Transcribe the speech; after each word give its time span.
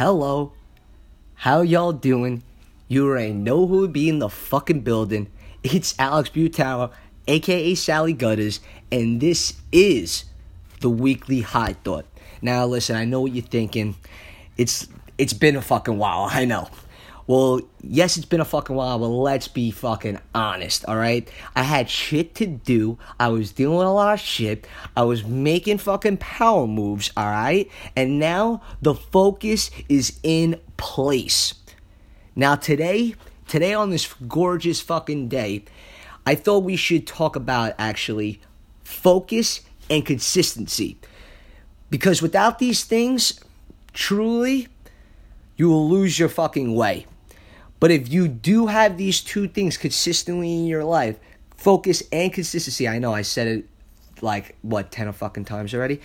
Hello. 0.00 0.54
How 1.34 1.60
y'all 1.60 1.92
doing? 1.92 2.42
You 2.88 3.06
already 3.06 3.34
know 3.34 3.66
who 3.66 3.80
would 3.80 3.92
be 3.92 4.08
in 4.08 4.18
the 4.18 4.30
fucking 4.30 4.80
building. 4.80 5.30
It's 5.62 5.94
Alex 5.98 6.30
Butauer, 6.30 6.90
aka 7.28 7.74
Sally 7.74 8.14
Gutters, 8.14 8.60
and 8.90 9.20
this 9.20 9.60
is 9.70 10.24
the 10.80 10.88
weekly 10.88 11.42
high 11.42 11.74
thought. 11.84 12.06
Now 12.40 12.64
listen, 12.64 12.96
I 12.96 13.04
know 13.04 13.20
what 13.20 13.32
you're 13.32 13.44
thinking. 13.44 13.94
It's 14.56 14.88
it's 15.18 15.34
been 15.34 15.54
a 15.54 15.60
fucking 15.60 15.98
while, 15.98 16.30
I 16.30 16.46
know. 16.46 16.70
Well, 17.30 17.60
yes, 17.80 18.16
it's 18.16 18.26
been 18.26 18.40
a 18.40 18.44
fucking 18.44 18.74
while, 18.74 18.98
but 18.98 19.06
let's 19.06 19.46
be 19.46 19.70
fucking 19.70 20.18
honest, 20.34 20.84
alright? 20.86 21.30
I 21.54 21.62
had 21.62 21.88
shit 21.88 22.34
to 22.34 22.46
do. 22.46 22.98
I 23.20 23.28
was 23.28 23.52
doing 23.52 23.86
a 23.86 23.94
lot 23.94 24.14
of 24.14 24.18
shit. 24.18 24.66
I 24.96 25.04
was 25.04 25.24
making 25.24 25.78
fucking 25.78 26.16
power 26.16 26.66
moves, 26.66 27.12
alright? 27.16 27.70
And 27.94 28.18
now 28.18 28.62
the 28.82 28.94
focus 28.96 29.70
is 29.88 30.18
in 30.24 30.60
place. 30.76 31.54
Now, 32.34 32.56
today, 32.56 33.14
today 33.46 33.74
on 33.74 33.90
this 33.90 34.12
gorgeous 34.26 34.80
fucking 34.80 35.28
day, 35.28 35.66
I 36.26 36.34
thought 36.34 36.64
we 36.64 36.74
should 36.74 37.06
talk 37.06 37.36
about 37.36 37.74
actually 37.78 38.40
focus 38.82 39.60
and 39.88 40.04
consistency. 40.04 40.98
Because 41.90 42.22
without 42.22 42.58
these 42.58 42.82
things, 42.82 43.38
truly, 43.92 44.66
you 45.56 45.68
will 45.68 45.88
lose 45.88 46.18
your 46.18 46.28
fucking 46.28 46.74
way. 46.74 47.06
But 47.80 47.90
if 47.90 48.12
you 48.12 48.28
do 48.28 48.66
have 48.66 48.98
these 48.98 49.22
two 49.22 49.48
things 49.48 49.76
consistently 49.78 50.52
in 50.52 50.66
your 50.66 50.84
life, 50.84 51.18
focus 51.56 52.02
and 52.12 52.32
consistency, 52.32 52.86
I 52.86 52.98
know 52.98 53.14
I 53.14 53.22
said 53.22 53.48
it 53.48 53.64
like, 54.22 54.56
what, 54.60 54.92
10 54.92 55.08
or 55.08 55.12
fucking 55.12 55.46
times 55.46 55.74
already? 55.74 56.00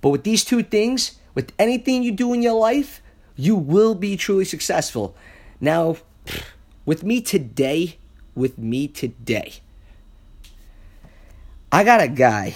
But 0.00 0.10
with 0.10 0.22
these 0.22 0.44
two 0.44 0.62
things, 0.62 1.18
with 1.34 1.52
anything 1.58 2.04
you 2.04 2.12
do 2.12 2.32
in 2.32 2.42
your 2.42 2.58
life, 2.58 3.02
you 3.36 3.56
will 3.56 3.94
be 3.94 4.16
truly 4.16 4.44
successful. 4.44 5.16
Now, 5.60 5.96
with 6.86 7.02
me 7.02 7.20
today, 7.20 7.98
with 8.34 8.56
me 8.56 8.86
today, 8.86 9.54
I 11.72 11.84
got 11.84 12.00
a 12.00 12.08
guy 12.08 12.54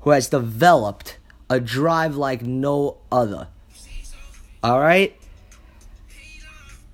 who 0.00 0.10
has 0.10 0.28
developed 0.28 1.18
a 1.48 1.60
drive 1.60 2.16
like 2.16 2.42
no 2.42 2.98
other. 3.10 3.48
All 4.62 4.80
right? 4.80 5.19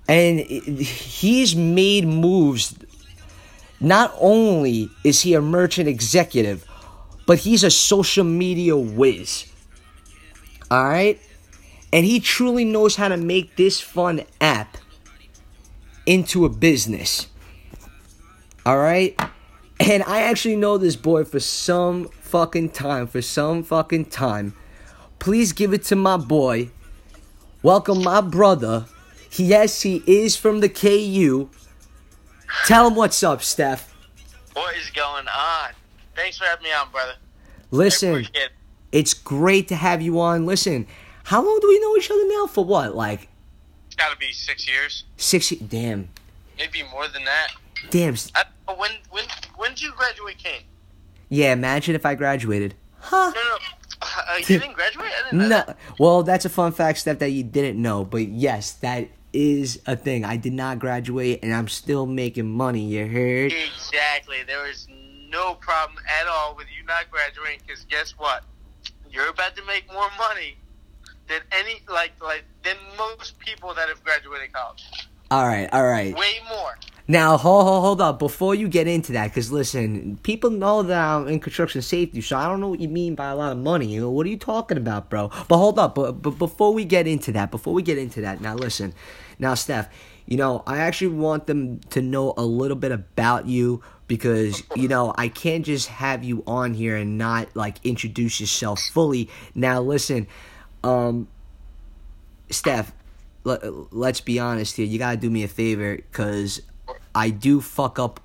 And 0.07 0.39
he's 0.39 1.55
made 1.55 2.07
moves. 2.07 2.77
Not 3.79 4.13
only 4.19 4.89
is 5.03 5.21
he 5.21 5.33
a 5.33 5.41
merchant 5.41 5.87
executive, 5.87 6.65
but 7.25 7.39
he's 7.39 7.63
a 7.63 7.69
social 7.71 8.23
media 8.23 8.77
whiz. 8.77 9.51
All 10.71 10.83
right? 10.83 11.19
And 11.91 12.05
he 12.05 12.19
truly 12.19 12.65
knows 12.65 12.95
how 12.95 13.09
to 13.09 13.17
make 13.17 13.55
this 13.55 13.79
fun 13.79 14.21
app 14.41 14.77
into 16.05 16.45
a 16.45 16.49
business. 16.49 17.27
All 18.65 18.77
right? 18.77 19.19
And 19.79 20.03
I 20.03 20.21
actually 20.21 20.55
know 20.55 20.77
this 20.77 20.95
boy 20.95 21.23
for 21.23 21.39
some 21.39 22.07
fucking 22.21 22.69
time, 22.69 23.07
for 23.07 23.21
some 23.21 23.63
fucking 23.63 24.05
time. 24.05 24.53
Please 25.19 25.53
give 25.53 25.73
it 25.73 25.83
to 25.83 25.95
my 25.95 26.17
boy. 26.17 26.71
Welcome 27.61 28.03
my 28.03 28.21
brother. 28.21 28.85
Yes, 29.35 29.81
he 29.81 30.03
is 30.07 30.35
from 30.35 30.59
the 30.61 30.69
KU. 30.69 31.49
Tell 32.65 32.87
him 32.87 32.95
what's 32.95 33.21
up, 33.23 33.41
Steph. 33.41 33.93
What 34.53 34.75
is 34.75 34.89
going 34.89 35.27
on? 35.27 35.71
Thanks 36.15 36.37
for 36.37 36.45
having 36.45 36.63
me 36.63 36.73
on, 36.73 36.89
brother. 36.91 37.13
Listen, 37.69 38.25
it's 38.91 39.13
great 39.13 39.67
to 39.67 39.75
have 39.75 40.01
you 40.01 40.19
on. 40.19 40.45
Listen, 40.45 40.87
how 41.25 41.43
long 41.43 41.59
do 41.61 41.67
we 41.67 41.79
know 41.79 41.95
each 41.97 42.09
other 42.09 42.27
now? 42.27 42.47
For 42.47 42.63
what? 42.63 42.95
Like, 42.95 43.27
it's 43.85 43.95
got 43.95 44.11
to 44.11 44.17
be 44.17 44.31
six 44.31 44.67
years. 44.67 45.03
Six. 45.17 45.49
Damn. 45.49 46.09
Maybe 46.57 46.83
more 46.91 47.07
than 47.07 47.25
that. 47.25 47.49
Damn. 47.89 48.15
I, 48.35 48.45
when 48.73 48.91
when 49.09 49.25
when 49.57 49.71
did 49.71 49.81
you 49.81 49.91
graduate, 49.91 50.37
Kane? 50.37 50.61
Yeah, 51.29 51.53
imagine 51.53 51.95
if 51.95 52.05
I 52.05 52.15
graduated. 52.15 52.73
Huh? 52.99 53.31
No, 53.35 53.41
no. 53.41 53.57
Uh, 54.01 54.35
you 54.37 54.59
didn't 54.59 54.73
graduate? 54.73 55.11
I 55.11 55.23
didn't 55.29 55.39
know 55.39 55.47
no. 55.47 55.63
That. 55.65 55.77
Well, 55.99 56.23
that's 56.23 56.45
a 56.45 56.49
fun 56.49 56.71
fact, 56.71 56.99
Steph, 56.99 57.19
that 57.19 57.29
you 57.29 57.43
didn't 57.43 57.81
know. 57.81 58.05
But 58.05 58.27
yes, 58.29 58.71
that 58.73 59.09
is 59.37 59.79
a 59.85 59.95
thing. 59.95 60.25
I 60.25 60.35
did 60.35 60.53
not 60.53 60.79
graduate, 60.79 61.39
and 61.43 61.53
I'm 61.53 61.67
still 61.67 62.07
making 62.07 62.49
money. 62.49 62.83
You 62.83 63.07
heard? 63.07 63.53
Exactly. 63.53 64.37
There 64.47 64.67
is 64.67 64.87
no 65.29 65.53
problem 65.55 65.99
at 66.19 66.27
all 66.27 66.55
with 66.55 66.65
you 66.75 66.83
not 66.85 67.11
graduating. 67.11 67.61
Because 67.65 67.85
guess 67.85 68.11
what? 68.17 68.43
You're 69.09 69.29
about 69.29 69.55
to 69.55 69.63
make 69.65 69.91
more 69.93 70.09
money 70.17 70.57
than 71.27 71.41
any 71.51 71.81
like 71.87 72.11
like 72.21 72.45
than 72.63 72.77
most 72.97 73.37
people 73.39 73.73
that 73.75 73.89
have 73.89 74.03
graduated 74.03 74.51
college. 74.53 74.83
All 75.29 75.45
right, 75.45 75.69
all 75.71 75.85
right. 75.85 76.17
Way 76.17 76.39
more. 76.49 76.77
Now, 77.09 77.37
hold, 77.37 77.65
hold, 77.65 77.83
hold 77.83 78.01
up. 78.01 78.19
Before 78.19 78.53
you 78.53 78.67
get 78.67 78.85
into 78.87 79.13
that, 79.13 79.27
because 79.27 79.49
listen, 79.51 80.17
people 80.23 80.49
know 80.49 80.83
that 80.83 80.97
I'm 80.97 81.27
in 81.27 81.39
construction 81.39 81.81
safety, 81.81 82.19
so 82.19 82.37
I 82.37 82.47
don't 82.47 82.59
know 82.59 82.67
what 82.67 82.81
you 82.81 82.89
mean 82.89 83.15
by 83.15 83.29
a 83.29 83.35
lot 83.35 83.53
of 83.53 83.57
money. 83.57 83.85
You 83.85 84.01
know, 84.01 84.09
what 84.09 84.25
are 84.25 84.29
you 84.29 84.37
talking 84.37 84.77
about, 84.77 85.09
bro? 85.09 85.29
But 85.47 85.57
hold 85.57 85.79
up. 85.79 85.95
But, 85.95 86.21
but 86.21 86.31
before 86.31 86.73
we 86.73 86.83
get 86.83 87.07
into 87.07 87.31
that, 87.33 87.51
before 87.51 87.73
we 87.73 87.81
get 87.81 87.97
into 87.97 88.19
that, 88.21 88.41
now 88.41 88.55
listen. 88.55 88.93
Now, 89.39 89.53
Steph, 89.53 89.89
you 90.25 90.37
know, 90.37 90.63
I 90.67 90.79
actually 90.79 91.15
want 91.15 91.47
them 91.47 91.79
to 91.91 92.01
know 92.01 92.33
a 92.37 92.43
little 92.43 92.77
bit 92.77 92.91
about 92.91 93.47
you 93.47 93.81
because, 94.07 94.63
you 94.75 94.87
know, 94.87 95.13
I 95.17 95.27
can't 95.27 95.65
just 95.65 95.87
have 95.87 96.23
you 96.23 96.43
on 96.47 96.73
here 96.73 96.95
and 96.95 97.17
not, 97.17 97.55
like, 97.55 97.77
introduce 97.85 98.39
yourself 98.39 98.79
fully. 98.93 99.29
Now, 99.53 99.81
listen, 99.81 100.27
um, 100.83 101.27
Steph, 102.49 102.93
let, 103.43 103.61
let's 103.93 104.21
be 104.21 104.39
honest 104.39 104.77
here. 104.77 104.85
You 104.85 104.97
got 104.97 105.11
to 105.11 105.17
do 105.17 105.29
me 105.29 105.43
a 105.43 105.47
favor 105.47 105.95
because 105.95 106.61
I 107.13 107.29
do 107.29 107.61
fuck 107.61 107.99
up 107.99 108.19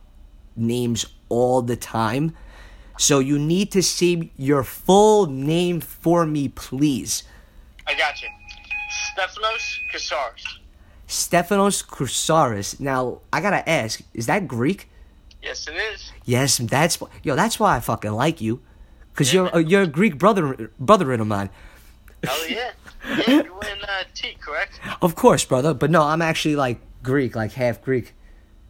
names 0.56 1.06
all 1.28 1.62
the 1.62 1.76
time. 1.76 2.36
So 2.98 3.18
you 3.18 3.38
need 3.38 3.72
to 3.72 3.82
say 3.82 4.30
your 4.36 4.62
full 4.62 5.26
name 5.26 5.80
for 5.80 6.26
me, 6.26 6.48
please. 6.48 7.24
I 7.86 7.94
got 7.94 8.20
you. 8.22 8.28
Stephanos 9.12 9.78
Kasaris. 9.92 10.61
Stephanos 11.12 11.82
Chrysaris. 11.82 12.80
Now, 12.80 13.20
I 13.32 13.40
gotta 13.40 13.68
ask, 13.68 14.00
is 14.14 14.26
that 14.26 14.48
Greek? 14.48 14.88
Yes, 15.42 15.66
it 15.68 15.74
is. 15.74 16.12
Yes, 16.24 16.58
that's 16.58 16.98
yo. 17.22 17.34
That's 17.34 17.58
why 17.58 17.76
I 17.76 17.80
fucking 17.80 18.12
like 18.12 18.40
you, 18.40 18.62
cause 19.14 19.32
yeah, 19.32 19.42
you're 19.42 19.60
a, 19.60 19.64
you're 19.64 19.82
a 19.82 19.86
Greek 19.86 20.18
brother 20.18 20.70
brother 20.78 21.12
in 21.12 21.20
of 21.20 21.26
mine. 21.26 21.50
Hell 22.22 22.48
yeah! 22.48 22.70
yeah 23.04 23.24
you're 23.28 23.40
in 23.42 23.82
uh, 23.82 24.04
T, 24.14 24.36
correct? 24.40 24.80
Of 25.00 25.16
course, 25.16 25.44
brother. 25.44 25.74
But 25.74 25.90
no, 25.90 26.02
I'm 26.02 26.22
actually 26.22 26.56
like 26.56 26.80
Greek, 27.02 27.34
like 27.34 27.52
half 27.52 27.82
Greek. 27.82 28.14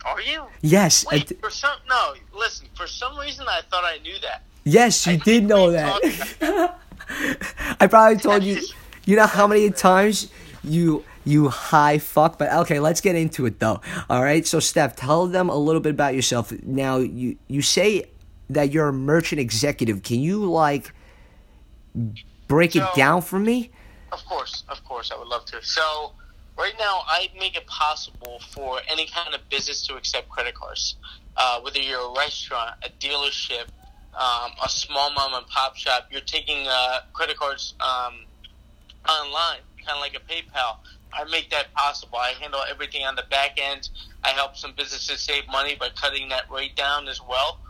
Are 0.05 0.21
you? 0.21 0.45
Yes. 0.63 1.05
Wait, 1.11 1.39
for 1.41 1.51
some 1.51 1.79
no. 1.89 2.15
Listen, 2.35 2.69
for 2.75 2.87
some 2.87 3.19
reason 3.19 3.47
I 3.49 3.61
thought 3.71 3.85
I 3.85 3.99
knew 3.99 4.19
that. 4.23 4.43
Yes, 4.65 5.07
you 5.07 5.13
I 5.13 5.17
did 5.17 5.45
know 5.45 5.71
that. 5.71 6.01
I 7.81 7.87
probably 7.87 8.17
told 8.17 8.43
you. 8.45 8.63
You 9.05 9.17
know 9.17 9.27
how 9.27 9.47
many 9.47 9.71
times 9.71 10.31
you 10.63 11.05
you 11.25 11.49
high 11.49 11.99
fuck. 11.99 12.39
But 12.39 12.53
okay, 12.53 12.81
let's 12.81 13.01
get 13.01 13.17
into 13.17 13.47
it 13.47 13.59
though. 13.59 13.81
All 14.09 14.23
right, 14.23 14.47
so 14.47 14.61
Steph, 14.61 14.97
tell 14.97 15.27
them 15.27 15.49
a 15.49 15.57
little 15.57 15.81
bit 15.81 15.91
about 15.91 16.15
yourself. 16.15 16.53
Now, 16.63 16.99
you 16.99 17.37
you 17.49 17.63
say 17.63 18.05
that 18.51 18.73
you're 18.73 18.89
a 18.89 18.93
merchant 18.93 19.41
executive. 19.41 20.03
Can 20.03 20.21
you 20.21 20.45
like 20.45 20.93
break 22.49 22.73
so, 22.73 22.85
it 22.85 22.95
down 22.97 23.23
for 23.23 23.39
me? 23.39 23.71
Of 24.11 24.25
course, 24.27 24.65
of 24.69 24.85
course, 24.85 25.11
I 25.11 25.19
would 25.19 25.29
love 25.29 25.45
to. 25.47 25.63
So. 25.63 26.13
Right 26.59 26.75
now, 26.79 27.01
I 27.07 27.31
make 27.41 27.57
it 27.57 27.67
possible 27.67 28.39
for 28.51 28.79
any 28.87 29.07
kind 29.07 29.35
of 29.35 29.41
business 29.49 29.87
to 29.87 29.95
accept 29.95 30.29
credit 30.29 30.55
cards. 30.55 30.97
Uh, 31.35 31.61
whether 31.61 31.81
you're 31.81 31.99
a 31.99 32.15
restaurant, 32.15 32.75
a 32.85 32.91
dealership, 33.01 33.69
um, 34.15 34.53
a 34.63 34.69
small 34.69 35.11
mom 35.13 35.33
and 35.33 35.47
pop 35.47 35.77
shop, 35.77 36.09
you're 36.11 36.21
taking 36.21 36.67
uh, 36.69 37.01
credit 37.15 37.39
cards 37.39 37.73
um, 37.81 38.27
online, 39.09 39.61
kind 39.85 39.97
of 39.97 40.01
like 40.01 40.15
a 40.15 40.21
PayPal. 40.31 40.77
I 41.13 41.25
make 41.25 41.51
that 41.51 41.73
possible. 41.75 42.19
I 42.19 42.33
handle 42.41 42.61
everything 42.69 43.05
on 43.05 43.17
the 43.17 43.25
back 43.31 43.59
end. 43.61 43.91
I 44.25 44.31
help 44.31 44.57
some 44.57 44.73
businesses 44.77 45.21
save 45.21 45.47
money 45.49 45.77
by 45.79 45.91
cutting 45.91 46.29
that 46.31 46.51
rate 46.51 46.77
down 46.77 47.09
as 47.09 47.21
well. 47.21 47.61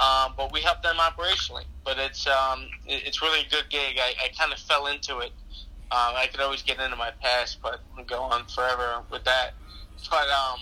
Um, 0.00 0.34
but 0.36 0.52
we 0.52 0.60
help 0.60 0.82
them 0.82 0.96
operationally. 0.96 1.64
But 1.84 1.98
it's 1.98 2.26
um, 2.26 2.68
it's 2.86 3.22
really 3.22 3.40
a 3.40 3.50
good 3.50 3.70
gig. 3.70 3.98
I, 3.98 4.14
I 4.24 4.28
kind 4.38 4.52
of 4.52 4.58
fell 4.58 4.86
into 4.86 5.18
it. 5.18 5.32
Um, 5.90 6.14
I 6.16 6.28
could 6.30 6.40
always 6.40 6.62
get 6.62 6.78
into 6.78 6.96
my 6.96 7.10
past, 7.22 7.58
but 7.62 7.80
go 8.06 8.20
on 8.20 8.46
forever 8.46 9.02
with 9.10 9.24
that. 9.24 9.54
But 10.10 10.28
um, 10.28 10.60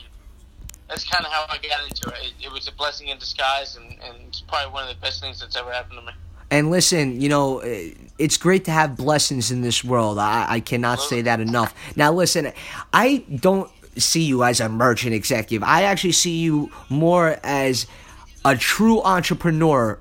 that's 0.89 1.05
kind 1.05 1.25
of 1.27 1.33
how 1.33 1.47
I 1.49 1.59
got 1.59 1.85
into 1.89 2.09
it. 2.11 2.33
it. 2.39 2.47
it. 2.47 2.53
was 2.53 2.69
a 2.69 2.73
blessing 2.73 3.09
in 3.09 3.19
disguise, 3.19 3.77
and, 3.77 3.91
and 4.03 4.29
it's 4.29 4.41
probably 4.41 4.73
one 4.73 4.89
of 4.89 4.95
the 4.95 5.01
best 5.01 5.21
things 5.21 5.41
that's 5.41 5.57
ever 5.57 5.73
happened 5.73 5.99
to 5.99 6.07
me. 6.07 6.13
And 6.51 6.71
listen, 6.71 7.21
you 7.21 7.29
know, 7.29 7.59
eh, 7.59 7.93
it's 8.19 8.37
great 8.37 8.65
to 8.67 8.71
have 8.71 8.97
blessings 8.97 9.51
in 9.51 9.63
this 9.63 9.85
world. 9.85 10.19
I, 10.19 10.47
I 10.49 10.61
cannot 10.61 11.01
say 11.01 11.23
that 11.23 11.41
enough. 11.41 11.75
Now, 11.97 12.13
listen, 12.13 12.53
I 12.93 13.25
don't 13.35 13.71
see 13.97 14.23
you 14.23 14.45
as 14.45 14.61
a 14.61 14.69
merchant 14.69 15.15
executive. 15.15 15.67
I 15.67 15.83
actually 15.83 16.13
see 16.13 16.39
you 16.39 16.71
more 16.89 17.39
as 17.43 17.87
a 18.45 18.57
true 18.57 19.03
entrepreneur 19.03 19.99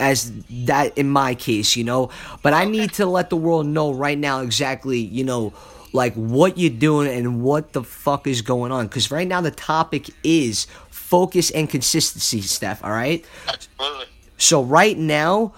as 0.00 0.32
that 0.50 0.96
in 0.98 1.08
my 1.08 1.34
case, 1.34 1.76
you 1.76 1.84
know. 1.84 2.10
But 2.42 2.52
I 2.52 2.64
need 2.64 2.92
to 2.94 3.06
let 3.06 3.30
the 3.30 3.36
world 3.36 3.66
know 3.66 3.92
right 3.92 4.18
now 4.18 4.40
exactly, 4.40 4.98
you 4.98 5.24
know, 5.24 5.52
like 5.92 6.14
what 6.14 6.58
you're 6.58 6.70
doing 6.70 7.08
and 7.08 7.42
what 7.42 7.72
the 7.72 7.84
fuck 7.84 8.26
is 8.26 8.42
going 8.42 8.72
on. 8.72 8.86
Because 8.86 9.10
right 9.10 9.28
now 9.28 9.40
the 9.40 9.52
topic 9.52 10.10
is 10.24 10.66
focus 10.90 11.50
and 11.50 11.70
consistency, 11.70 12.40
Steph. 12.40 12.82
All 12.82 12.90
right. 12.90 13.24
Absolutely. 13.46 14.06
So 14.38 14.62
right 14.62 14.98
now, 14.98 15.52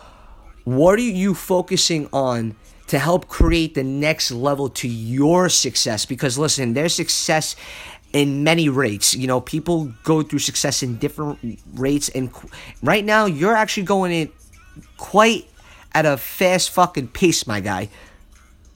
what 0.67 0.99
are 0.99 1.03
you 1.03 1.33
focusing 1.33 2.09
on 2.13 2.57
to 2.89 2.99
help 2.99 3.29
create 3.29 3.77
the 3.77 3.85
next 3.85 4.33
level 4.33 4.69
to 4.69 4.89
your 4.89 5.49
success? 5.49 6.05
Because 6.05 6.37
listen, 6.37 6.75
there's 6.75 6.93
success 6.93 7.55
in 8.13 8.43
many 8.43 8.69
rates. 8.69 9.15
You 9.15 9.29
know, 9.29 9.41
people 9.41 9.93
go 10.03 10.23
through 10.23 10.41
success 10.41 10.83
in 10.83 10.99
different 10.99 11.61
rates, 11.75 12.09
and 12.09 12.33
qu- 12.33 12.49
right 12.83 13.05
now 13.05 13.27
you're 13.27 13.55
actually 13.55 13.85
going 13.85 14.11
in 14.11 14.33
quite 14.97 15.49
at 15.95 16.05
a 16.05 16.17
fast 16.17 16.71
fucking 16.71 17.09
pace, 17.09 17.47
my 17.47 17.61
guy. 17.61 17.89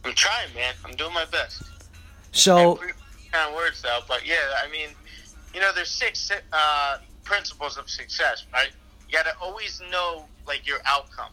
I'm 0.05 0.15
trying, 0.15 0.55
man. 0.55 0.75
I'm 0.85 0.95
doing 0.95 1.13
my 1.13 1.25
best. 1.25 1.65
So 2.31 2.77
kind 3.33 3.49
of 3.49 3.57
words 3.57 3.83
though, 3.83 3.99
but 4.07 4.25
yeah, 4.25 4.37
I 4.65 4.71
mean, 4.71 4.91
you 5.53 5.61
know, 5.61 5.73
there's 5.75 5.91
six 5.91 6.31
uh, 6.53 6.99
principles 7.25 7.79
of 7.79 7.91
success, 7.91 8.45
right? 8.53 8.71
You 9.09 9.15
gotta 9.15 9.35
always 9.41 9.83
know 9.91 10.27
like 10.47 10.69
your 10.69 10.79
outcome. 10.87 11.33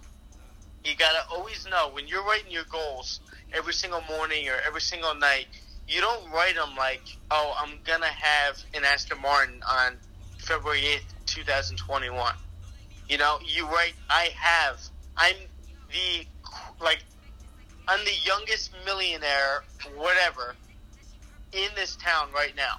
You 0.87 0.95
gotta 0.95 1.19
always 1.29 1.67
know 1.69 1.89
when 1.91 2.07
you're 2.07 2.23
writing 2.23 2.49
your 2.49 2.63
goals 2.71 3.19
every 3.51 3.73
single 3.73 3.99
morning 4.07 4.47
or 4.47 4.55
every 4.65 4.79
single 4.79 5.13
night. 5.15 5.47
You 5.85 5.99
don't 5.99 6.31
write 6.31 6.55
them 6.55 6.77
like, 6.77 7.01
oh, 7.29 7.53
I'm 7.59 7.79
gonna 7.83 8.05
have 8.05 8.57
an 8.73 8.85
Aston 8.85 9.21
Martin 9.21 9.59
on 9.69 9.97
February 10.37 10.79
eighth, 10.85 11.13
2021. 11.25 12.31
You 13.09 13.17
know, 13.17 13.37
you 13.45 13.67
write, 13.67 13.95
I 14.09 14.29
have, 14.39 14.79
I'm 15.17 15.35
the 15.89 16.25
like, 16.81 17.03
I'm 17.89 18.05
the 18.05 18.15
youngest 18.25 18.71
millionaire, 18.85 19.63
whatever, 19.97 20.55
in 21.51 21.67
this 21.75 21.97
town 21.97 22.29
right 22.33 22.53
now, 22.55 22.75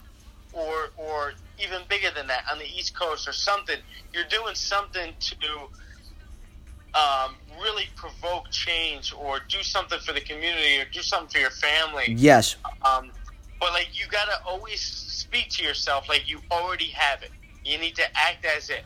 or 0.55 0.73
or 0.97 1.33
even 1.63 1.83
bigger 1.91 2.09
than 2.17 2.27
that 2.29 2.45
on 2.51 2.59
the 2.59 2.65
East 2.65 2.99
Coast 2.99 3.29
or 3.29 3.33
something. 3.33 3.77
You're 4.15 4.29
doing 4.31 4.55
something 4.55 5.13
to 5.21 5.37
um, 6.95 7.37
really 7.63 7.85
provoke 7.97 8.51
change 8.51 9.13
or 9.13 9.41
do 9.49 9.63
something 9.63 9.99
for 10.01 10.13
the 10.13 10.21
community 10.21 10.81
or 10.81 10.85
do 10.93 11.01
something 11.01 11.29
for 11.29 11.39
your 11.39 11.51
family. 11.51 12.15
yes, 12.17 12.57
Um, 12.83 13.11
but 13.61 13.73
like 13.73 13.89
you 13.93 14.07
gotta 14.11 14.41
always 14.47 14.81
speak 14.81 15.51
to 15.51 15.65
yourself 15.65 16.09
like 16.09 16.29
you 16.29 16.41
already 16.51 16.89
have 16.89 17.23
it. 17.23 17.31
You 17.65 17.79
need 17.79 17.97
to 17.97 18.05
act 18.17 18.45
as 18.45 18.71
if. 18.71 18.85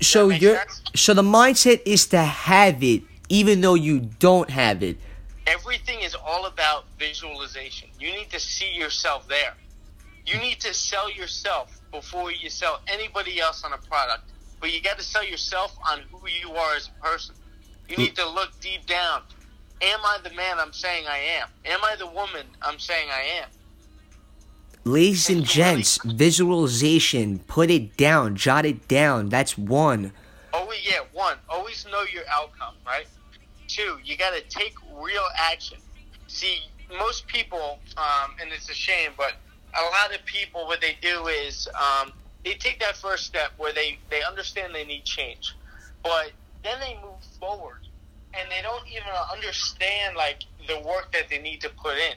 So 0.00 0.28
you're 0.28 0.56
sense? 0.56 0.82
so 0.94 1.14
the 1.14 1.22
mindset 1.22 1.80
is 1.84 2.06
to 2.08 2.18
have 2.18 2.82
it 2.82 3.02
even 3.28 3.60
though 3.60 3.74
you 3.74 4.00
don't 4.18 4.50
have 4.50 4.82
it. 4.82 4.96
Everything 5.46 6.00
is 6.00 6.14
all 6.14 6.46
about 6.46 6.84
visualization. 6.98 7.88
You 7.98 8.12
need 8.12 8.30
to 8.30 8.40
see 8.40 8.72
yourself 8.72 9.26
there. 9.28 9.54
You 10.26 10.38
need 10.38 10.60
to 10.60 10.74
sell 10.74 11.10
yourself 11.10 11.80
before 11.90 12.30
you 12.32 12.50
sell 12.50 12.80
anybody 12.86 13.40
else 13.40 13.64
on 13.64 13.72
a 13.72 13.78
product. 13.78 14.30
But 14.60 14.72
you 14.72 14.80
got 14.82 14.98
to 14.98 15.04
sell 15.04 15.24
yourself 15.24 15.76
on 15.90 16.00
who 16.10 16.28
you 16.28 16.52
are 16.54 16.74
as 16.74 16.88
a 16.88 17.04
person. 17.04 17.34
You 17.88 17.96
need 17.96 18.16
to 18.16 18.28
look 18.28 18.50
deep 18.60 18.86
down. 18.86 19.22
Am 19.80 20.00
I 20.04 20.18
the 20.22 20.30
man 20.34 20.58
I'm 20.58 20.72
saying 20.72 21.04
I 21.08 21.18
am? 21.18 21.48
Am 21.64 21.80
I 21.84 21.96
the 21.96 22.06
woman 22.06 22.46
I'm 22.60 22.78
saying 22.78 23.08
I 23.10 23.42
am? 23.42 23.48
Ladies 24.84 25.28
and 25.28 25.44
gents, 25.44 25.98
visualization, 26.04 27.40
put 27.40 27.70
it 27.70 27.96
down, 27.96 28.36
jot 28.36 28.64
it 28.64 28.88
down. 28.88 29.28
That's 29.28 29.56
one. 29.56 30.12
Always, 30.52 30.80
yeah, 30.88 31.00
one, 31.12 31.36
always 31.48 31.86
know 31.90 32.02
your 32.12 32.24
outcome, 32.30 32.74
right? 32.86 33.06
Two, 33.68 33.98
you 34.02 34.16
got 34.16 34.34
to 34.34 34.40
take 34.48 34.74
real 35.00 35.26
action. 35.36 35.78
See, 36.26 36.60
most 36.98 37.26
people, 37.26 37.78
um, 37.96 38.34
and 38.40 38.50
it's 38.50 38.70
a 38.70 38.74
shame, 38.74 39.10
but 39.16 39.34
a 39.78 39.82
lot 39.82 40.14
of 40.18 40.24
people, 40.24 40.66
what 40.66 40.80
they 40.80 40.96
do 41.02 41.26
is 41.26 41.68
um, 41.74 42.12
they 42.44 42.54
take 42.54 42.80
that 42.80 42.96
first 42.96 43.26
step 43.26 43.50
where 43.56 43.72
they, 43.72 43.98
they 44.10 44.22
understand 44.22 44.74
they 44.74 44.84
need 44.84 45.04
change, 45.04 45.54
but 46.02 46.32
then 46.64 46.78
they 46.80 46.98
move 47.02 47.22
forward 47.38 47.86
and 48.34 48.50
they 48.50 48.62
don't 48.62 48.86
even 48.88 49.08
understand 49.32 50.16
like 50.16 50.44
the 50.66 50.78
work 50.80 51.12
that 51.12 51.28
they 51.28 51.38
need 51.38 51.60
to 51.60 51.68
put 51.70 51.96
in. 51.96 52.14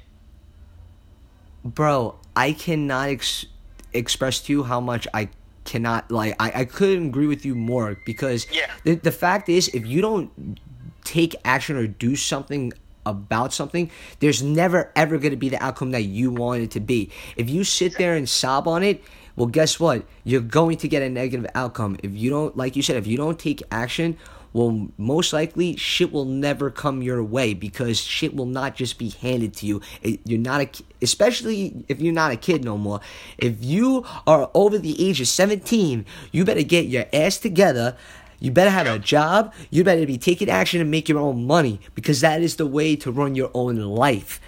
Bro, 1.64 2.16
I 2.36 2.54
cannot 2.54 3.10
ex- 3.10 3.46
express 3.94 4.42
to 4.42 4.54
you 4.54 4.64
how 4.64 4.80
much 4.80 5.08
I 5.14 5.30
cannot 5.64 6.10
like 6.10 6.36
I, 6.40 6.62
I 6.62 6.66
couldn't 6.66 7.08
agree 7.08 7.28
with 7.28 7.46
you 7.46 7.54
more 7.54 7.98
because 8.06 8.48
Yeah. 8.52 8.66
the 8.84 8.96
the 8.96 9.12
fact 9.12 9.48
is 9.48 9.68
if 9.70 9.86
you 9.86 10.02
don't 10.02 10.58
take 11.04 11.36
action 11.46 11.76
or 11.76 11.86
do 11.88 12.16
something 12.16 12.74
about 13.06 13.54
something, 13.54 13.90
there's 14.20 14.42
never 14.42 14.92
ever 14.96 15.18
going 15.18 15.32
to 15.32 15.38
be 15.38 15.50
the 15.50 15.64
outcome 15.64 15.92
that 15.92 16.04
you 16.04 16.32
want 16.32 16.64
it 16.64 16.72
to 16.72 16.80
be. 16.80 17.12
If 17.36 17.50
you 17.50 17.64
sit 17.64 17.98
there 17.98 18.16
and 18.16 18.28
sob 18.28 18.68
on 18.68 18.84
it, 18.84 19.04
well, 19.42 19.48
guess 19.48 19.80
what? 19.80 20.06
You're 20.24 20.40
going 20.40 20.78
to 20.78 20.88
get 20.88 21.02
a 21.02 21.10
negative 21.10 21.50
outcome. 21.56 21.98
If 22.04 22.14
you 22.14 22.30
don't, 22.30 22.56
like 22.56 22.76
you 22.76 22.84
said, 22.84 22.96
if 22.98 23.08
you 23.08 23.18
don't 23.18 23.40
take 23.40 23.64
action, 23.72 24.16
well, 24.54 24.90
most 25.00 25.34
likely 25.34 25.76
shit 25.78 26.12
will 26.12 26.26
never 26.26 26.70
come 26.70 27.02
your 27.02 27.24
way 27.24 27.56
because 27.56 28.00
shit 28.00 28.36
will 28.36 28.46
not 28.46 28.76
just 28.76 29.00
be 29.00 29.10
handed 29.10 29.56
to 29.56 29.66
you. 29.66 29.82
It, 30.04 30.20
you're 30.26 30.38
not 30.38 30.62
a, 30.62 30.84
especially 31.02 31.84
if 31.88 32.00
you're 32.00 32.14
not 32.14 32.32
a 32.32 32.36
kid 32.36 32.64
no 32.64 32.78
more. 32.78 33.00
If 33.40 33.66
you 33.66 34.06
are 34.28 34.52
over 34.54 34.78
the 34.78 35.10
age 35.10 35.20
of 35.20 35.28
17, 35.28 36.06
you 36.32 36.46
better 36.46 36.62
get 36.62 36.86
your 36.86 37.06
ass 37.12 37.40
together. 37.40 37.98
You 38.40 38.52
better 38.52 38.70
have 38.70 38.86
a 38.86 39.00
job. 39.00 39.56
You 39.72 39.84
better 39.84 40.06
be 40.06 40.20
taking 40.20 40.52
action 40.52 40.82
and 40.82 40.92
make 40.92 41.10
your 41.10 41.18
own 41.18 41.48
money 41.48 41.82
because 41.96 42.22
that 42.22 42.44
is 42.44 42.58
the 42.58 42.68
way 42.68 42.96
to 42.98 43.12
run 43.12 43.34
your 43.34 43.50
own 43.56 43.78
life. 43.78 44.40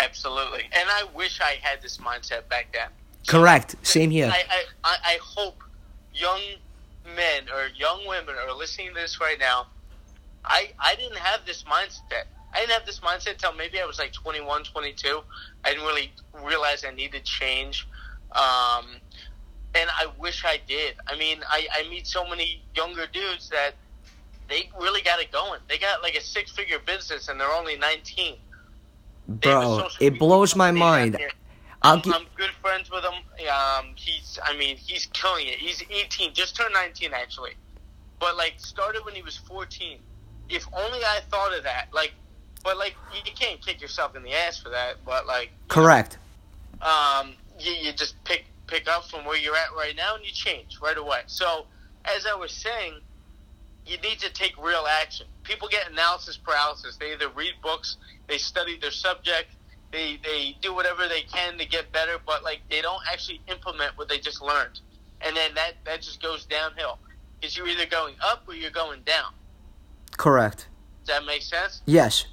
Absolutely. 0.00 0.64
And 0.72 0.88
I 0.90 1.04
wish 1.14 1.40
I 1.40 1.60
had 1.62 1.80
this 1.80 1.98
mindset 1.98 2.48
back 2.48 2.72
then. 2.72 2.88
Correct. 3.26 3.76
Same 3.82 4.10
here. 4.10 4.30
I, 4.32 4.64
I, 4.84 4.96
I 5.04 5.18
hope 5.22 5.62
young 6.14 6.40
men 7.16 7.44
or 7.54 7.68
young 7.76 8.06
women 8.06 8.34
are 8.36 8.54
listening 8.56 8.88
to 8.88 8.94
this 8.94 9.20
right 9.20 9.38
now. 9.38 9.66
I 10.44 10.70
I 10.80 10.94
didn't 10.96 11.18
have 11.18 11.40
this 11.46 11.64
mindset. 11.64 12.24
I 12.52 12.60
didn't 12.60 12.72
have 12.72 12.86
this 12.86 13.00
mindset 13.00 13.32
until 13.32 13.54
maybe 13.54 13.80
I 13.80 13.86
was 13.86 13.98
like 13.98 14.12
21, 14.12 14.64
22. 14.64 15.20
I 15.64 15.70
didn't 15.70 15.86
really 15.86 16.12
realize 16.44 16.84
I 16.84 16.90
needed 16.90 17.24
change. 17.24 17.88
Um, 18.32 18.96
and 19.74 19.88
I 19.90 20.06
wish 20.18 20.44
I 20.44 20.60
did. 20.68 20.96
I 21.06 21.16
mean, 21.16 21.38
I, 21.48 21.66
I 21.72 21.88
meet 21.88 22.06
so 22.06 22.26
many 22.26 22.62
younger 22.76 23.06
dudes 23.06 23.48
that 23.50 23.72
they 24.48 24.70
really 24.78 25.00
got 25.00 25.18
it 25.20 25.32
going. 25.32 25.60
They 25.68 25.78
got 25.78 26.02
like 26.02 26.14
a 26.14 26.20
six 26.20 26.52
figure 26.52 26.78
business 26.78 27.28
and 27.28 27.40
they're 27.40 27.52
only 27.52 27.78
19. 27.78 28.36
They 29.28 29.48
have 29.48 29.62
a 29.62 29.76
Bro, 29.76 29.88
it 30.00 30.18
blows 30.18 30.54
my 30.54 30.70
mind. 30.70 31.18
Here. 31.82 31.90
I'll 31.90 31.96
I'm, 31.96 32.02
gi- 32.02 32.12
I'm 32.12 32.26
good 32.36 32.50
friends 32.60 32.90
with 32.90 33.04
him. 33.04 33.14
Um, 33.48 33.86
he's, 33.96 34.38
I 34.44 34.56
mean, 34.56 34.76
he's 34.76 35.06
killing 35.12 35.46
it. 35.48 35.54
He's 35.58 35.82
18, 35.90 36.34
just 36.34 36.56
turned 36.56 36.74
19 36.74 37.12
actually, 37.14 37.52
but 38.20 38.36
like 38.36 38.54
started 38.58 39.04
when 39.04 39.14
he 39.14 39.22
was 39.22 39.36
14. 39.36 39.98
If 40.48 40.66
only 40.72 40.98
I 41.04 41.20
thought 41.30 41.56
of 41.56 41.64
that. 41.64 41.86
Like, 41.92 42.12
but 42.64 42.76
like 42.78 42.94
you 43.14 43.32
can't 43.32 43.60
kick 43.64 43.80
yourself 43.80 44.14
in 44.16 44.22
the 44.22 44.32
ass 44.32 44.58
for 44.60 44.68
that. 44.70 44.96
But 45.04 45.26
like, 45.26 45.50
Correct. 45.68 46.18
um, 46.80 47.34
you, 47.58 47.72
you 47.72 47.92
just 47.92 48.22
pick 48.24 48.44
pick 48.66 48.88
up 48.88 49.04
from 49.08 49.24
where 49.24 49.36
you're 49.36 49.56
at 49.56 49.72
right 49.76 49.94
now 49.96 50.14
and 50.14 50.24
you 50.24 50.30
change 50.32 50.78
right 50.80 50.96
away. 50.96 51.20
So, 51.26 51.66
as 52.04 52.26
I 52.26 52.34
was 52.34 52.52
saying, 52.52 52.94
you 53.86 53.96
need 53.98 54.18
to 54.20 54.32
take 54.32 54.56
real 54.62 54.86
action. 54.88 55.26
People 55.42 55.68
get 55.68 55.90
analysis 55.90 56.36
paralysis. 56.36 56.96
They 56.96 57.12
either 57.12 57.28
read 57.30 57.54
books, 57.62 57.96
they 58.28 58.38
study 58.38 58.78
their 58.78 58.90
subject, 58.92 59.48
they 59.92 60.18
they 60.24 60.56
do 60.60 60.74
whatever 60.74 61.06
they 61.08 61.22
can 61.22 61.56
to 61.58 61.66
get 61.66 61.92
better, 61.92 62.16
but 62.26 62.42
like 62.42 62.60
they 62.70 62.80
don't 62.80 63.02
actually 63.12 63.40
implement 63.48 63.96
what 63.96 64.08
they 64.08 64.18
just 64.18 64.42
learned, 64.42 64.80
and 65.20 65.36
then 65.36 65.54
that 65.54 65.74
that 65.84 66.02
just 66.02 66.20
goes 66.22 66.44
downhill 66.46 66.98
because 67.40 67.56
you're 67.56 67.68
either 67.68 67.86
going 67.86 68.14
up 68.24 68.42
or 68.48 68.54
you're 68.54 68.70
going 68.70 69.00
down. 69.04 69.32
Correct. 70.16 70.68
Does 71.04 71.16
that 71.16 71.24
make 71.26 71.42
sense? 71.42 71.82
Yes. 71.86 72.26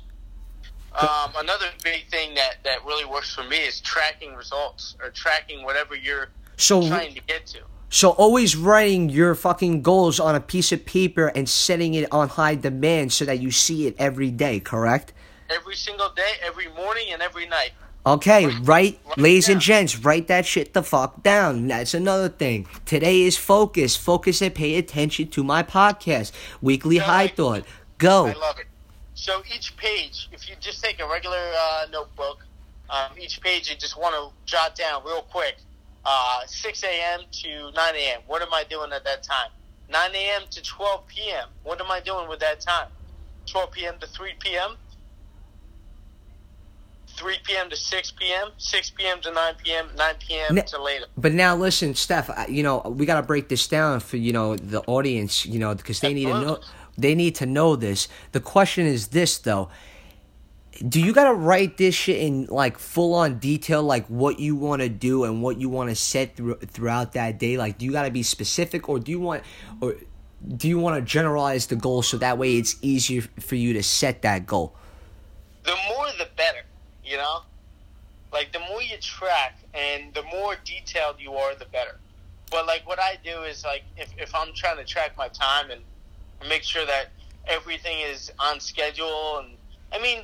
Um, 1.00 1.32
another 1.38 1.68
big 1.84 2.08
thing 2.10 2.34
that, 2.34 2.56
that 2.64 2.84
really 2.84 3.06
works 3.06 3.34
for 3.34 3.44
me 3.44 3.58
is 3.58 3.80
tracking 3.82 4.34
results 4.36 4.96
or 5.02 5.12
tracking 5.12 5.64
whatever 5.64 5.96
you're 5.96 6.30
So 6.58 6.88
trying 6.88 7.14
to 7.14 7.22
get 7.22 7.46
to. 7.48 7.60
so 7.90 8.10
always 8.12 8.56
writing 8.56 9.08
your 9.10 9.36
fucking 9.36 9.84
goals 9.84 10.20
on 10.20 10.34
a 10.36 10.40
piece 10.40 10.72
of 10.72 10.86
paper 10.88 11.28
and 11.28 11.48
setting 11.48 11.94
it 11.94 12.12
on 12.12 12.30
high 12.30 12.56
demand 12.56 13.14
so 13.14 13.24
that 13.26 13.40
you 13.40 13.52
see 13.52 13.86
it 13.86 13.96
every 14.00 14.32
day, 14.32 14.60
correct? 14.60 15.14
Every 15.50 15.76
single 15.76 16.10
day, 16.10 16.34
every 16.44 16.68
morning, 16.70 17.08
and 17.12 17.22
every 17.22 17.48
night. 17.48 17.72
Okay, 18.06 18.46
right, 18.48 18.60
Write 19.06 19.18
ladies 19.18 19.50
and 19.50 19.60
gents, 19.60 19.98
write 20.00 20.28
that 20.28 20.46
shit 20.46 20.74
the 20.74 20.82
fuck 20.82 21.22
down. 21.22 21.68
That's 21.68 21.94
another 21.94 22.30
thing. 22.30 22.66
Today 22.86 23.22
is 23.22 23.38
focus. 23.38 23.96
Focus 23.96 24.42
and 24.42 24.56
pay 24.56 24.76
attention 24.78 25.28
to 25.30 25.44
my 25.44 25.64
podcast, 25.64 26.32
Weekly 26.62 26.98
High 26.98 27.24
I- 27.24 27.28
Thought. 27.28 27.66
Go. 27.98 28.28
I 28.28 28.34
love 28.34 28.58
it. 28.60 28.68
So 29.16 29.44
each 29.54 29.76
page, 29.76 30.30
if 30.32 30.48
you 30.48 30.56
just 30.62 30.82
take 30.82 31.02
a 31.02 31.08
regular 31.08 31.52
uh, 31.60 31.88
notebook, 31.92 32.46
um, 32.90 33.12
each 33.20 33.42
page 33.42 33.70
you 33.70 33.76
just 33.76 34.00
want 34.00 34.16
to 34.16 34.32
jot 34.50 34.76
down 34.76 35.04
real 35.06 35.24
quick. 35.24 35.58
Uh, 36.06 36.40
6 36.46 36.84
a.m. 36.84 37.22
to 37.32 37.72
9 37.72 37.96
a.m. 37.96 38.22
What 38.28 38.42
am 38.42 38.54
I 38.54 38.64
doing 38.64 38.94
at 38.94 39.04
that 39.04 39.22
time? 39.24 39.50
9 39.92 40.16
a.m. 40.16 40.44
to 40.52 40.64
12 40.64 41.06
p.m. 41.08 41.50
What 41.64 41.82
am 41.82 41.92
I 41.92 42.00
doing 42.00 42.30
with 42.30 42.40
that 42.40 42.62
time? 42.62 42.88
12 43.48 43.72
p.m. 43.72 43.96
to 44.00 44.08
3 44.08 44.32
p.m. 44.40 44.78
3 47.20 47.36
p.m. 47.44 47.70
to 47.70 47.76
6 47.76 48.12
p.m., 48.12 48.50
6 48.58 48.90
p.m. 48.92 49.20
to 49.22 49.32
9 49.32 49.54
p.m., 49.64 49.90
9 49.98 50.16
p.m. 50.26 50.56
Ne- 50.56 50.62
to 50.64 50.82
later. 50.82 51.06
But 51.18 51.34
now 51.34 51.56
listen, 51.56 51.94
Steph. 51.96 52.30
I- 52.30 52.48
You 52.48 52.64
know 52.64 52.80
we 52.98 53.06
gotta 53.06 53.26
break 53.26 53.50
this 53.50 53.68
down 53.68 54.00
for 54.00 54.18
you 54.18 54.32
know 54.34 54.56
the 54.56 54.82
audience. 54.88 55.46
You 55.46 55.60
know 55.60 55.76
because 55.76 56.00
they 56.00 56.14
need 56.14 56.26
to 56.26 56.40
know. 56.42 56.60
They 56.98 57.16
need 57.16 57.36
to 57.36 57.46
know 57.46 57.76
this. 57.76 58.08
The 58.32 58.40
question 58.40 58.86
is 58.86 59.08
this 59.10 59.38
though. 59.38 59.70
Do 60.88 61.02
you 61.02 61.12
gotta 61.14 61.34
write 61.34 61.76
this 61.78 61.94
shit 61.94 62.22
in 62.22 62.46
like 62.46 62.78
full 62.80 63.14
on 63.14 63.38
detail, 63.40 63.84
like 63.84 64.06
what 64.08 64.40
you 64.40 64.56
want 64.56 64.82
to 64.82 64.88
do 64.88 65.26
and 65.26 65.44
what 65.44 65.58
you 65.60 65.68
want 65.68 65.90
to 65.90 65.96
set 65.96 66.38
through, 66.38 66.56
throughout 66.56 67.12
that 67.14 67.38
day? 67.38 67.58
Like, 67.58 67.78
do 67.78 67.86
you 67.86 67.92
gotta 67.92 68.12
be 68.12 68.24
specific, 68.24 68.88
or 68.88 68.98
do 69.00 69.12
you 69.12 69.20
want, 69.20 69.44
or 69.82 69.96
do 70.56 70.70
you 70.70 70.80
want 70.80 70.96
to 70.96 71.02
generalize 71.02 71.68
the 71.68 71.76
goal 71.76 72.02
so 72.02 72.18
that 72.20 72.38
way 72.38 72.56
it's 72.58 72.78
easier 72.82 73.24
for 73.42 73.56
you 73.56 73.74
to 73.74 73.84
set 73.84 74.22
that 74.22 74.46
goal? 74.46 74.74
the 75.66 75.76
more 75.90 76.08
the 76.18 76.28
better, 76.38 76.64
you 77.10 77.18
know? 77.18 77.42
Like 78.32 78.54
the 78.54 78.60
more 78.60 78.82
you 78.82 78.98
track 78.98 79.58
and 79.74 80.14
the 80.14 80.24
more 80.24 80.56
detailed 80.64 81.16
you 81.20 81.34
are, 81.34 81.56
the 81.56 81.66
better. 81.66 81.98
But 82.52 82.68
like 82.68 82.88
what 82.88 83.00
I 83.00 83.18
do 83.24 83.44
is 83.44 83.64
like 83.64 83.84
if, 83.98 84.12
if 84.18 84.34
I'm 84.36 84.54
trying 84.54 84.78
to 84.78 84.86
track 84.86 85.18
my 85.18 85.28
time 85.30 85.72
and 85.72 85.82
make 86.48 86.64
sure 86.64 86.86
that 86.86 87.08
everything 87.48 88.00
is 88.00 88.32
on 88.40 88.60
schedule 88.60 89.40
and 89.40 89.56
I 89.92 90.00
mean 90.00 90.24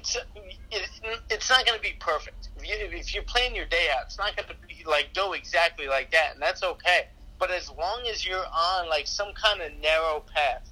it's, 0.71 1.49
not 1.49 1.65
going 1.65 1.77
to 1.77 1.81
be 1.81 1.95
perfect. 1.99 2.49
If 2.57 2.67
you, 2.67 2.97
if 2.97 3.15
you 3.15 3.21
plan 3.23 3.55
your 3.55 3.65
day 3.65 3.87
out, 3.95 4.05
it's 4.05 4.17
not 4.17 4.35
going 4.35 4.47
to 4.49 4.55
be 4.67 4.83
like 4.85 5.09
go 5.15 5.33
exactly 5.33 5.87
like 5.87 6.11
that 6.11 6.33
and 6.33 6.41
that's 6.41 6.63
okay. 6.63 7.07
But 7.39 7.51
as 7.51 7.69
long 7.71 8.03
as 8.09 8.25
you're 8.25 8.45
on 8.53 8.87
like 8.89 9.07
some 9.07 9.33
kind 9.33 9.61
of 9.61 9.71
narrow 9.81 10.23
path 10.33 10.69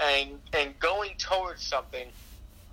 and 0.00 0.38
and 0.52 0.78
going 0.78 1.12
towards 1.18 1.62
something 1.62 2.08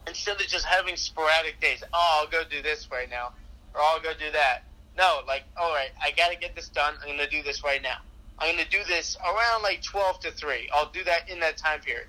instead 0.08 0.40
of 0.40 0.48
just 0.48 0.66
having 0.66 0.96
sporadic 0.96 1.60
days. 1.60 1.84
Oh, 1.94 2.22
I'll 2.22 2.30
go 2.30 2.44
do 2.50 2.62
this 2.62 2.90
right 2.92 3.10
now, 3.10 3.32
or 3.74 3.82
I'll 3.82 4.02
go 4.02 4.12
do 4.14 4.32
that. 4.32 4.64
No, 4.98 5.20
like, 5.28 5.44
all 5.58 5.74
right, 5.74 5.90
I 6.02 6.12
got 6.12 6.32
to 6.32 6.38
get 6.38 6.56
this 6.56 6.70
done. 6.70 6.94
I'm 7.08 7.18
to 7.18 7.30
do 7.30 7.44
this 7.44 7.64
right 7.64 7.82
now. 7.82 7.98
I'm 8.40 8.58
to 8.58 8.70
do 8.70 8.80
this 8.88 9.18
around 9.26 9.64
like 9.64 9.82
12 9.82 10.20
to 10.22 10.32
3. 10.32 10.70
I'll 10.74 10.92
do 10.92 11.04
that 11.04 11.30
in 11.30 11.40
that 11.42 11.58
time 11.58 11.82
period. 11.82 12.08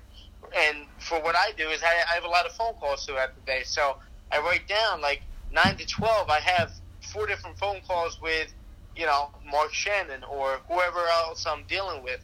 And 0.55 0.85
for 0.99 1.21
what 1.21 1.35
I 1.35 1.51
do 1.57 1.69
is 1.69 1.81
I, 1.83 1.87
I 2.11 2.15
have 2.15 2.23
a 2.23 2.29
lot 2.29 2.45
of 2.45 2.53
phone 2.53 2.73
calls 2.75 3.05
throughout 3.05 3.35
the 3.35 3.41
day. 3.45 3.61
So 3.65 3.97
I 4.31 4.39
write 4.39 4.67
down 4.67 5.01
like 5.01 5.21
9 5.51 5.77
to 5.77 5.85
12, 5.85 6.29
I 6.29 6.39
have 6.39 6.71
four 7.01 7.27
different 7.27 7.57
phone 7.57 7.79
calls 7.87 8.21
with, 8.21 8.53
you 8.95 9.05
know, 9.05 9.29
Mark 9.49 9.73
Shannon 9.73 10.23
or 10.23 10.59
whoever 10.69 10.99
else 11.07 11.45
I'm 11.45 11.63
dealing 11.67 12.03
with. 12.03 12.21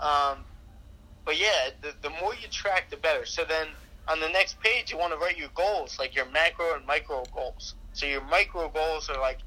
Um, 0.00 0.38
but 1.24 1.38
yeah, 1.38 1.70
the, 1.80 1.94
the 2.02 2.10
more 2.10 2.34
you 2.34 2.48
track, 2.50 2.90
the 2.90 2.96
better. 2.96 3.24
So 3.26 3.44
then 3.44 3.68
on 4.08 4.20
the 4.20 4.28
next 4.28 4.60
page, 4.60 4.90
you 4.90 4.98
want 4.98 5.12
to 5.12 5.18
write 5.18 5.38
your 5.38 5.50
goals, 5.54 5.98
like 5.98 6.14
your 6.14 6.26
macro 6.26 6.74
and 6.74 6.86
micro 6.86 7.22
goals. 7.34 7.74
So 7.92 8.06
your 8.06 8.22
micro 8.22 8.68
goals 8.68 9.08
are 9.08 9.20
like 9.20 9.38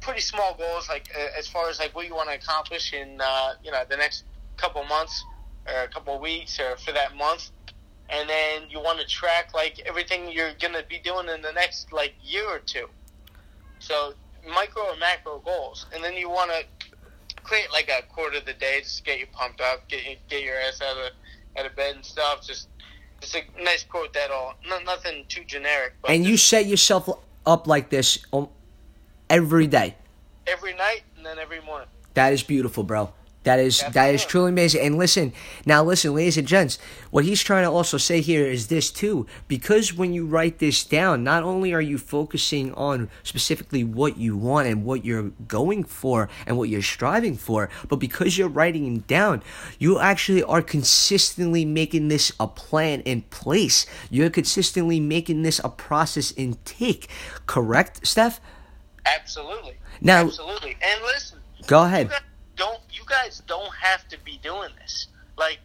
pretty 0.00 0.20
small 0.20 0.54
goals, 0.56 0.88
like 0.88 1.08
uh, 1.16 1.38
as 1.38 1.46
far 1.48 1.68
as 1.68 1.78
like 1.78 1.94
what 1.94 2.06
you 2.06 2.14
want 2.14 2.28
to 2.28 2.34
accomplish 2.34 2.92
in 2.92 3.20
uh, 3.20 3.52
you 3.64 3.70
know 3.70 3.82
the 3.88 3.96
next 3.96 4.24
couple 4.56 4.84
months 4.84 5.24
or 5.66 5.84
a 5.84 5.88
couple 5.88 6.18
weeks 6.20 6.60
or 6.60 6.76
for 6.76 6.92
that 6.92 7.16
month. 7.16 7.50
And 8.10 8.28
then 8.28 8.68
you 8.68 8.80
want 8.80 9.00
to 9.00 9.06
track 9.06 9.54
like 9.54 9.80
everything 9.86 10.30
you're 10.30 10.52
gonna 10.60 10.82
be 10.88 10.98
doing 10.98 11.28
in 11.28 11.40
the 11.40 11.52
next 11.52 11.92
like 11.92 12.14
year 12.22 12.46
or 12.46 12.58
two. 12.58 12.88
So 13.78 14.14
micro 14.46 14.90
and 14.90 15.00
macro 15.00 15.38
goals, 15.38 15.86
and 15.94 16.04
then 16.04 16.14
you 16.14 16.28
want 16.28 16.50
to 16.50 16.64
create 17.42 17.70
like 17.72 17.88
a 17.88 18.02
quarter 18.12 18.38
of 18.38 18.44
the 18.44 18.52
day, 18.52 18.80
just 18.82 19.04
get 19.04 19.18
you 19.18 19.26
pumped 19.32 19.60
up, 19.60 19.88
get 19.88 20.02
get 20.28 20.42
your 20.42 20.56
ass 20.56 20.80
out 20.82 20.96
of 20.96 21.12
out 21.58 21.66
of 21.66 21.76
bed 21.76 21.96
and 21.96 22.04
stuff. 22.04 22.46
Just 22.46 22.68
just 23.22 23.36
a 23.36 23.62
nice 23.62 23.84
quote 23.84 24.12
that 24.14 24.30
all, 24.30 24.54
no, 24.68 24.78
nothing 24.80 25.24
too 25.28 25.44
generic. 25.44 25.94
But 26.02 26.10
And 26.10 26.24
you 26.24 26.36
set 26.36 26.66
yourself 26.66 27.08
up 27.46 27.66
like 27.66 27.88
this 27.88 28.18
um, 28.32 28.48
every 29.30 29.66
day. 29.66 29.94
every 30.46 30.74
night 30.74 31.02
and 31.16 31.24
then 31.24 31.38
every 31.38 31.60
morning. 31.62 31.88
That 32.14 32.32
is 32.32 32.42
beautiful, 32.42 32.82
bro. 32.82 33.12
That 33.44 33.58
is 33.58 33.80
that 33.80 33.86
is 34.14 34.22
Absolutely. 34.22 34.30
truly 34.30 34.48
amazing. 34.50 34.80
And 34.82 34.98
listen, 34.98 35.32
now 35.66 35.82
listen, 35.82 36.14
ladies 36.14 36.38
and 36.38 36.46
gents, 36.46 36.78
what 37.10 37.24
he's 37.24 37.42
trying 37.42 37.64
to 37.64 37.70
also 37.70 37.96
say 37.98 38.20
here 38.20 38.46
is 38.46 38.68
this 38.68 38.90
too. 38.90 39.26
Because 39.48 39.92
when 39.92 40.12
you 40.12 40.26
write 40.26 40.58
this 40.60 40.84
down, 40.84 41.24
not 41.24 41.42
only 41.42 41.72
are 41.72 41.80
you 41.80 41.98
focusing 41.98 42.72
on 42.74 43.10
specifically 43.24 43.82
what 43.82 44.16
you 44.16 44.36
want 44.36 44.68
and 44.68 44.84
what 44.84 45.04
you're 45.04 45.30
going 45.48 45.82
for 45.82 46.28
and 46.46 46.56
what 46.56 46.68
you're 46.68 46.82
striving 46.82 47.36
for, 47.36 47.68
but 47.88 47.96
because 47.96 48.38
you're 48.38 48.48
writing 48.48 48.96
it 48.96 49.06
down, 49.08 49.42
you 49.78 49.98
actually 49.98 50.44
are 50.44 50.62
consistently 50.62 51.64
making 51.64 52.06
this 52.08 52.30
a 52.38 52.46
plan 52.46 53.00
in 53.00 53.22
place. 53.22 53.86
You're 54.08 54.30
consistently 54.30 55.00
making 55.00 55.42
this 55.42 55.60
a 55.64 55.68
process 55.68 56.30
in 56.30 56.58
take. 56.64 57.08
Correct, 57.46 58.06
Steph? 58.06 58.40
Absolutely. 59.04 59.78
Now- 60.00 60.22
absolutely. 60.26 60.76
And 60.80 61.02
listen, 61.02 61.38
Go 61.66 61.84
ahead. 61.84 62.10
don't 62.56 62.80
guys 63.12 63.42
don't 63.46 63.74
have 63.74 64.08
to 64.08 64.18
be 64.24 64.38
doing 64.42 64.70
this. 64.80 65.06
Like, 65.36 65.58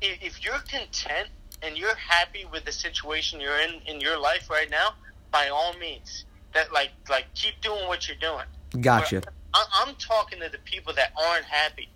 if, 0.00 0.22
if 0.22 0.44
you're 0.44 0.60
content 0.68 1.28
and 1.62 1.76
you're 1.76 1.94
happy 1.96 2.44
with 2.52 2.64
the 2.64 2.72
situation 2.72 3.40
you're 3.40 3.58
in 3.58 3.80
in 3.86 4.00
your 4.00 4.18
life 4.20 4.50
right 4.50 4.70
now, 4.70 4.90
by 5.32 5.48
all 5.48 5.72
means, 5.78 6.24
that 6.54 6.72
like 6.72 6.90
like 7.08 7.26
keep 7.34 7.54
doing 7.62 7.86
what 7.88 8.06
you're 8.06 8.18
doing. 8.18 8.46
Gotcha. 8.80 9.22
I- 9.54 9.66
I'm 9.80 9.94
talking 9.96 10.38
to 10.40 10.48
the 10.50 10.58
people 10.58 10.92
that 10.94 11.12
aren't 11.16 11.46
happy. 11.46 11.88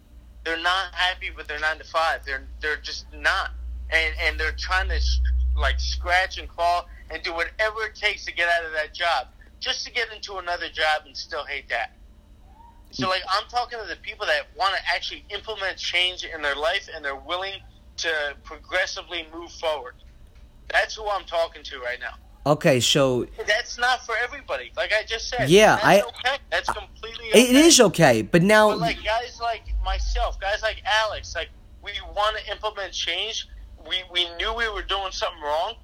They're 0.45 0.63
not 0.63 0.95
happy 0.95 1.31
with 1.31 1.47
their 1.47 1.61
nine 1.61 1.79
to 1.79 1.85
five. 1.85 2.25
They're 2.25 2.47
they're 2.61 2.79
just 2.79 3.05
not, 3.13 3.51
and 3.91 4.15
and 4.21 4.41
they're 4.41 4.57
trying 4.59 4.89
to 4.89 5.01
like 5.57 5.79
scratch 5.79 6.39
and 6.39 6.49
claw 6.49 6.87
and 7.11 7.23
do 7.23 7.35
whatever 7.35 7.85
it 7.85 7.95
takes 7.95 8.25
to 8.25 8.33
get 8.33 8.49
out 8.49 8.65
of 8.65 8.73
that 8.73 8.95
job, 8.95 9.27
just 9.59 9.85
to 9.85 9.93
get 9.93 10.11
into 10.15 10.39
another 10.39 10.69
job 10.71 11.03
and 11.05 11.15
still 11.15 11.45
hate 11.45 11.69
that. 11.69 11.93
So 12.91 13.09
like 13.09 13.23
I'm 13.33 13.45
talking 13.49 13.79
to 13.81 13.87
the 13.87 13.97
people 13.97 14.27
that 14.27 14.49
want 14.57 14.75
to 14.75 14.81
actually 14.95 15.25
implement 15.31 15.77
change 15.77 16.25
in 16.25 16.43
their 16.43 16.57
life 16.57 16.89
and 16.95 17.05
they're 17.05 17.15
willing 17.17 17.55
to 17.99 18.09
progressively 18.43 19.27
move 19.33 19.51
forward. 19.53 19.95
That's 20.73 20.95
who 20.97 21.09
I'm 21.09 21.25
talking 21.25 21.63
to 21.65 21.79
right 21.81 21.99
now. 22.01 22.15
Okay, 22.47 22.81
so 22.81 23.27
That's 23.47 23.79
not 23.79 24.05
for 24.07 24.15
everybody. 24.23 24.73
Like 24.77 24.93
I 24.93 25.05
just 25.07 25.29
said. 25.29 25.51
Yeah, 25.51 25.77
that's 25.77 25.87
I- 25.87 26.01
okay. 26.01 26.37
That's 26.51 26.71
completely 26.71 27.29
okay. 27.31 27.43
it 27.43 27.57
is 27.57 27.81
okay, 27.81 28.23
but 28.23 28.43
now 28.43 28.71
But 28.71 28.79
like 28.79 29.05
guys 29.05 29.39
like 29.41 29.63
myself, 29.85 30.41
guys 30.41 30.63
like 30.63 30.83
Alex, 31.05 31.35
like 31.35 31.51
we 31.83 31.93
want 32.17 32.37
to 32.39 32.51
implement 32.53 32.93
change. 32.93 33.47
We 33.87 34.03
we 34.13 34.29
knew 34.37 34.55
we 34.55 34.69
were 34.69 34.83
doing 34.83 35.13
something 35.13 35.43
wrong. 35.43 35.75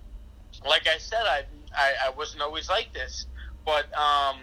Like 0.67 0.87
I 0.87 0.99
said, 0.99 1.23
I 1.23 1.43
I, 1.77 1.93
I 2.07 2.11
wasn't 2.17 2.43
always 2.43 2.69
like 2.69 2.93
this, 2.95 3.27
but 3.65 3.87
um, 3.97 4.37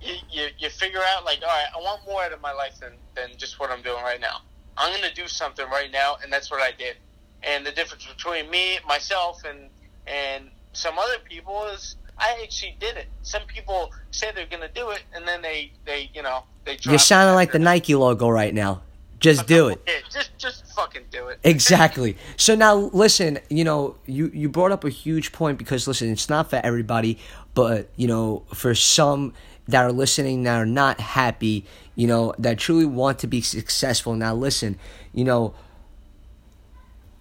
you, 0.00 0.14
you 0.30 0.46
you 0.58 0.70
figure 0.70 1.00
out 1.14 1.24
like, 1.24 1.38
all 1.42 1.48
right, 1.48 1.66
I 1.74 1.78
want 1.78 2.02
more 2.06 2.22
out 2.22 2.32
of 2.32 2.40
my 2.40 2.52
life 2.52 2.78
than 2.80 2.92
than 3.14 3.36
just 3.36 3.58
what 3.58 3.70
I'm 3.70 3.82
doing 3.82 4.02
right 4.02 4.20
now. 4.20 4.42
I'm 4.76 4.94
gonna 4.94 5.12
do 5.12 5.26
something 5.26 5.66
right 5.68 5.90
now, 5.90 6.16
and 6.22 6.32
that's 6.32 6.50
what 6.50 6.62
I 6.62 6.70
did. 6.72 6.96
And 7.42 7.66
the 7.66 7.72
difference 7.72 8.06
between 8.06 8.50
me, 8.50 8.78
myself, 8.86 9.42
and 9.44 9.68
and 10.06 10.50
some 10.72 10.98
other 10.98 11.18
people 11.28 11.64
is 11.66 11.96
I 12.18 12.40
actually 12.42 12.76
did 12.80 12.96
it. 12.96 13.06
Some 13.22 13.42
people 13.46 13.92
say 14.10 14.30
they're 14.34 14.46
gonna 14.46 14.70
do 14.72 14.90
it, 14.90 15.02
and 15.14 15.26
then 15.26 15.42
they 15.42 15.72
they 15.84 16.10
you 16.14 16.22
know 16.22 16.44
they. 16.64 16.78
you're 16.82 16.98
sounding 16.98 17.34
like 17.34 17.52
the 17.52 17.58
Nike 17.58 17.94
logo 17.94 18.28
right 18.28 18.54
now. 18.54 18.82
Just 19.20 19.48
do 19.48 19.66
it. 19.68 19.82
yeah, 19.86 19.94
just 20.12 20.30
just 20.38 20.66
fucking 20.74 21.02
do 21.10 21.28
it. 21.28 21.40
Exactly. 21.44 22.16
So 22.36 22.54
now 22.54 22.74
listen, 22.74 23.40
you 23.48 23.64
know, 23.64 23.96
you 24.06 24.30
you 24.32 24.48
brought 24.48 24.70
up 24.70 24.84
a 24.84 24.90
huge 24.90 25.32
point 25.32 25.58
because 25.58 25.88
listen, 25.88 26.10
it's 26.10 26.28
not 26.28 26.50
for 26.50 26.60
everybody, 26.62 27.18
but 27.54 27.88
you 27.96 28.06
know, 28.06 28.44
for 28.54 28.76
some 28.76 29.34
that 29.68 29.84
are 29.84 29.92
listening 29.92 30.42
that 30.44 30.56
are 30.56 30.66
not 30.66 30.98
happy, 30.98 31.64
you 31.94 32.06
know, 32.06 32.34
that 32.38 32.58
truly 32.58 32.86
want 32.86 33.18
to 33.20 33.26
be 33.26 33.40
successful. 33.40 34.14
Now 34.14 34.34
listen, 34.34 34.78
you 35.12 35.24
know, 35.24 35.54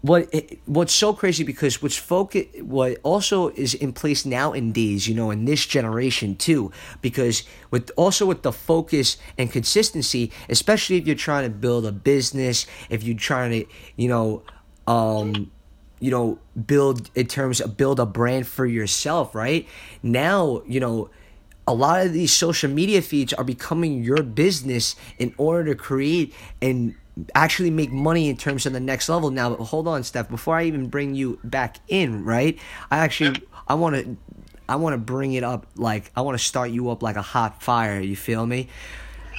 what 0.02 0.30
it, 0.34 0.60
what's 0.66 0.94
so 0.94 1.12
crazy 1.12 1.44
because 1.44 1.82
what's 1.82 1.98
focus 1.98 2.46
what 2.62 2.98
also 3.04 3.50
is 3.50 3.74
in 3.74 3.92
place 3.92 4.26
nowadays 4.26 5.08
you 5.08 5.16
know 5.16 5.32
in 5.32 5.46
this 5.46 5.66
generation 5.66 6.36
too 6.36 6.72
because 7.02 7.44
with 7.72 7.90
also 7.98 8.26
with 8.26 8.44
the 8.44 8.52
focus 8.52 9.18
and 9.38 9.52
consistency 9.52 10.32
especially 10.50 10.98
if 10.98 11.08
you're 11.08 11.16
trying 11.16 11.44
to 11.44 11.50
build 11.50 11.86
a 11.86 11.92
business 11.92 12.68
if 12.90 13.04
you're 13.04 13.18
trying 13.18 13.52
to 13.52 13.66
you 13.96 14.08
know 14.08 14.44
um 14.86 15.52
you 16.00 16.12
know 16.12 16.38
build 16.68 17.10
in 17.16 17.26
terms 17.26 17.60
of 17.60 17.76
build 17.76 18.00
a 18.00 18.06
brand 18.06 18.48
for 18.48 18.68
yourself 18.68 19.34
right 19.34 19.68
now 20.04 20.62
you 20.68 20.80
know 20.80 21.10
a 21.68 21.74
lot 21.74 22.06
of 22.06 22.14
these 22.14 22.34
social 22.34 22.70
media 22.70 23.02
feeds 23.02 23.34
are 23.34 23.44
becoming 23.44 24.04
your 24.04 24.24
business 24.24 24.96
in 25.20 25.34
order 25.38 25.74
to 25.74 25.76
create 25.76 26.34
and 26.62 26.96
actually 27.36 27.70
make 27.70 27.92
money 27.92 28.30
in 28.30 28.38
terms 28.38 28.66
of 28.66 28.74
the 28.74 28.80
next 28.80 29.10
level. 29.10 29.30
Now, 29.30 29.50
but 29.50 29.64
hold 29.66 29.88
on, 29.88 30.04
Steph. 30.04 30.30
Before 30.30 30.56
I 30.56 30.64
even 30.64 30.88
bring 30.88 31.14
you 31.14 31.40
back 31.44 31.78
in, 31.88 32.24
right? 32.24 32.58
I 32.90 33.00
actually 33.00 33.42
I 33.68 33.74
want 33.76 33.96
to 33.96 34.18
I 34.70 34.78
want 34.78 34.94
to 34.94 34.98
bring 34.98 35.34
it 35.34 35.44
up 35.44 35.68
like 35.76 36.12
I 36.16 36.22
want 36.22 36.38
to 36.38 36.44
start 36.44 36.72
you 36.72 36.90
up 36.90 37.04
like 37.04 37.18
a 37.18 37.22
hot 37.22 37.62
fire. 37.62 38.00
You 38.00 38.16
feel 38.16 38.46
me? 38.46 38.70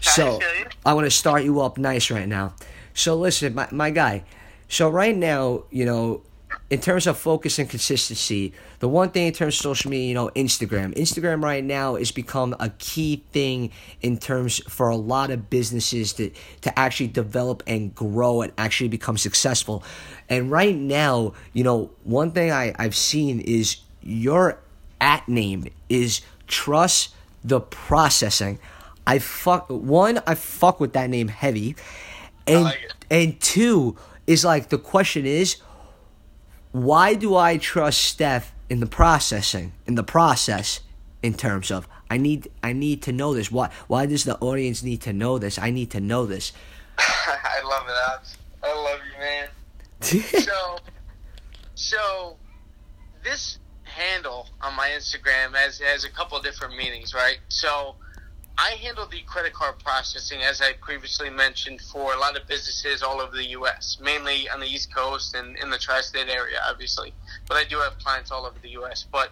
So. 0.02 0.40
I 0.84 0.94
want 0.94 1.06
to 1.06 1.10
start 1.10 1.44
you 1.44 1.60
up 1.60 1.76
nice 1.78 2.10
right 2.10 2.28
now. 2.28 2.54
So 2.94 3.16
listen, 3.16 3.54
my 3.54 3.68
my 3.70 3.90
guy. 3.90 4.24
So 4.68 4.88
right 4.88 5.16
now, 5.16 5.64
you 5.70 5.84
know, 5.84 6.22
in 6.70 6.80
terms 6.80 7.06
of 7.06 7.16
focus 7.16 7.58
and 7.58 7.68
consistency, 7.68 8.52
the 8.80 8.88
one 8.88 9.08
thing 9.10 9.26
in 9.26 9.32
terms 9.32 9.54
of 9.54 9.60
social 9.60 9.90
media, 9.90 10.08
you 10.08 10.14
know, 10.14 10.28
Instagram. 10.36 10.94
Instagram 10.96 11.42
right 11.42 11.64
now 11.64 11.94
has 11.94 12.12
become 12.12 12.54
a 12.60 12.68
key 12.78 13.24
thing 13.32 13.70
in 14.02 14.18
terms 14.18 14.58
for 14.68 14.90
a 14.90 14.96
lot 14.96 15.30
of 15.30 15.48
businesses 15.48 16.12
to 16.14 16.30
to 16.60 16.78
actually 16.78 17.08
develop 17.08 17.62
and 17.66 17.94
grow 17.94 18.42
and 18.42 18.52
actually 18.58 18.88
become 18.88 19.16
successful. 19.16 19.82
And 20.28 20.50
right 20.50 20.76
now, 20.76 21.32
you 21.54 21.64
know, 21.64 21.90
one 22.04 22.32
thing 22.32 22.52
I, 22.52 22.74
I've 22.78 22.96
seen 22.96 23.40
is 23.40 23.78
your 24.02 24.58
at 25.00 25.26
name 25.26 25.68
is 25.88 26.20
trust 26.48 27.14
the 27.42 27.60
processing. 27.60 28.58
I 29.06 29.20
fuck 29.20 29.70
one, 29.70 30.20
I 30.26 30.34
fuck 30.34 30.80
with 30.80 30.92
that 30.92 31.08
name 31.08 31.28
heavy. 31.28 31.76
And 32.46 32.64
like 32.64 32.92
and 33.10 33.40
two 33.40 33.96
is 34.26 34.44
like 34.44 34.68
the 34.68 34.76
question 34.76 35.24
is 35.24 35.56
why 36.72 37.14
do 37.14 37.36
I 37.36 37.56
trust 37.56 38.00
Steph 38.00 38.52
in 38.68 38.80
the 38.80 38.86
processing 38.86 39.72
in 39.86 39.94
the 39.94 40.02
process 40.02 40.80
in 41.22 41.34
terms 41.34 41.70
of 41.70 41.88
I 42.10 42.16
need 42.16 42.50
I 42.62 42.72
need 42.72 43.02
to 43.02 43.12
know 43.12 43.34
this. 43.34 43.50
Why 43.50 43.70
why 43.86 44.06
does 44.06 44.24
the 44.24 44.38
audience 44.38 44.82
need 44.82 45.02
to 45.02 45.12
know 45.12 45.38
this? 45.38 45.58
I 45.58 45.70
need 45.70 45.90
to 45.92 46.00
know 46.00 46.26
this. 46.26 46.52
I 46.98 47.60
love 47.64 47.86
it, 47.88 47.94
Alex. 48.08 48.36
I 48.62 48.74
love 48.74 49.00
you, 49.12 49.18
man. 49.18 49.48
so, 50.44 50.78
so 51.74 52.36
this 53.24 53.58
handle 53.84 54.48
on 54.60 54.74
my 54.76 54.88
Instagram 54.88 55.54
has 55.54 55.78
has 55.80 56.04
a 56.04 56.10
couple 56.10 56.36
of 56.36 56.44
different 56.44 56.76
meanings, 56.76 57.14
right? 57.14 57.38
So, 57.48 57.96
I 58.60 58.70
handle 58.82 59.06
the 59.06 59.20
credit 59.20 59.52
card 59.52 59.78
processing, 59.78 60.40
as 60.42 60.60
I 60.60 60.72
previously 60.80 61.30
mentioned, 61.30 61.80
for 61.80 62.12
a 62.12 62.18
lot 62.18 62.36
of 62.36 62.46
businesses 62.48 63.02
all 63.04 63.20
over 63.20 63.36
the 63.36 63.46
U.S., 63.50 63.98
mainly 64.02 64.48
on 64.50 64.58
the 64.58 64.66
East 64.66 64.92
Coast 64.92 65.36
and 65.36 65.56
in 65.58 65.70
the 65.70 65.78
tri-state 65.78 66.28
area, 66.28 66.58
obviously. 66.68 67.14
But 67.46 67.56
I 67.56 67.64
do 67.64 67.78
have 67.78 67.96
clients 67.98 68.32
all 68.32 68.44
over 68.44 68.58
the 68.60 68.70
U.S. 68.70 69.04
But 69.10 69.30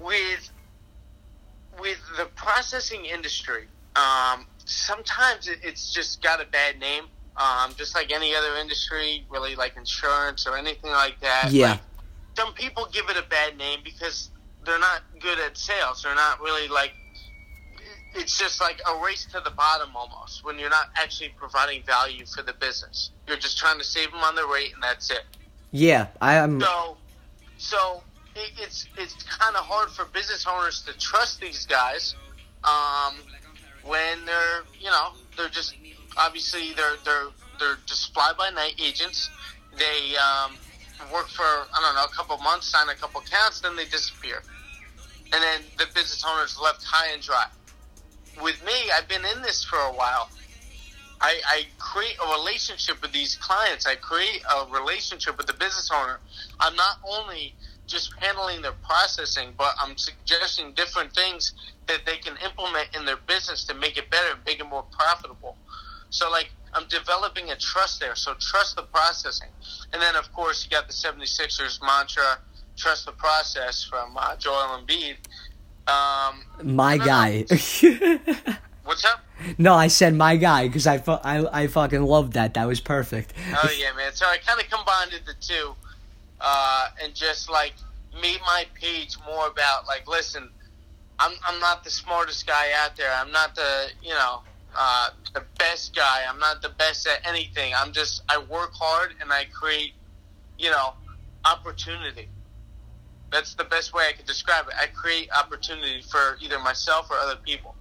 with 0.00 0.50
with 1.78 2.00
the 2.16 2.24
processing 2.36 3.04
industry, 3.04 3.66
um, 3.96 4.46
sometimes 4.64 5.46
it, 5.46 5.58
it's 5.62 5.92
just 5.92 6.22
got 6.22 6.40
a 6.40 6.46
bad 6.46 6.78
name. 6.80 7.04
Um, 7.36 7.74
just 7.76 7.94
like 7.94 8.12
any 8.12 8.34
other 8.34 8.56
industry, 8.56 9.26
really 9.28 9.56
like 9.56 9.76
insurance 9.76 10.46
or 10.46 10.56
anything 10.56 10.90
like 10.90 11.20
that. 11.20 11.50
Yeah. 11.52 11.72
Like, 11.72 11.80
some 12.34 12.54
people 12.54 12.88
give 12.90 13.10
it 13.10 13.18
a 13.18 13.28
bad 13.28 13.58
name 13.58 13.80
because 13.84 14.30
they're 14.64 14.78
not 14.78 15.02
good 15.20 15.38
at 15.38 15.58
sales. 15.58 16.02
They're 16.02 16.14
not 16.14 16.40
really 16.40 16.68
like. 16.68 16.92
It's 18.16 18.38
just 18.38 18.60
like 18.60 18.80
a 18.88 19.04
race 19.04 19.26
to 19.32 19.40
the 19.40 19.50
bottom 19.50 19.90
almost 19.94 20.44
when 20.44 20.58
you're 20.58 20.70
not 20.70 20.88
actually 20.96 21.30
providing 21.36 21.82
value 21.82 22.24
for 22.26 22.42
the 22.42 22.54
business. 22.54 23.10
You're 23.26 23.36
just 23.36 23.58
trying 23.58 23.78
to 23.78 23.84
save 23.84 24.10
them 24.10 24.20
on 24.20 24.34
the 24.34 24.46
rate 24.46 24.72
and 24.74 24.82
that's 24.82 25.10
it. 25.10 25.24
yeah, 25.70 26.08
I 26.20 26.34
am 26.34 26.60
So, 26.60 26.96
so 27.58 28.02
it, 28.34 28.52
it's 28.58 28.86
it's 28.96 29.14
kind 29.24 29.56
of 29.56 29.64
hard 29.64 29.90
for 29.90 30.04
business 30.06 30.46
owners 30.46 30.82
to 30.82 30.98
trust 30.98 31.40
these 31.40 31.66
guys 31.66 32.14
um, 32.64 33.16
when 33.84 34.24
they're 34.24 34.62
you 34.80 34.90
know 34.90 35.12
they're 35.36 35.48
just 35.48 35.74
obviously 36.16 36.72
they're 36.74 36.96
they're 37.04 37.28
they're 37.58 37.78
just 37.86 38.12
fly 38.14 38.32
by 38.36 38.50
night 38.50 38.74
agents. 38.82 39.30
They 39.78 40.16
um, 40.16 40.56
work 41.12 41.28
for 41.28 41.44
I 41.44 41.80
don't 41.80 41.94
know 41.94 42.04
a 42.04 42.14
couple 42.14 42.36
months, 42.38 42.68
sign 42.68 42.88
a 42.88 42.94
couple 42.94 43.20
accounts, 43.20 43.60
then 43.60 43.76
they 43.76 43.84
disappear, 43.84 44.42
and 45.32 45.42
then 45.42 45.60
the 45.78 45.86
business 45.94 46.24
owner's 46.26 46.58
left 46.60 46.82
high 46.84 47.12
and 47.12 47.22
dry. 47.22 47.46
With 48.42 48.64
me, 48.64 48.72
I've 48.94 49.08
been 49.08 49.24
in 49.24 49.42
this 49.42 49.64
for 49.64 49.78
a 49.78 49.92
while. 49.92 50.28
I, 51.20 51.40
I 51.46 51.66
create 51.78 52.16
a 52.22 52.38
relationship 52.38 53.00
with 53.00 53.12
these 53.12 53.36
clients. 53.36 53.86
I 53.86 53.94
create 53.94 54.42
a 54.54 54.66
relationship 54.70 55.38
with 55.38 55.46
the 55.46 55.54
business 55.54 55.90
owner. 55.92 56.18
I'm 56.60 56.76
not 56.76 56.98
only 57.08 57.54
just 57.86 58.12
handling 58.18 58.62
their 58.62 58.74
processing, 58.84 59.54
but 59.56 59.74
I'm 59.80 59.96
suggesting 59.96 60.72
different 60.72 61.14
things 61.14 61.52
that 61.86 62.04
they 62.04 62.16
can 62.16 62.36
implement 62.44 62.88
in 62.94 63.04
their 63.04 63.16
business 63.16 63.64
to 63.64 63.74
make 63.74 63.96
it 63.96 64.10
better, 64.10 64.36
make 64.44 64.60
it 64.60 64.68
more 64.68 64.84
profitable. 64.90 65.56
So, 66.10 66.30
like, 66.30 66.50
I'm 66.74 66.86
developing 66.88 67.50
a 67.50 67.56
trust 67.56 68.00
there. 68.00 68.14
So, 68.14 68.34
trust 68.38 68.76
the 68.76 68.82
processing. 68.82 69.48
And 69.92 70.02
then, 70.02 70.16
of 70.16 70.32
course, 70.32 70.64
you 70.64 70.70
got 70.70 70.86
the 70.86 70.92
76ers 70.92 71.80
mantra, 71.80 72.38
trust 72.76 73.06
the 73.06 73.12
process 73.12 73.84
from 73.84 74.16
uh, 74.16 74.36
Joel 74.36 74.80
Embiid. 74.80 75.16
Um, 75.88 76.42
my 76.62 76.96
no, 76.96 77.04
guy. 77.04 77.44
what's 78.84 79.04
up? 79.04 79.20
no, 79.58 79.74
I 79.74 79.88
said 79.88 80.14
my 80.14 80.36
guy 80.36 80.66
because 80.66 80.86
I, 80.86 80.98
fu- 80.98 81.12
I 81.12 81.62
I 81.62 81.66
fucking 81.68 82.02
loved 82.02 82.32
that. 82.34 82.54
That 82.54 82.66
was 82.66 82.80
perfect. 82.80 83.32
Oh 83.54 83.70
yeah, 83.78 83.92
man. 83.96 84.12
So 84.12 84.26
I 84.26 84.38
kind 84.38 84.60
of 84.60 84.68
combined 84.68 85.12
the 85.24 85.34
two, 85.40 85.74
uh, 86.40 86.88
and 87.02 87.14
just 87.14 87.48
like 87.50 87.74
made 88.20 88.40
my 88.40 88.64
page 88.74 89.16
more 89.26 89.46
about 89.46 89.86
like, 89.86 90.08
listen, 90.08 90.48
I'm 91.18 91.32
I'm 91.46 91.60
not 91.60 91.84
the 91.84 91.90
smartest 91.90 92.46
guy 92.46 92.66
out 92.82 92.96
there. 92.96 93.12
I'm 93.14 93.30
not 93.30 93.54
the 93.54 93.88
you 94.02 94.10
know 94.10 94.40
uh, 94.76 95.10
the 95.34 95.42
best 95.58 95.94
guy. 95.94 96.24
I'm 96.28 96.38
not 96.38 96.62
the 96.62 96.70
best 96.70 97.06
at 97.06 97.26
anything. 97.26 97.72
I'm 97.76 97.92
just 97.92 98.22
I 98.28 98.38
work 98.38 98.72
hard 98.74 99.14
and 99.20 99.32
I 99.32 99.44
create 99.52 99.92
you 100.58 100.70
know 100.70 100.94
opportunity. 101.44 102.28
That's 103.36 103.52
the 103.52 103.64
best 103.64 103.92
way 103.92 104.04
I 104.08 104.12
could 104.12 104.24
describe 104.24 104.66
it. 104.66 104.72
I 104.80 104.86
create 104.86 105.28
opportunity 105.30 106.00
for 106.00 106.38
either 106.40 106.58
myself 106.58 107.10
or 107.10 107.18
other 107.18 107.36
people. 107.44 107.74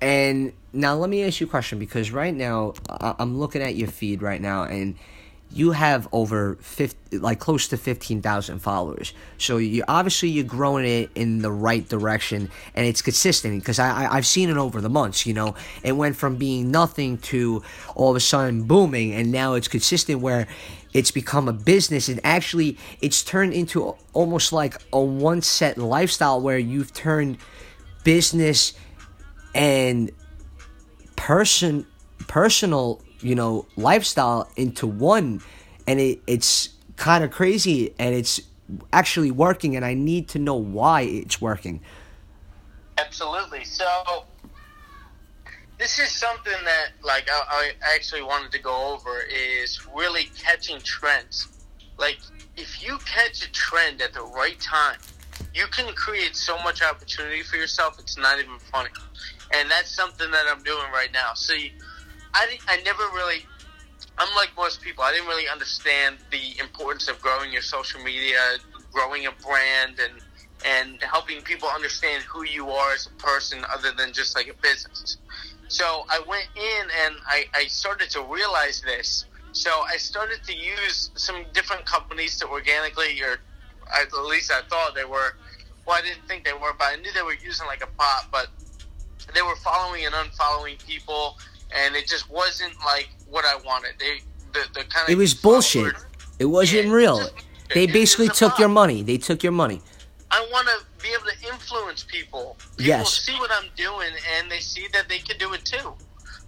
And 0.00 0.52
now 0.72 0.94
let 0.94 1.10
me 1.10 1.24
ask 1.24 1.40
you 1.40 1.48
a 1.48 1.50
question 1.50 1.80
because 1.80 2.12
right 2.12 2.32
now 2.32 2.74
I'm 2.88 3.40
looking 3.40 3.62
at 3.62 3.74
your 3.74 3.88
feed 3.88 4.22
right 4.22 4.40
now 4.40 4.62
and 4.62 4.94
you 5.50 5.72
have 5.72 6.08
over 6.12 6.54
50, 6.60 7.18
like 7.18 7.40
close 7.40 7.66
to 7.68 7.76
15,000 7.76 8.60
followers. 8.60 9.12
So 9.38 9.56
you 9.56 9.82
obviously 9.88 10.28
you're 10.28 10.44
growing 10.44 10.86
it 10.86 11.10
in 11.16 11.42
the 11.42 11.50
right 11.50 11.86
direction 11.88 12.48
and 12.76 12.86
it's 12.86 13.02
consistent 13.02 13.60
because 13.60 13.80
I, 13.80 14.04
I 14.04 14.16
I've 14.16 14.26
seen 14.26 14.50
it 14.50 14.56
over 14.56 14.80
the 14.80 14.88
months, 14.88 15.26
you 15.26 15.34
know. 15.34 15.56
It 15.82 15.92
went 15.92 16.14
from 16.14 16.36
being 16.36 16.70
nothing 16.70 17.18
to 17.18 17.64
all 17.96 18.10
of 18.10 18.16
a 18.16 18.20
sudden 18.20 18.62
booming 18.62 19.14
and 19.14 19.32
now 19.32 19.54
it's 19.54 19.68
consistent 19.68 20.20
where 20.20 20.46
it's 20.92 21.10
become 21.10 21.48
a 21.48 21.52
business. 21.52 22.08
And 22.08 22.20
actually 22.24 22.78
it's 23.00 23.22
turned 23.22 23.52
into 23.52 23.96
almost 24.12 24.52
like 24.52 24.76
a 24.92 25.00
one 25.00 25.42
set 25.42 25.78
lifestyle 25.78 26.40
where 26.40 26.58
you've 26.58 26.92
turned 26.92 27.38
business 28.04 28.74
and 29.54 30.10
person 31.16 31.86
personal 32.26 33.00
you 33.20 33.34
know 33.34 33.66
lifestyle 33.76 34.50
into 34.56 34.86
one. 34.86 35.40
And 35.86 36.00
it, 36.00 36.20
it's 36.26 36.70
kind 36.96 37.24
of 37.24 37.30
crazy 37.30 37.94
and 37.98 38.14
it's 38.14 38.40
actually 38.92 39.30
working 39.30 39.76
and 39.76 39.84
i 39.84 39.92
need 39.92 40.28
to 40.28 40.38
know 40.38 40.54
why 40.54 41.02
it's 41.02 41.40
working. 41.40 41.80
Absolutely. 42.98 43.64
So 43.64 43.84
this 45.82 45.98
is 45.98 46.12
something 46.12 46.64
that, 46.64 46.90
like, 47.02 47.28
I, 47.28 47.72
I 47.82 47.94
actually 47.96 48.22
wanted 48.22 48.52
to 48.52 48.60
go 48.60 48.94
over 48.94 49.24
is 49.28 49.80
really 49.96 50.30
catching 50.38 50.80
trends. 50.84 51.48
Like, 51.98 52.18
if 52.56 52.86
you 52.86 52.98
catch 53.04 53.44
a 53.44 53.50
trend 53.50 54.00
at 54.00 54.14
the 54.14 54.22
right 54.22 54.60
time, 54.60 54.98
you 55.52 55.66
can 55.72 55.92
create 55.94 56.36
so 56.36 56.56
much 56.62 56.82
opportunity 56.82 57.42
for 57.42 57.56
yourself. 57.56 57.96
It's 57.98 58.16
not 58.16 58.38
even 58.38 58.60
funny, 58.70 58.90
and 59.52 59.68
that's 59.68 59.92
something 59.92 60.30
that 60.30 60.44
I'm 60.48 60.62
doing 60.62 60.86
right 60.92 61.10
now. 61.12 61.34
See, 61.34 61.72
I 62.32 62.46
I 62.68 62.76
never 62.82 63.02
really. 63.14 63.42
I'm 64.18 64.28
most 64.56 64.82
people. 64.82 65.02
I 65.02 65.10
didn't 65.12 65.26
really 65.26 65.48
understand 65.48 66.16
the 66.30 66.60
importance 66.60 67.08
of 67.08 67.20
growing 67.20 67.52
your 67.52 67.62
social 67.62 68.02
media, 68.04 68.38
growing 68.92 69.26
a 69.26 69.32
brand, 69.44 69.98
and 69.98 70.22
and 70.64 71.02
helping 71.02 71.42
people 71.42 71.68
understand 71.68 72.22
who 72.32 72.44
you 72.44 72.70
are 72.70 72.92
as 72.92 73.06
a 73.06 73.22
person 73.22 73.64
other 73.74 73.90
than 73.96 74.12
just 74.12 74.36
like 74.36 74.48
a 74.48 74.54
business. 74.62 75.18
So 75.72 76.04
I 76.10 76.20
went 76.28 76.48
in 76.54 76.82
and 77.04 77.14
I, 77.26 77.46
I 77.54 77.64
started 77.66 78.10
to 78.10 78.22
realize 78.22 78.82
this. 78.82 79.24
So 79.52 79.70
I 79.70 79.96
started 79.96 80.44
to 80.44 80.54
use 80.54 81.10
some 81.14 81.44
different 81.54 81.86
companies 81.86 82.38
to 82.40 82.48
organically, 82.48 83.20
or 83.22 83.38
at 83.98 84.12
least 84.12 84.52
I 84.52 84.60
thought 84.68 84.94
they 84.94 85.04
were. 85.04 85.36
Well, 85.86 85.96
I 85.96 86.02
didn't 86.02 86.26
think 86.28 86.44
they 86.44 86.52
were, 86.52 86.74
but 86.78 86.88
I 86.92 86.96
knew 86.96 87.10
they 87.12 87.22
were 87.22 87.34
using 87.34 87.66
like 87.66 87.82
a 87.82 87.88
bot. 87.98 88.26
But 88.30 88.48
they 89.34 89.42
were 89.42 89.56
following 89.56 90.04
and 90.04 90.14
unfollowing 90.14 90.84
people, 90.86 91.38
and 91.74 91.96
it 91.96 92.06
just 92.06 92.30
wasn't 92.30 92.74
like 92.84 93.08
what 93.30 93.44
I 93.44 93.56
wanted. 93.64 93.92
They 93.98 94.20
the, 94.52 94.60
the 94.74 94.84
kind 94.84 95.04
of 95.04 95.10
it 95.10 95.16
was 95.16 95.34
bullshit 95.34 95.94
it 96.38 96.44
wasn't 96.44 96.86
Yeah, 96.86 96.92
real 96.92 97.18
just- 97.18 97.34
they 97.74 97.86
basically 97.86 98.28
took 98.28 98.58
your 98.58 98.68
money 98.68 99.02
they 99.02 99.16
took 99.16 99.42
your 99.42 99.52
money 99.52 99.80
I 100.30 100.46
want 100.52 100.68
to 100.68 100.76
be 101.02 101.08
able 101.10 101.26
to 101.26 101.48
influence 101.52 102.04
people. 102.04 102.56
People 102.78 102.98
Yes. 102.98 103.14
see 103.14 103.38
what 103.38 103.50
I'm 103.52 103.70
doing 103.76 104.10
and 104.36 104.50
they 104.50 104.60
see 104.60 104.88
that 104.92 105.08
they 105.08 105.18
can 105.18 105.36
do 105.38 105.52
it 105.54 105.64
too. 105.64 105.96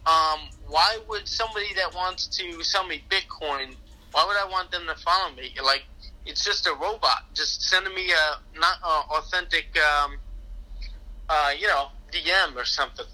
Um, 0.06 0.50
why 0.68 0.98
would 1.08 1.26
somebody 1.28 1.72
that 1.74 1.94
wants 1.94 2.26
to 2.38 2.62
sell 2.62 2.86
me 2.86 3.04
Bitcoin? 3.10 3.76
Why 4.12 4.24
would 4.26 4.36
I 4.36 4.46
want 4.50 4.70
them 4.70 4.86
to 4.86 4.94
follow 4.96 5.34
me? 5.34 5.54
Like 5.62 5.84
it's 6.24 6.44
just 6.44 6.66
a 6.66 6.72
robot, 6.74 7.18
just 7.34 7.62
sending 7.68 7.94
me 7.94 8.10
a 8.12 8.58
not 8.58 8.76
uh, 8.84 9.02
authentic, 9.18 9.66
um, 9.78 10.18
uh, 11.28 11.50
you 11.58 11.66
know, 11.66 11.88
DM 12.12 12.56
or 12.56 12.64
something. 12.64 13.06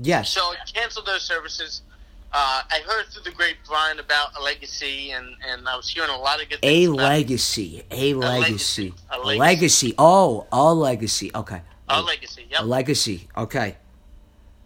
yes 0.00 0.30
So 0.30 0.40
I 0.40 0.56
canceled 0.72 1.06
those 1.06 1.22
services. 1.24 1.82
Uh, 2.32 2.62
I 2.70 2.80
heard 2.86 3.06
through 3.06 3.22
the 3.24 3.30
grapevine 3.30 3.98
about 3.98 4.36
a 4.38 4.42
legacy, 4.42 5.10
and, 5.12 5.34
and 5.48 5.68
I 5.68 5.76
was 5.76 5.88
hearing 5.88 6.10
a 6.10 6.18
lot 6.18 6.42
of 6.42 6.48
good 6.48 6.58
A 6.62 6.84
things. 6.86 6.88
about 6.88 7.02
it. 7.02 7.04
legacy. 7.04 7.84
A 7.90 8.14
legacy. 8.14 8.94
A 9.10 9.14
A 9.14 9.18
legacy. 9.18 9.38
legacy. 9.38 9.94
Oh, 9.98 10.46
a 10.52 10.74
legacy. 10.74 11.30
Okay. 11.34 11.62
A 11.88 12.02
legacy, 12.02 12.46
yep. 12.50 12.60
A 12.60 12.64
legacy. 12.64 13.28
Okay. 13.36 13.76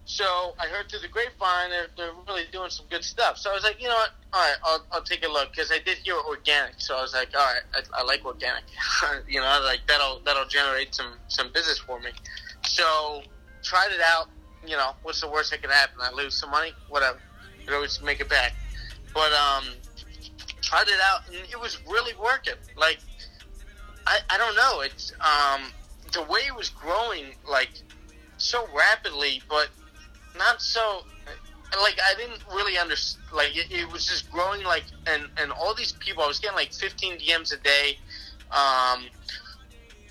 So 0.05 0.25
I 0.59 0.67
heard 0.67 0.89
through 0.89 0.99
the 0.99 1.07
grapevine 1.07 1.69
they're, 1.69 1.87
they're 1.95 2.11
really 2.27 2.43
doing 2.51 2.69
some 2.69 2.85
good 2.89 3.05
stuff. 3.05 3.37
So 3.37 3.49
I 3.49 3.53
was 3.53 3.63
like, 3.63 3.81
you 3.81 3.87
know 3.87 3.95
what? 3.95 4.09
All 4.33 4.41
right, 4.41 4.57
I'll, 4.65 4.85
I'll 4.91 5.01
take 5.03 5.23
a 5.25 5.29
look 5.29 5.51
because 5.51 5.71
I 5.71 5.79
did 5.79 5.97
hear 5.99 6.15
organic. 6.27 6.73
So 6.79 6.97
I 6.97 7.01
was 7.01 7.13
like, 7.13 7.29
all 7.33 7.41
right, 7.45 7.61
I, 7.73 8.01
I 8.01 8.03
like 8.03 8.25
organic. 8.25 8.63
you 9.29 9.39
know, 9.39 9.61
like 9.63 9.79
that'll 9.87 10.19
that'll 10.25 10.47
generate 10.47 10.93
some 10.93 11.13
some 11.29 11.51
business 11.53 11.79
for 11.79 11.99
me. 12.01 12.09
So 12.65 13.21
tried 13.63 13.91
it 13.93 14.01
out. 14.05 14.27
You 14.67 14.75
know, 14.75 14.91
what's 15.03 15.21
the 15.21 15.29
worst 15.29 15.51
that 15.51 15.61
could 15.61 15.71
happen? 15.71 15.95
I 16.01 16.11
lose 16.11 16.33
some 16.33 16.51
money, 16.51 16.73
whatever. 16.89 17.19
Can 17.65 17.73
always 17.73 18.01
make 18.01 18.19
it 18.19 18.29
back. 18.29 18.53
But 19.13 19.31
um, 19.33 19.65
tried 20.61 20.87
it 20.87 20.99
out 21.11 21.27
and 21.27 21.37
it 21.51 21.59
was 21.59 21.79
really 21.87 22.13
working. 22.21 22.53
Like 22.77 22.99
I 24.07 24.19
I 24.29 24.37
don't 24.37 24.55
know. 24.55 24.81
It's 24.81 25.11
um 25.21 25.71
the 26.11 26.23
way 26.23 26.41
it 26.47 26.55
was 26.55 26.69
growing 26.69 27.35
like 27.49 27.69
so 28.37 28.65
rapidly, 28.75 29.41
but 29.49 29.69
not 30.37 30.61
so 30.61 31.03
like 31.81 31.97
I 32.03 32.15
didn't 32.17 32.43
really 32.53 32.77
understand. 32.77 33.23
Like 33.33 33.55
it, 33.55 33.71
it 33.71 33.91
was 33.91 34.05
just 34.05 34.29
growing 34.31 34.63
like 34.63 34.85
and 35.07 35.23
and 35.37 35.51
all 35.51 35.73
these 35.75 35.93
people. 35.93 36.23
I 36.23 36.27
was 36.27 36.39
getting 36.39 36.55
like 36.55 36.73
15 36.73 37.19
DMs 37.19 37.53
a 37.53 37.57
day. 37.63 37.97
Um, 38.51 39.05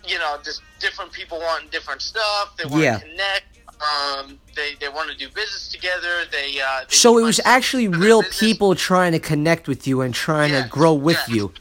you 0.06 0.18
know, 0.18 0.36
just 0.44 0.62
different 0.80 1.12
people 1.12 1.38
wanting 1.38 1.68
different 1.70 2.02
stuff. 2.02 2.56
They 2.58 2.64
want 2.64 2.82
Yeah. 2.82 2.98
to 2.98 3.04
connect. 3.04 3.44
Um, 3.82 4.38
they 4.54 4.74
they 4.80 4.88
want 4.88 5.10
to 5.10 5.16
do 5.16 5.26
business 5.28 5.68
together. 5.68 6.24
They 6.30 6.60
uh, 6.60 6.84
they 6.88 6.94
So 6.94 7.18
it 7.18 7.22
was 7.22 7.40
actually 7.44 7.88
real 7.88 8.22
business. 8.22 8.40
people 8.40 8.74
trying 8.74 9.12
to 9.12 9.18
connect 9.18 9.66
with 9.66 9.86
you 9.86 10.02
and 10.02 10.14
trying 10.14 10.50
to 10.50 10.68
grow 10.68 10.94
with 10.94 11.20
you. 11.28 11.52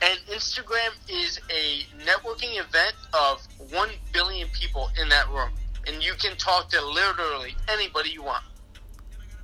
And 0.00 0.18
Instagram 0.30 0.90
is 1.08 1.40
a 1.50 1.84
networking 2.04 2.58
event 2.58 2.94
of 3.12 3.44
1 3.72 3.88
billion 4.12 4.48
people 4.50 4.90
in 5.00 5.08
that 5.08 5.28
room. 5.28 5.50
And 5.86 6.02
you 6.02 6.12
can 6.14 6.36
talk 6.36 6.68
to 6.70 6.84
literally 6.84 7.56
anybody 7.68 8.10
you 8.10 8.22
want. 8.22 8.44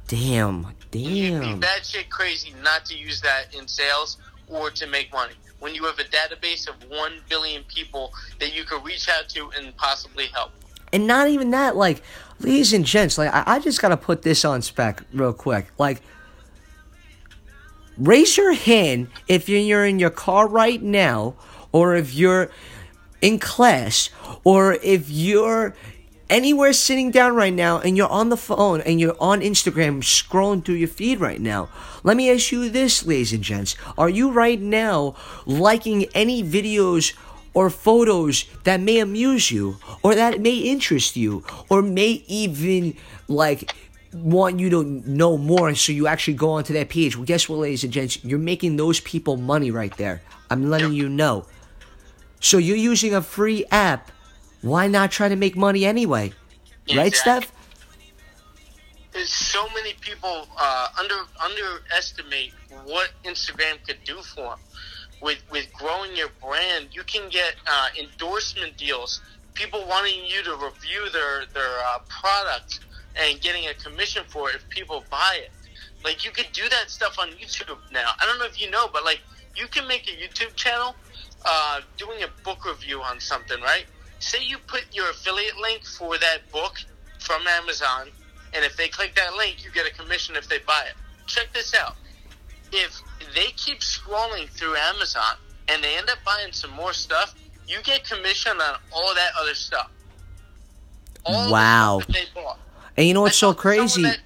Damn. 0.07 0.68
Damn. 0.90 1.59
bad 1.59 1.85
shit 1.85 2.09
crazy 2.09 2.55
not 2.62 2.85
to 2.87 2.97
use 2.97 3.20
that 3.23 3.55
in 3.55 3.66
sales 3.66 4.18
or 4.49 4.70
to 4.70 4.87
make 4.87 5.12
money. 5.12 5.35
When 5.59 5.75
you 5.75 5.85
have 5.87 5.99
a 5.99 6.05
database 6.05 6.68
of 6.68 6.75
1 6.88 7.12
billion 7.29 7.64
people 7.64 8.12
that 8.38 8.55
you 8.55 8.64
could 8.64 8.85
reach 8.85 9.09
out 9.09 9.29
to 9.31 9.51
and 9.57 9.77
possibly 9.77 10.27
help. 10.27 10.53
And 10.92 11.09
not 11.09 11.27
even 11.29 11.51
that, 11.51 11.75
like, 11.75 12.03
ladies 12.44 12.72
and 12.72 12.85
gents, 12.85 13.18
like, 13.18 13.33
I, 13.33 13.42
I 13.46 13.59
just 13.59 13.80
gotta 13.80 13.96
put 13.96 14.22
this 14.22 14.44
on 14.44 14.62
spec 14.62 15.02
real 15.12 15.33
quick. 15.33 15.68
Like, 15.78 16.02
raise 17.96 18.37
your 18.37 18.52
hand 18.52 19.09
if 19.28 19.48
you're, 19.48 19.61
you're 19.61 19.87
in 19.87 19.98
your 19.98 20.11
car 20.11 20.48
right 20.48 20.83
now, 20.83 21.35
or 21.72 21.96
if 21.96 22.14
you're 22.14 22.50
in 23.20 23.38
class, 23.38 24.11
or 24.44 24.74
if 24.83 25.11
you're 25.11 25.74
anywhere 26.30 26.72
sitting 26.72 27.11
down 27.11 27.35
right 27.35 27.52
now 27.52 27.78
and 27.78 27.96
you're 27.96 28.09
on 28.09 28.28
the 28.28 28.37
phone 28.37 28.80
and 28.80 28.98
you're 29.00 29.16
on 29.20 29.40
Instagram 29.40 30.02
scrolling 30.02 30.64
through 30.64 30.74
your 30.76 30.88
feed 30.88 31.20
right 31.20 31.40
now. 31.40 31.68
Let 32.02 32.16
me 32.16 32.30
ask 32.30 32.50
you 32.50 32.68
this, 32.70 33.04
ladies 33.04 33.33
and 33.33 33.42
gents. 33.42 33.76
Are 33.98 34.09
you 34.09 34.30
right 34.30 34.61
now 34.61 35.14
liking 35.46 36.07
any 36.14 36.42
videos 36.42 37.14
or 37.54 37.70
photos 37.70 38.44
that 38.64 38.80
may 38.80 38.98
amuse 38.98 39.50
you 39.50 39.76
or 40.02 40.14
that 40.14 40.40
may 40.40 40.56
interest 40.56 41.16
you 41.16 41.44
or 41.70 41.80
may 41.82 42.24
even 42.26 42.96
like 43.28 43.72
want 44.12 44.60
you 44.60 44.70
to 44.70 44.84
know 44.84 45.36
more 45.36 45.74
so 45.74 45.92
you 45.92 46.06
actually 46.06 46.34
go 46.34 46.50
onto 46.50 46.72
that 46.74 46.88
page? 46.88 47.16
Well, 47.16 47.24
guess 47.24 47.48
what, 47.48 47.60
ladies 47.60 47.84
and 47.84 47.92
gents? 47.92 48.22
You're 48.24 48.38
making 48.38 48.76
those 48.76 49.00
people 49.00 49.36
money 49.36 49.70
right 49.70 49.96
there. 49.96 50.22
I'm 50.50 50.70
letting 50.70 50.92
you 50.92 51.08
know. 51.08 51.46
So 52.40 52.58
you're 52.58 52.76
using 52.76 53.14
a 53.14 53.22
free 53.22 53.64
app. 53.70 54.10
Why 54.60 54.86
not 54.86 55.10
try 55.10 55.28
to 55.28 55.36
make 55.36 55.56
money 55.56 55.84
anyway? 55.84 56.32
Right, 56.94 57.14
Steph? 57.14 57.50
There's 59.12 59.32
so 59.32 59.66
many 59.74 59.94
people 60.00 60.48
uh, 60.58 60.88
under 60.98 61.14
underestimate 61.42 62.52
what 62.84 63.10
Instagram 63.24 63.82
could 63.86 63.98
do 64.04 64.16
for 64.22 64.50
them. 64.50 64.58
With 65.20 65.42
with 65.50 65.72
growing 65.72 66.14
your 66.16 66.29
brand, 66.42 66.88
you 66.92 67.03
can 67.05 67.29
get 67.31 67.55
uh, 67.66 67.88
endorsement 67.98 68.77
deals. 68.77 69.20
People 69.55 69.85
wanting 69.88 70.24
you 70.27 70.42
to 70.42 70.53
review 70.57 71.09
their 71.12 71.46
their 71.53 71.79
uh, 71.87 71.98
product 72.09 72.81
and 73.16 73.40
getting 73.40 73.66
a 73.68 73.74
commission 73.74 74.24
for 74.29 74.50
it 74.50 74.57
if 74.57 74.68
people 74.68 75.05
buy 75.11 75.38
it. 75.42 75.50
Like 76.05 76.24
you 76.24 76.31
could 76.31 76.48
do 76.53 76.68
that 76.68 76.90
stuff 76.90 77.18
on 77.18 77.29
YouTube 77.31 77.79
now. 77.92 78.11
I 78.20 78.27
don't 78.27 78.38
know 78.38 78.44
if 78.44 78.61
you 78.61 78.70
know, 78.70 78.88
but 78.92 79.05
like 79.05 79.20
you 79.57 79.66
can 79.68 79.88
make 79.88 80.09
a 80.09 80.12
YouTube 80.12 80.55
channel 80.55 80.94
uh, 81.44 81.81
doing 81.96 82.22
a 82.22 82.44
book 82.44 82.64
review 82.66 83.00
on 83.00 83.20
something, 83.20 83.61
right? 83.62 83.87
Say 84.18 84.38
you 84.42 84.59
put 84.66 84.85
your 84.92 85.11
affiliate 85.11 85.57
link 85.59 85.85
for 85.85 86.18
that 86.18 86.50
book 86.53 86.77
from 87.20 87.46
Amazon, 87.46 88.09
and 88.53 88.64
if 88.64 88.77
they 88.77 88.88
click 88.88 89.14
that 89.16 89.35
link, 89.35 89.64
you 89.64 89.70
get 89.70 89.87
a 89.87 89.94
commission 89.94 90.37
if 90.37 90.48
they 90.48 90.59
buy 90.59 90.85
it. 90.88 90.94
Check 91.27 91.53
this 91.53 91.74
out. 91.74 91.96
If 92.72 93.00
they 93.35 93.46
keep 93.57 93.81
scrolling 93.81 94.48
through 94.50 94.77
Amazon 94.77 95.37
and 95.68 95.83
they 95.83 95.96
end 95.96 96.09
up 96.11 96.18
buying 96.24 96.53
some 96.53 96.70
more 96.72 96.92
stuff, 96.92 97.35
you 97.66 97.79
get 97.83 98.09
commission 98.09 98.53
on 98.61 98.77
all 98.92 99.14
that 99.14 99.31
other 99.40 99.55
stuff. 99.55 99.90
All 101.24 101.50
Wow. 101.50 102.00
stuff 102.00 102.07
that 102.09 102.12
they 102.35 102.40
bought. 102.40 102.59
And 102.96 103.07
you 103.07 103.14
know 103.14 103.22
what's 103.22 103.37
so 103.38 103.55
crazy? 103.55 104.03
that- 104.03 104.20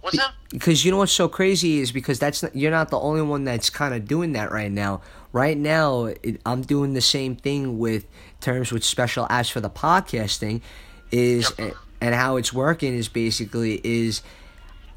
what's 0.00 0.18
up? 0.18 0.32
because 0.50 0.84
you 0.84 0.90
know 0.90 0.96
what's 0.98 1.12
so 1.12 1.28
crazy 1.28 1.78
is 1.78 1.92
because 1.92 2.18
that's 2.18 2.42
not, 2.42 2.56
you're 2.56 2.70
not 2.72 2.90
the 2.90 2.98
only 2.98 3.22
one 3.22 3.44
that's 3.44 3.70
kind 3.70 3.94
of 3.94 4.06
doing 4.08 4.32
that 4.32 4.50
right 4.50 4.72
now. 4.72 5.00
Right 5.32 5.56
now, 5.56 6.06
it, 6.06 6.40
I'm 6.44 6.62
doing 6.62 6.94
the 6.94 7.00
same 7.00 7.36
thing 7.36 7.78
with 7.78 8.04
terms 8.40 8.72
with 8.72 8.82
special 8.84 9.26
apps 9.28 9.50
for 9.52 9.60
the 9.60 9.70
podcasting, 9.70 10.60
is 11.12 11.52
Yep. 11.56 11.74
and 12.00 12.14
how 12.16 12.34
it's 12.36 12.52
working 12.52 12.94
is 12.94 13.08
basically 13.08 13.80
is 13.84 14.22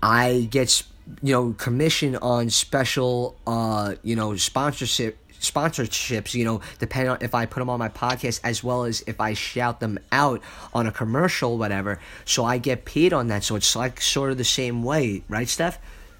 I 0.01 0.47
get 0.49 0.83
you 1.21 1.33
know 1.33 1.53
commission 1.53 2.15
on 2.17 2.49
special 2.49 3.35
uh 3.47 3.95
you 4.03 4.15
know 4.15 4.35
sponsorship 4.35 5.17
sponsorships 5.41 6.33
you 6.33 6.45
know 6.45 6.61
depending 6.79 7.09
on 7.09 7.17
if 7.19 7.35
i 7.35 7.45
put 7.45 7.59
them 7.59 7.69
on 7.69 7.77
my 7.77 7.89
podcast 7.89 8.39
as 8.45 8.63
well 8.63 8.85
as 8.85 9.03
if 9.07 9.19
i 9.19 9.33
shout 9.33 9.81
them 9.81 9.99
out 10.13 10.41
on 10.73 10.87
a 10.87 10.91
commercial 10.91 11.57
whatever 11.57 11.99
so 12.23 12.45
i 12.45 12.57
get 12.57 12.85
paid 12.85 13.11
on 13.11 13.27
that 13.27 13.43
so 13.43 13.55
it's 13.55 13.75
like 13.75 13.99
sort 13.99 14.31
of 14.31 14.37
the 14.37 14.43
same 14.45 14.83
way 14.83 15.21
right 15.27 15.49
steph 15.49 15.77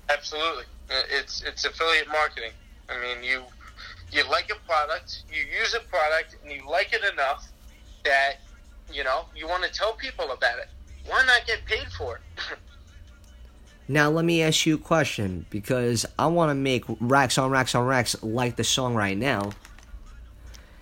Absolutely, 0.09 0.65
Uh, 0.91 1.01
it's 1.09 1.41
it's 1.43 1.63
affiliate 1.63 2.09
marketing. 2.09 2.51
I 2.89 2.99
mean, 3.01 3.23
you 3.23 3.41
you 4.11 4.29
like 4.29 4.51
a 4.51 4.59
product, 4.67 5.23
you 5.31 5.41
use 5.41 5.73
a 5.73 5.79
product, 5.79 6.35
and 6.43 6.51
you 6.51 6.69
like 6.69 6.91
it 6.93 7.01
enough 7.13 7.47
that 8.03 8.41
you 8.91 9.03
know 9.03 9.25
you 9.33 9.47
want 9.47 9.63
to 9.63 9.71
tell 9.71 9.93
people 9.93 10.29
about 10.31 10.59
it. 10.59 10.67
Why 11.07 11.25
not 11.25 11.47
get 11.47 11.65
paid 11.65 11.87
for 11.97 12.17
it? 12.17 12.21
now 13.87 14.09
let 14.09 14.25
me 14.25 14.41
ask 14.41 14.65
you 14.65 14.75
a 14.75 14.77
question 14.77 15.45
because 15.49 16.05
i 16.17 16.25
want 16.25 16.49
to 16.49 16.55
make 16.55 16.83
racks 16.99 17.37
on 17.37 17.49
racks 17.49 17.75
on 17.75 17.85
racks 17.85 18.15
like 18.23 18.55
the 18.55 18.63
song 18.63 18.95
right 18.95 19.17
now. 19.17 19.51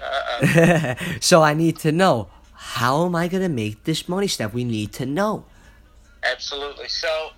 Uh, 0.02 0.96
so 1.20 1.42
i 1.42 1.54
need 1.54 1.78
to 1.78 1.92
know 1.92 2.30
how 2.54 3.06
am 3.06 3.16
i 3.16 3.28
going 3.28 3.44
to 3.44 3.50
make 3.50 3.84
this 3.84 4.10
money 4.10 4.28
steph 4.28 4.54
we 4.54 4.64
need 4.64 4.94
to 4.94 5.06
know. 5.06 5.46
Absolutely. 6.24 6.88
So 6.88 7.32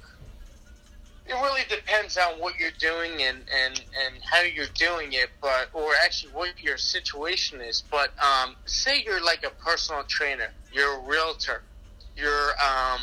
it 1.26 1.34
really 1.34 1.62
depends 1.69 2.17
on 2.17 2.34
what 2.39 2.60
you're 2.60 2.71
doing 2.80 3.23
and, 3.23 3.38
and, 3.38 3.82
and 4.06 4.23
how 4.23 4.41
you're 4.41 4.65
doing 4.76 5.13
it, 5.13 5.30
but 5.41 5.69
or 5.73 5.91
actually 6.04 6.34
what 6.34 6.49
your 6.62 6.78
situation 6.78 7.62
is. 7.62 7.84
But 7.89 8.12
um, 8.19 8.56
say 8.65 9.04
you're 9.06 9.23
like 9.23 9.45
a 9.45 9.52
personal 9.63 10.04
trainer, 10.04 10.49
you're 10.71 10.99
a 10.99 10.99
realtor, 10.99 11.63
you're 12.17 12.52
um, 12.62 13.02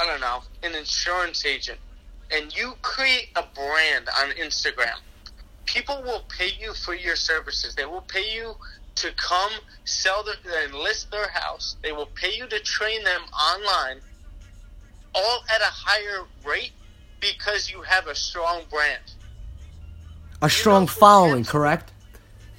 I 0.00 0.06
don't 0.06 0.20
know, 0.20 0.42
an 0.62 0.74
insurance 0.74 1.44
agent, 1.44 1.78
and 2.32 2.56
you 2.56 2.74
create 2.80 3.28
a 3.36 3.44
brand 3.54 4.08
on 4.22 4.30
Instagram. 4.30 4.98
People 5.66 6.02
will 6.02 6.22
pay 6.28 6.50
you 6.58 6.72
for 6.72 6.94
your 6.94 7.16
services. 7.16 7.74
They 7.74 7.84
will 7.84 8.00
pay 8.02 8.34
you 8.34 8.54
to 8.96 9.12
come 9.12 9.52
sell 9.84 10.24
their, 10.24 10.64
and 10.64 10.74
list 10.74 11.10
their 11.10 11.28
house. 11.28 11.76
They 11.82 11.92
will 11.92 12.08
pay 12.14 12.34
you 12.34 12.46
to 12.46 12.58
train 12.60 13.04
them 13.04 13.20
online, 13.54 14.00
all 15.14 15.40
at 15.54 15.60
a 15.60 15.70
higher 15.70 16.24
rate 16.44 16.72
because 17.20 17.70
you 17.70 17.82
have 17.82 18.06
a 18.06 18.14
strong 18.14 18.62
brand, 18.70 19.02
a 20.40 20.48
strong 20.48 20.86
following 20.86 21.44
correct 21.44 21.92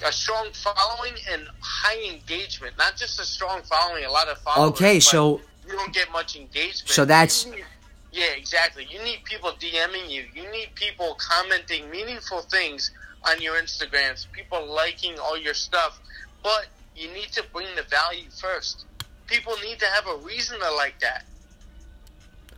a 0.04 0.12
strong 0.12 0.48
following, 0.52 1.14
and 1.30 1.46
high 1.60 2.12
engagement. 2.12 2.76
Not 2.76 2.96
just 2.96 3.20
a 3.20 3.24
strong 3.24 3.62
following, 3.62 4.04
a 4.04 4.10
lot 4.10 4.28
of 4.28 4.38
followers. 4.38 4.70
Okay, 4.72 5.00
so- 5.00 5.40
you 5.72 5.78
don't 5.78 5.92
get 5.92 6.10
much 6.12 6.36
engagement. 6.36 6.88
So 6.88 7.04
that's- 7.04 7.46
need- 7.46 7.64
yeah, 8.12 8.32
exactly. 8.36 8.86
You 8.90 9.02
need 9.02 9.24
people 9.24 9.52
DMing 9.52 10.10
you. 10.10 10.26
You 10.34 10.50
need 10.50 10.74
people 10.74 11.16
commenting 11.18 11.88
meaningful 11.90 12.42
things 12.42 12.90
on 13.24 13.40
your 13.40 13.56
Instagrams. 13.60 14.30
People 14.32 14.66
liking 14.66 15.18
all 15.18 15.38
your 15.38 15.54
stuff, 15.54 15.98
but 16.42 16.66
you 16.94 17.10
need 17.12 17.32
to 17.32 17.42
bring 17.52 17.68
the 17.74 17.82
value 17.84 18.28
first. 18.40 18.84
People 19.26 19.54
need 19.62 19.78
to 19.78 19.86
have 19.86 20.06
a 20.06 20.16
reason 20.16 20.58
to 20.60 20.70
like 20.74 20.98
that. 21.00 21.24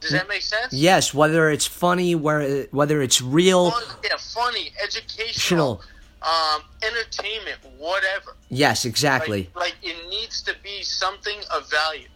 Does 0.01 0.11
that 0.11 0.29
make 0.29 0.43
sense? 0.43 0.73
Yes, 0.73 1.15
whether 1.15 1.49
it's 1.51 1.67
funny, 1.67 2.15
where 2.15 2.65
whether 2.73 3.01
it's 3.01 3.23
real. 3.23 3.71
Fun, 3.71 3.83
yeah, 4.05 4.17
funny, 4.19 4.73
educational, 4.83 5.83
um, 6.21 6.63
entertainment, 6.83 7.59
whatever. 7.79 8.37
Yes, 8.51 8.85
exactly. 8.85 9.51
Like, 9.55 9.65
like 9.67 9.75
it 9.83 10.09
needs 10.11 10.43
to 10.43 10.55
be 10.63 10.83
something 10.83 11.39
of 11.55 11.71
value. 11.71 12.09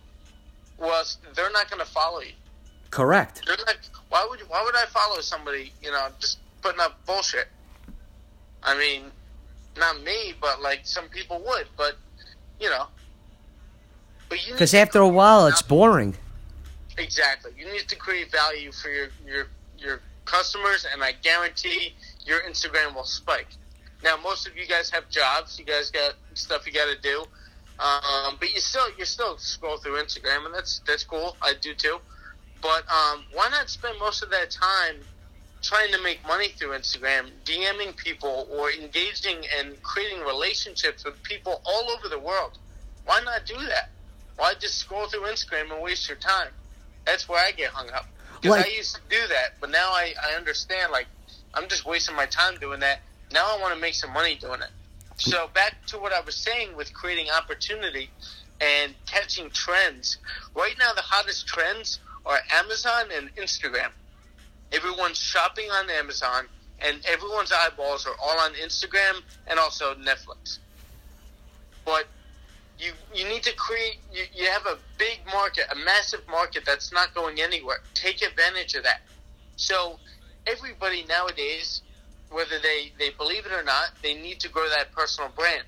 Else 0.81 1.19
they're 1.35 1.51
not 1.51 1.71
going 1.71 1.85
to 1.85 1.91
follow 1.91 2.21
you. 2.21 2.33
Correct. 2.91 3.43
They're 3.47 3.57
like, 3.67 3.81
why 4.09 4.27
would 4.29 4.41
why 4.49 4.62
would 4.64 4.77
I 4.77 4.87
follow 4.87 5.21
somebody? 5.21 5.73
You 5.83 5.93
know, 5.93 6.09
just 6.19 6.38
putting 6.62 6.81
up 6.81 7.05
bullshit. 7.07 7.49
I 8.62 8.77
mean, 8.79 9.11
not 9.77 10.03
me, 10.03 10.35
but 10.41 10.62
like 10.62 10.81
some 10.85 11.09
people 11.09 11.43
would. 11.47 11.67
But 11.77 11.97
you 12.61 12.71
know, 12.71 12.87
but 14.29 14.47
you 14.47 14.53
Because 14.53 14.75
after 14.75 15.01
a 15.01 15.09
while, 15.09 15.47
it's 15.47 15.62
boring. 15.62 16.17
Exactly. 16.97 17.53
You 17.57 17.71
need 17.71 17.88
to 17.88 17.97
create 17.97 18.31
value 18.33 18.73
for 18.73 18.88
your 18.91 19.09
your 19.27 19.47
your 19.79 20.01
customers, 20.25 20.87
and 20.93 21.03
I 21.03 21.12
guarantee 21.23 21.95
your 22.25 22.41
Instagram 22.41 22.95
will 22.95 23.05
spike. 23.05 23.49
Now, 24.03 24.17
most 24.17 24.47
of 24.47 24.57
you 24.57 24.67
guys 24.67 24.91
have 24.91 25.09
jobs. 25.09 25.59
You 25.59 25.64
guys 25.64 25.91
got 25.91 26.14
stuff 26.35 26.67
you 26.67 26.73
got 26.73 26.87
to 26.95 27.01
do, 27.01 27.25
um, 27.79 28.37
but 28.41 28.53
you 28.53 28.61
still 28.61 28.87
you 28.99 29.05
still 29.05 29.38
scroll 29.38 29.77
through 29.79 30.03
Instagram, 30.03 30.47
and 30.47 30.55
that's 30.55 30.81
that's 30.87 31.05
cool. 31.05 31.37
I 31.41 31.55
do 31.61 31.75
too. 31.75 31.99
But 32.61 32.85
um, 32.91 33.25
why 33.33 33.49
not 33.51 33.71
spend 33.71 33.99
most 34.01 34.23
of 34.23 34.31
that 34.31 34.51
time 34.51 34.97
trying 35.62 35.93
to 35.93 36.03
make 36.03 36.25
money 36.27 36.49
through 36.49 36.71
Instagram, 36.71 37.31
DMing 37.45 37.97
people, 37.97 38.49
or 38.51 38.73
engaging 38.73 39.45
and 39.59 39.81
creating 39.83 40.21
relationships 40.21 41.05
with 41.05 41.23
people 41.23 41.61
all 41.64 41.91
over 41.91 42.09
the 42.09 42.19
world? 42.19 42.59
Why 43.05 43.21
not 43.25 43.47
do 43.47 43.55
that? 43.55 43.91
Why 44.37 44.55
just 44.59 44.79
scroll 44.79 45.07
through 45.07 45.23
Instagram 45.23 45.73
and 45.73 45.83
waste 45.83 46.09
your 46.09 46.19
time? 46.19 46.49
That's 47.07 47.29
where 47.29 47.45
I 47.45 47.53
get 47.53 47.71
hung 47.71 47.91
up. 47.91 48.07
Because 48.41 48.57
Like- 48.59 48.67
I 48.67 48.71
used 48.71 48.95
to 48.97 49.01
do 49.09 49.27
that, 49.29 49.55
but 49.61 49.71
now 49.71 49.91
I, 49.91 50.14
I 50.23 50.35
understand. 50.35 50.93
Like, 50.93 51.07
I'm 51.55 51.69
just 51.69 51.87
wasting 51.87 52.14
my 52.14 52.27
time 52.27 52.59
doing 52.61 52.81
that. 52.81 53.01
Now 53.33 53.57
I 53.57 53.61
want 53.61 53.75
to 53.75 53.81
make 53.81 53.95
some 53.95 54.12
money 54.12 54.35
doing 54.35 54.62
it. 54.62 54.71
So 55.19 55.49
back 55.53 55.85
to 55.87 55.99
what 55.99 56.13
I 56.13 56.21
was 56.21 56.37
saying 56.37 56.77
with 56.77 56.95
creating 56.95 57.27
opportunity 57.31 58.11
and 58.61 58.95
catching 59.07 59.51
trends. 59.51 60.19
Right 60.55 60.75
now, 60.79 60.93
the 60.95 61.03
hottest 61.03 61.47
trends 61.47 62.01
are 62.25 62.39
Amazon 62.55 63.07
and 63.15 63.35
Instagram. 63.37 63.91
Everyone's 64.73 65.19
shopping 65.19 65.71
on 65.71 65.91
Amazon, 65.91 66.47
and 66.81 67.05
everyone's 67.07 67.53
eyeballs 67.53 68.07
are 68.07 68.15
all 68.23 68.39
on 68.39 68.53
Instagram 68.55 69.23
and 69.49 69.59
also 69.59 69.95
Netflix. 69.95 70.59
But 71.85 72.07
you 72.79 72.93
you 73.13 73.29
need 73.29 73.43
to 73.43 73.55
create. 73.57 73.99
You, 74.13 74.25
you 74.35 74.47
have 74.51 74.67
a 74.67 74.79
big 74.99 75.21
market, 75.33 75.65
a 75.73 75.77
massive 75.77 76.21
market 76.29 76.65
that's 76.65 76.93
not 76.93 77.13
going 77.15 77.41
anywhere. 77.41 77.79
Take 77.95 78.23
advantage 78.23 78.75
of 78.75 78.85
that. 78.85 79.01
So 79.57 79.99
everybody 80.47 81.05
nowadays, 81.09 81.83
whether 82.31 82.59
they 82.62 82.93
they 82.99 83.11
believe 83.11 83.47
it 83.47 83.53
or 83.53 83.62
not, 83.62 83.91
they 84.03 84.14
need 84.14 84.41
to 84.41 84.49
grow 84.49 84.69
that 84.69 84.93
personal 84.93 85.31
brand. 85.37 85.64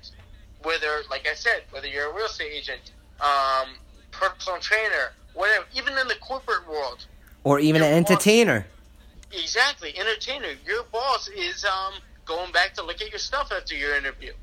Whether, 0.63 1.01
like 1.09 1.27
I 1.27 1.33
said, 1.33 1.63
whether 1.71 1.87
you're 1.87 2.11
a 2.11 2.13
real 2.13 2.27
estate 2.27 2.51
agent, 2.53 2.91
um, 3.19 3.75
personal 4.11 4.59
trainer, 4.59 5.11
whatever, 5.33 5.65
even 5.75 5.97
in 5.97 6.07
the 6.07 6.15
corporate 6.21 6.67
world, 6.69 7.05
Or 7.43 7.59
even 7.59 7.81
an 7.81 7.89
Your 7.91 8.01
boss- 8.01 8.11
entertainer. 8.11 8.67
Exactly, 9.31 9.97
entertainer. 9.97 10.49
Your 10.65 10.83
boss 10.91 11.27
is 11.29 11.65
um, 11.65 11.93
going 12.25 12.51
back 12.51 12.73
to 12.75 12.83
look 12.83 13.01
at 13.01 13.09
your 13.09 13.17
stuff 13.19 13.51
after 13.51 13.73
your 13.75 13.95
interview. 13.95 14.33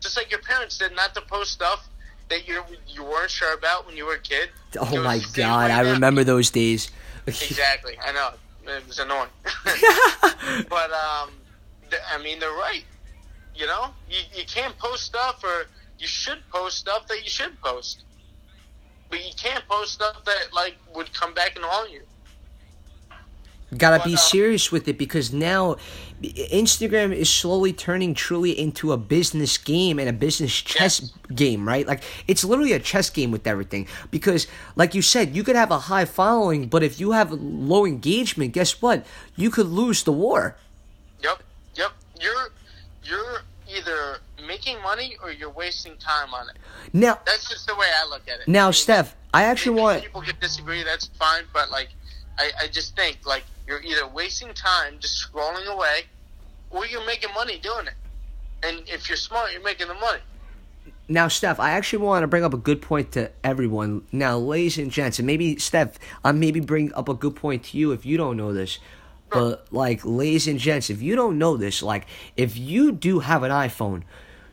Just 0.00 0.16
like 0.16 0.30
your 0.30 0.40
parents 0.40 0.74
said 0.74 0.94
not 0.94 1.14
to 1.14 1.20
post 1.22 1.52
stuff 1.52 1.88
that 2.28 2.46
you 2.48 2.62
you 2.88 3.02
weren't 3.04 3.30
sure 3.30 3.54
about 3.54 3.86
when 3.86 3.96
you 3.96 4.04
were 4.06 4.14
a 4.14 4.20
kid. 4.20 4.50
Oh 4.78 5.02
my 5.02 5.18
god, 5.34 5.68
way 5.70 5.74
I 5.74 5.82
now. 5.82 5.92
remember 5.92 6.22
those 6.24 6.50
days. 6.50 6.90
Exactly, 7.26 7.96
I 8.04 8.12
know 8.12 8.30
it 8.66 8.86
was 8.86 8.98
annoying, 8.98 9.28
but 10.68 10.90
um, 10.92 11.30
th- 11.90 12.02
I 12.12 12.22
mean 12.22 12.38
they're 12.38 12.50
right. 12.50 12.84
You 13.54 13.66
know, 13.66 13.88
you 14.08 14.18
you 14.34 14.44
can't 14.46 14.76
post 14.78 15.04
stuff, 15.04 15.42
or 15.44 15.66
you 15.98 16.06
should 16.06 16.38
post 16.50 16.78
stuff 16.78 17.06
that 17.08 17.22
you 17.24 17.30
should 17.30 17.60
post, 17.60 18.04
but 19.10 19.18
you 19.24 19.32
can't 19.36 19.66
post 19.68 19.94
stuff 19.94 20.24
that 20.24 20.52
like 20.52 20.76
would 20.94 21.12
come 21.12 21.34
back 21.34 21.56
and 21.56 21.64
haunt 21.64 21.90
you. 21.90 22.02
Gotta 23.76 23.98
But, 23.98 24.04
be 24.04 24.14
uh, 24.14 24.18
serious 24.18 24.72
with 24.72 24.88
it 24.88 24.98
because 24.98 25.32
now 25.32 25.76
Instagram 26.22 27.14
is 27.14 27.30
slowly 27.30 27.72
turning 27.72 28.14
truly 28.14 28.58
into 28.58 28.92
a 28.92 28.96
business 28.96 29.56
game 29.56 29.98
and 29.98 30.08
a 30.08 30.12
business 30.12 30.52
chess 30.52 31.00
Yes. 31.00 31.12
game, 31.34 31.66
right? 31.66 31.86
Like 31.86 32.02
it's 32.28 32.44
literally 32.44 32.72
a 32.72 32.78
chess 32.78 33.08
game 33.10 33.30
with 33.30 33.46
everything. 33.46 33.88
Because, 34.10 34.46
like 34.76 34.94
you 34.94 35.02
said, 35.02 35.34
you 35.34 35.42
could 35.42 35.56
have 35.56 35.70
a 35.70 35.78
high 35.78 36.04
following, 36.04 36.68
but 36.68 36.82
if 36.82 37.00
you 37.00 37.12
have 37.12 37.32
low 37.32 37.86
engagement, 37.86 38.52
guess 38.52 38.82
what? 38.82 39.04
You 39.36 39.50
could 39.50 39.66
lose 39.66 40.02
the 40.02 40.12
war. 40.12 40.56
Yep, 41.22 41.42
yep. 41.74 41.92
You're 42.20 42.50
you're 43.04 43.42
either 43.68 44.18
making 44.46 44.80
money 44.82 45.16
or 45.22 45.30
you're 45.30 45.50
wasting 45.50 45.96
time 45.96 46.34
on 46.34 46.48
it. 46.50 46.56
Now, 46.92 47.18
That's 47.24 47.48
just 47.48 47.66
the 47.66 47.74
way 47.76 47.86
I 48.02 48.08
look 48.08 48.22
at 48.28 48.40
it. 48.40 48.44
I 48.48 48.50
now, 48.50 48.66
mean, 48.66 48.72
Steph, 48.72 49.14
I 49.32 49.44
actually 49.44 49.80
want. 49.80 50.02
people 50.02 50.22
could 50.22 50.40
disagree. 50.40 50.82
That's 50.82 51.06
fine, 51.18 51.44
but 51.52 51.70
like, 51.70 51.88
I, 52.38 52.50
I 52.62 52.66
just 52.66 52.96
think 52.96 53.18
like 53.24 53.44
you're 53.70 53.82
either 53.82 54.06
wasting 54.08 54.52
time 54.52 54.98
just 54.98 55.32
scrolling 55.32 55.66
away, 55.66 56.02
or 56.70 56.84
you're 56.86 57.06
making 57.06 57.32
money 57.34 57.58
doing 57.58 57.86
it. 57.86 57.94
And 58.62 58.82
if 58.88 59.08
you're 59.08 59.16
smart, 59.16 59.52
you're 59.52 59.62
making 59.62 59.88
the 59.88 59.94
money. 59.94 60.18
Now, 61.08 61.28
Steph, 61.28 61.58
I 61.58 61.70
actually 61.70 62.04
want 62.04 62.24
to 62.24 62.26
bring 62.26 62.44
up 62.44 62.52
a 62.52 62.58
good 62.58 62.82
point 62.82 63.12
to 63.12 63.30
everyone. 63.42 64.02
Now, 64.12 64.38
ladies 64.38 64.76
and 64.78 64.90
gents, 64.90 65.18
and 65.18 65.26
maybe 65.26 65.56
Steph, 65.58 65.98
I 66.24 66.32
maybe 66.32 66.60
bring 66.60 66.92
up 66.94 67.08
a 67.08 67.14
good 67.14 67.36
point 67.36 67.64
to 67.64 67.78
you 67.78 67.92
if 67.92 68.04
you 68.04 68.16
don't 68.16 68.36
know 68.36 68.52
this. 68.52 68.78
But 69.30 69.72
like, 69.72 70.04
ladies 70.04 70.48
and 70.48 70.58
gents, 70.58 70.90
if 70.90 71.00
you 71.00 71.14
don't 71.14 71.38
know 71.38 71.56
this, 71.56 71.82
like, 71.82 72.06
if 72.36 72.56
you 72.56 72.90
do 72.90 73.20
have 73.20 73.44
an 73.44 73.52
iPhone, 73.52 74.02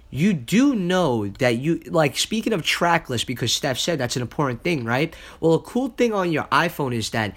you 0.10 0.34
do 0.34 0.74
know 0.76 1.28
that 1.28 1.58
you 1.58 1.82
like. 1.88 2.18
Speaking 2.18 2.54
of 2.54 2.64
trackless 2.64 3.24
because 3.24 3.52
Steph 3.52 3.78
said 3.78 4.00
that's 4.00 4.16
an 4.16 4.22
important 4.22 4.64
thing, 4.64 4.86
right? 4.86 5.14
Well, 5.40 5.56
a 5.56 5.60
cool 5.60 5.90
thing 5.90 6.14
on 6.14 6.32
your 6.32 6.46
iPhone 6.46 6.94
is 6.94 7.10
that 7.10 7.36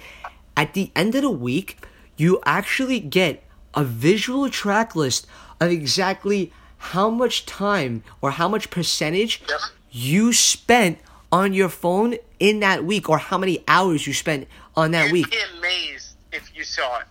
at 0.56 0.74
the 0.74 0.90
end 0.94 1.14
of 1.14 1.22
the 1.22 1.30
week, 1.30 1.78
you 2.16 2.40
actually 2.44 3.00
get 3.00 3.42
a 3.74 3.84
visual 3.84 4.48
track 4.50 4.94
list 4.96 5.26
of 5.60 5.70
exactly 5.70 6.52
how 6.78 7.10
much 7.10 7.46
time 7.46 8.02
or 8.20 8.32
how 8.32 8.48
much 8.48 8.70
percentage 8.70 9.42
Yep. 9.48 9.60
you 9.90 10.32
spent 10.32 10.98
on 11.32 11.52
your 11.52 11.68
phone 11.68 12.16
in 12.38 12.60
that 12.60 12.84
week 12.84 13.08
or 13.08 13.18
how 13.18 13.38
many 13.38 13.62
hours 13.68 14.06
you 14.06 14.12
spent 14.12 14.48
on 14.76 14.90
that 14.92 15.04
You'd 15.06 15.12
week. 15.12 15.30
be 15.30 15.38
amazed 15.58 16.16
if 16.32 16.50
you 16.56 16.64
saw 16.64 17.00
it. 17.00 17.06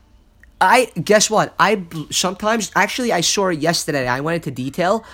I 0.61 0.91
guess 1.01 1.29
what? 1.29 1.55
I 1.59 1.85
sometimes 2.09 2.71
actually 2.75 3.13
I 3.13 3.21
saw 3.21 3.47
it 3.47 3.59
yesterday. 3.59 4.07
I 4.07 4.19
went 4.19 4.35
into 4.45 4.51
detail. 4.51 5.05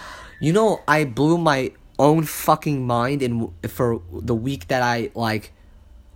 You 0.41 0.53
know, 0.53 0.81
I 0.87 1.05
blew 1.05 1.37
my 1.37 1.71
own 1.99 2.23
fucking 2.23 2.85
mind 2.85 3.21
in 3.21 3.51
for 3.67 4.01
the 4.11 4.33
week 4.35 4.67
that 4.69 4.81
I 4.81 5.11
like 5.13 5.51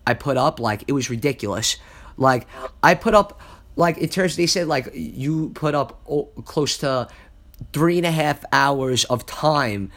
I 0.08 0.14
put 0.16 0.36
up 0.38 0.60
like 0.60 0.84
it 0.88 0.94
was 0.94 1.10
ridiculous. 1.12 1.78
Like 2.20 2.48
I 2.84 2.94
put 2.96 3.16
up 3.16 3.40
like 3.76 3.98
in 3.98 4.10
terms 4.10 4.36
they 4.36 4.46
said 4.48 4.68
like 4.68 4.90
you 4.94 5.50
put 5.56 5.74
up 5.74 6.06
close 6.46 6.78
to 6.80 7.08
three 7.74 7.98
and 7.98 8.06
a 8.06 8.12
half 8.12 8.44
hours 8.52 9.06
of 9.06 9.26
time 9.26 9.92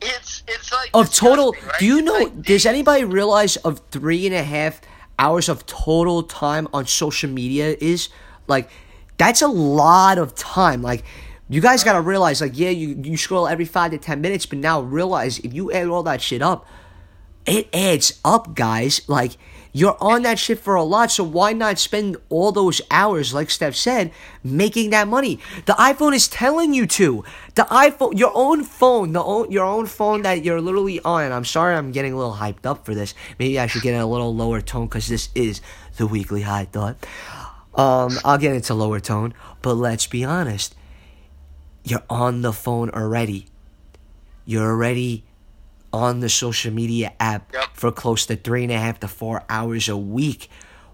It's 0.00 0.42
it's 0.46 0.72
like 0.72 0.90
of 0.94 1.12
total. 1.12 1.52
right? 1.52 1.78
Do 1.78 1.86
you 1.86 2.02
know? 2.02 2.12
like 2.12 2.42
does 2.42 2.66
anybody 2.66 3.04
realize 3.04 3.56
of 3.58 3.80
three 3.90 4.26
and 4.26 4.34
a 4.34 4.42
half 4.42 4.80
hours 5.18 5.48
of 5.48 5.64
total 5.66 6.22
time 6.22 6.68
on 6.72 6.86
social 6.86 7.30
media 7.30 7.76
is 7.80 8.08
like 8.46 8.68
that's 9.18 9.42
a 9.42 9.48
lot 9.48 10.18
of 10.18 10.34
time. 10.34 10.82
Like 10.82 11.04
you 11.48 11.60
guys 11.60 11.84
gotta 11.84 12.00
realize, 12.00 12.40
like 12.40 12.58
yeah, 12.58 12.70
you 12.70 12.98
you 13.02 13.16
scroll 13.16 13.46
every 13.46 13.64
five 13.66 13.90
to 13.92 13.98
ten 13.98 14.20
minutes, 14.20 14.46
but 14.46 14.58
now 14.58 14.80
realize 14.80 15.38
if 15.40 15.52
you 15.54 15.70
add 15.72 15.86
all 15.88 16.02
that 16.04 16.20
shit 16.20 16.42
up, 16.42 16.66
it 17.46 17.68
adds 17.74 18.20
up, 18.24 18.54
guys. 18.54 19.06
Like 19.08 19.32
you're 19.72 19.96
on 20.00 20.22
that 20.22 20.38
shit 20.38 20.58
for 20.58 20.74
a 20.74 20.82
lot, 20.82 21.10
so 21.10 21.24
why 21.24 21.54
not 21.54 21.78
spend 21.78 22.18
all 22.28 22.52
those 22.52 22.82
hours, 22.90 23.32
like 23.32 23.50
Steph 23.50 23.74
said, 23.74 24.12
making 24.44 24.90
that 24.90 25.08
money? 25.08 25.40
The 25.64 25.72
iPhone 25.72 26.14
is 26.14 26.28
telling 26.28 26.74
you 26.74 26.86
to. 26.88 27.24
The 27.54 27.62
iPhone, 27.62 28.18
your 28.18 28.32
own 28.34 28.64
phone, 28.64 29.12
the 29.12 29.22
own, 29.22 29.50
your 29.50 29.64
own 29.64 29.86
phone 29.86 30.22
that 30.22 30.44
you're 30.44 30.60
literally 30.60 31.00
on. 31.00 31.32
I'm 31.32 31.46
sorry, 31.46 31.74
I'm 31.74 31.90
getting 31.90 32.12
a 32.12 32.16
little 32.16 32.34
hyped 32.34 32.66
up 32.66 32.84
for 32.84 32.94
this. 32.94 33.14
Maybe 33.38 33.58
I 33.58 33.66
should 33.66 33.82
get 33.82 33.94
in 33.94 34.00
a 34.00 34.06
little 34.06 34.34
lower 34.34 34.60
tone 34.60 34.86
because 34.86 35.08
this 35.08 35.30
is 35.34 35.62
the 35.96 36.06
weekly 36.06 36.42
high 36.42 36.66
thought. 36.66 36.96
Um, 37.74 38.18
I'll 38.24 38.38
get 38.38 38.54
into 38.54 38.74
lower 38.74 39.00
tone, 39.00 39.32
but 39.62 39.74
let's 39.74 40.06
be 40.06 40.22
honest. 40.22 40.74
You're 41.82 42.04
on 42.10 42.42
the 42.42 42.52
phone 42.52 42.90
already. 42.90 43.46
You're 44.44 44.70
already 44.70 45.24
on 45.92 46.20
the 46.20 46.28
social 46.28 46.72
media 46.72 47.12
app 47.20 47.52
Yep. 47.52 47.64
for 47.74 47.92
close 47.92 48.26
to 48.26 48.36
three 48.36 48.62
and 48.64 48.72
a 48.72 48.78
half 48.78 49.00
to 49.00 49.08
four 49.08 49.44
hours 49.48 49.88
a 49.88 49.96
week. 49.96 50.48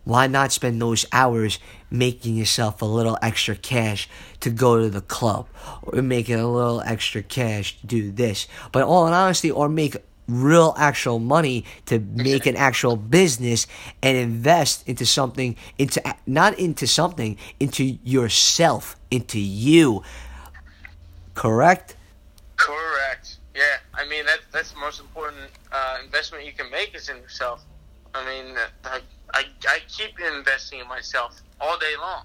Why 0.04 0.26
not 0.26 0.52
spend 0.52 0.80
those 0.80 1.04
hours 1.12 1.58
making 1.90 2.36
yourself 2.36 2.80
a 2.80 2.86
little 2.86 3.18
extra 3.20 3.54
cash 3.54 4.08
to 4.40 4.48
go 4.50 4.80
to 4.80 4.88
the 4.88 5.02
club 5.02 5.46
or 5.82 6.00
making 6.00 6.36
a 6.40 6.50
little 6.50 6.80
extra 6.80 7.22
cash 7.22 7.78
to 7.80 7.86
do 7.86 8.10
this? 8.10 8.48
But 8.72 8.84
all 8.84 9.06
in 9.06 9.12
honesty, 9.12 9.50
or 9.50 9.68
make 9.68 9.96
real 10.26 10.74
actual 10.78 11.18
money 11.18 11.64
to 11.86 11.98
make 11.98 12.46
an 12.46 12.56
actual 12.56 12.96
business 12.96 13.66
and 14.02 14.16
invest 14.16 14.86
into 14.88 15.06
something 15.06 15.56
into 15.78 16.02
not 16.26 16.58
into 16.58 16.86
something 16.86 17.38
into 17.58 17.82
yourself 18.04 18.94
into 19.10 19.38
you 19.38 20.02
correct 21.34 21.94
Correct. 21.94 21.96
I 23.98 24.06
mean 24.06 24.24
that 24.26 24.38
that's 24.52 24.70
the 24.70 24.78
most 24.78 25.00
important 25.00 25.50
uh, 25.72 25.98
investment 26.04 26.46
you 26.46 26.52
can 26.52 26.70
make 26.70 26.94
is 26.94 27.08
in 27.08 27.16
yourself. 27.16 27.64
I 28.14 28.24
mean, 28.24 28.54
I, 28.84 29.00
I 29.34 29.44
I 29.68 29.80
keep 29.88 30.18
investing 30.20 30.80
in 30.80 30.88
myself 30.88 31.40
all 31.60 31.76
day 31.78 31.94
long. 32.00 32.24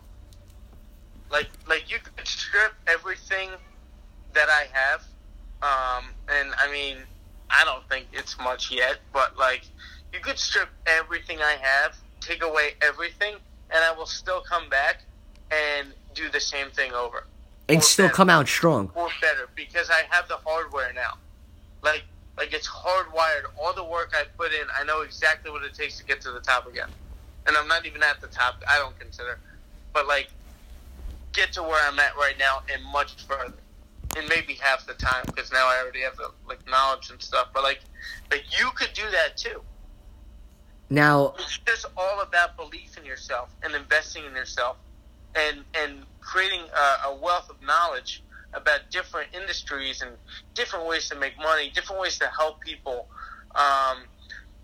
Like 1.31 1.49
like 1.67 1.91
you 1.91 1.97
could 1.99 2.27
strip 2.27 2.73
everything 2.87 3.49
that 4.33 4.49
I 4.49 4.67
have, 4.71 5.01
um, 5.63 6.09
and 6.29 6.53
I 6.57 6.71
mean 6.71 6.97
I 7.49 7.65
don't 7.65 7.87
think 7.89 8.07
it's 8.13 8.37
much 8.37 8.71
yet, 8.71 8.99
but 9.11 9.35
like 9.37 9.65
you 10.13 10.19
could 10.19 10.37
strip 10.37 10.69
everything 10.85 11.39
I 11.41 11.57
have, 11.59 11.97
take 12.19 12.43
away 12.43 12.75
everything, 12.81 13.35
and 13.71 13.83
I 13.83 13.91
will 13.97 14.05
still 14.05 14.41
come 14.41 14.69
back 14.69 15.03
and 15.49 15.87
do 16.13 16.29
the 16.29 16.39
same 16.39 16.69
thing 16.69 16.93
over 16.93 17.25
and 17.67 17.83
still 17.83 18.05
better. 18.05 18.15
come 18.15 18.29
out 18.29 18.47
strong 18.47 18.91
or 18.95 19.09
better 19.21 19.49
because 19.55 19.89
I 19.89 20.03
have 20.09 20.27
the 20.27 20.37
hardware 20.45 20.93
now. 20.93 21.13
Like 21.83 22.03
like 22.37 22.53
it's 22.53 22.67
hardwired. 22.67 23.43
All 23.61 23.73
the 23.73 23.83
work 23.83 24.13
I 24.15 24.23
put 24.37 24.51
in, 24.53 24.65
I 24.79 24.83
know 24.83 25.01
exactly 25.01 25.51
what 25.51 25.63
it 25.63 25.73
takes 25.73 25.97
to 25.99 26.05
get 26.05 26.21
to 26.21 26.31
the 26.31 26.39
top 26.39 26.67
again. 26.67 26.89
And 27.45 27.57
I'm 27.57 27.67
not 27.67 27.85
even 27.85 28.01
at 28.03 28.21
the 28.21 28.27
top. 28.27 28.63
I 28.67 28.77
don't 28.79 28.97
consider, 28.99 29.37
but 29.93 30.07
like 30.07 30.29
get 31.33 31.51
to 31.53 31.63
where 31.63 31.81
I'm 31.87 31.99
at 31.99 32.15
right 32.15 32.35
now 32.39 32.61
and 32.71 32.83
much 32.91 33.15
further, 33.25 33.53
And 34.15 34.27
maybe 34.29 34.53
half 34.53 34.85
the 34.85 34.93
time 34.93 35.23
because 35.25 35.51
now 35.51 35.65
I 35.67 35.81
already 35.81 36.01
have 36.01 36.15
the 36.17 36.31
like 36.47 36.59
knowledge 36.69 37.09
and 37.11 37.21
stuff. 37.21 37.49
But 37.53 37.63
like 37.63 37.81
like 38.31 38.45
you 38.57 38.69
could 38.75 38.93
do 38.93 39.03
that 39.11 39.37
too. 39.37 39.61
now 40.89 41.33
It's 41.39 41.57
just 41.59 41.85
all 41.97 42.21
about 42.21 42.55
belief 42.57 42.97
in 42.97 43.05
yourself 43.05 43.49
and 43.63 43.73
investing 43.75 44.25
in 44.25 44.33
yourself, 44.33 44.77
and 45.35 45.63
and 45.73 46.03
creating 46.21 46.61
a, 46.61 47.09
a 47.09 47.15
wealth 47.15 47.49
of 47.49 47.61
knowledge 47.61 48.23
about 48.55 48.79
different 48.91 49.27
industries 49.33 50.01
and 50.01 50.11
different 50.53 50.87
ways 50.87 51.09
to 51.09 51.15
make 51.15 51.37
money, 51.37 51.71
different 51.73 52.01
ways 52.01 52.17
to 52.19 52.27
help 52.37 52.61
people, 52.61 53.07
um, 53.55 53.97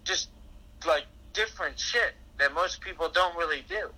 just 0.04 0.30
like 0.88 1.06
different 1.34 1.78
shit 1.80 2.14
that 2.40 2.54
most 2.54 2.82
people 2.82 3.10
don't 3.10 3.36
really 3.38 3.64
do. 3.68 3.90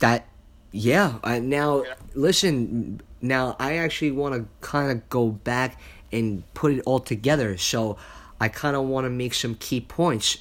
that 0.00 0.26
yeah 0.70 1.14
uh, 1.24 1.38
now 1.38 1.82
Yeah. 1.82 1.94
listen 2.14 3.00
now 3.20 3.56
i 3.58 3.76
actually 3.76 4.12
want 4.12 4.34
to 4.34 4.46
kind 4.60 4.90
of 4.92 5.08
go 5.08 5.30
back 5.30 5.80
and 6.12 6.42
put 6.54 6.72
it 6.72 6.82
all 6.86 7.00
together 7.00 7.56
so 7.56 7.96
i 8.40 8.48
kind 8.48 8.76
of 8.76 8.84
want 8.84 9.04
to 9.04 9.10
make 9.10 9.34
some 9.34 9.54
key 9.56 9.80
points 9.80 10.38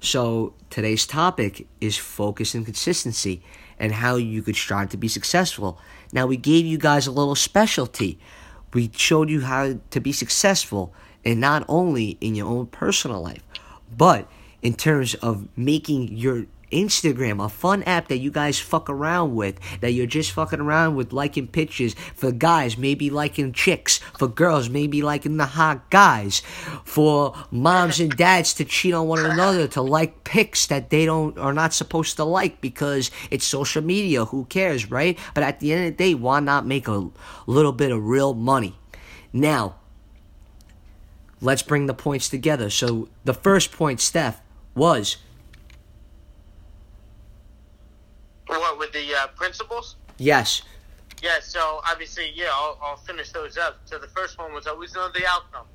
so 0.00 0.54
today's 0.70 1.06
topic 1.06 1.66
is 1.80 1.96
focus 1.98 2.54
and 2.54 2.64
consistency 2.64 3.42
and 3.78 3.92
how 3.92 4.16
you 4.16 4.42
could 4.42 4.56
strive 4.56 4.90
to 4.90 4.96
be 4.96 5.08
successful. 5.08 5.78
Now 6.12 6.26
we 6.26 6.36
gave 6.36 6.66
you 6.66 6.78
guys 6.78 7.06
a 7.06 7.12
little 7.12 7.34
specialty. 7.34 8.18
We 8.72 8.90
showed 8.94 9.30
you 9.30 9.42
how 9.42 9.78
to 9.90 10.00
be 10.00 10.12
successful 10.12 10.92
and 11.24 11.40
not 11.40 11.64
only 11.68 12.16
in 12.20 12.34
your 12.34 12.48
own 12.48 12.66
personal 12.66 13.22
life 13.22 13.42
but 13.96 14.28
in 14.62 14.74
terms 14.74 15.14
of 15.16 15.48
making 15.56 16.16
your 16.16 16.46
Instagram 16.70 17.44
a 17.44 17.48
fun 17.48 17.82
app 17.84 18.08
that 18.08 18.18
you 18.18 18.30
guys 18.30 18.58
fuck 18.58 18.90
around 18.90 19.34
with, 19.34 19.58
that 19.80 19.92
you're 19.92 20.06
just 20.06 20.32
fucking 20.32 20.60
around 20.60 20.96
with 20.96 21.12
liking 21.12 21.46
pictures 21.46 21.94
for 22.14 22.32
guys, 22.32 22.76
maybe 22.76 23.10
liking 23.10 23.52
chicks, 23.52 23.98
for 24.18 24.28
girls, 24.28 24.68
maybe 24.68 25.02
liking 25.02 25.36
the 25.36 25.46
hot 25.46 25.90
guys, 25.90 26.40
for 26.84 27.34
moms 27.50 28.00
and 28.00 28.16
dads 28.16 28.54
to 28.54 28.64
cheat 28.64 28.94
on 28.94 29.08
one 29.08 29.24
another, 29.24 29.66
to 29.68 29.82
like 29.82 30.24
pics 30.24 30.66
that 30.66 30.90
they 30.90 31.06
don't 31.06 31.38
are 31.38 31.52
not 31.52 31.72
supposed 31.72 32.16
to 32.16 32.24
like 32.24 32.60
because 32.60 33.10
it's 33.30 33.44
social 33.44 33.82
media, 33.82 34.24
who 34.26 34.44
cares, 34.46 34.90
right? 34.90 35.18
But 35.34 35.44
at 35.44 35.60
the 35.60 35.72
end 35.72 35.86
of 35.86 35.92
the 35.92 36.04
day, 36.04 36.14
why 36.14 36.40
not 36.40 36.66
make 36.66 36.88
a 36.88 37.08
little 37.46 37.72
bit 37.72 37.92
of 37.92 38.04
real 38.04 38.34
money? 38.34 38.78
Now, 39.32 39.76
let's 41.40 41.62
bring 41.62 41.86
the 41.86 41.94
points 41.94 42.28
together. 42.28 42.70
So 42.70 43.08
the 43.24 43.34
first 43.34 43.72
point, 43.72 44.00
Steph, 44.00 44.40
was 44.74 45.18
What 48.48 48.78
with 48.78 48.92
the 48.92 49.14
uh, 49.14 49.26
principles? 49.28 49.96
yes, 50.18 50.62
Yeah, 51.22 51.38
so 51.40 51.80
obviously, 51.88 52.32
yeah, 52.34 52.46
I'll, 52.52 52.78
I'll 52.82 52.96
finish 52.96 53.30
those 53.32 53.56
up. 53.58 53.78
So 53.84 53.98
the 53.98 54.08
first 54.08 54.38
one 54.38 54.52
was 54.52 54.66
always 54.66 54.94
know 54.94 55.08
the 55.12 55.26
outcome, 55.26 55.66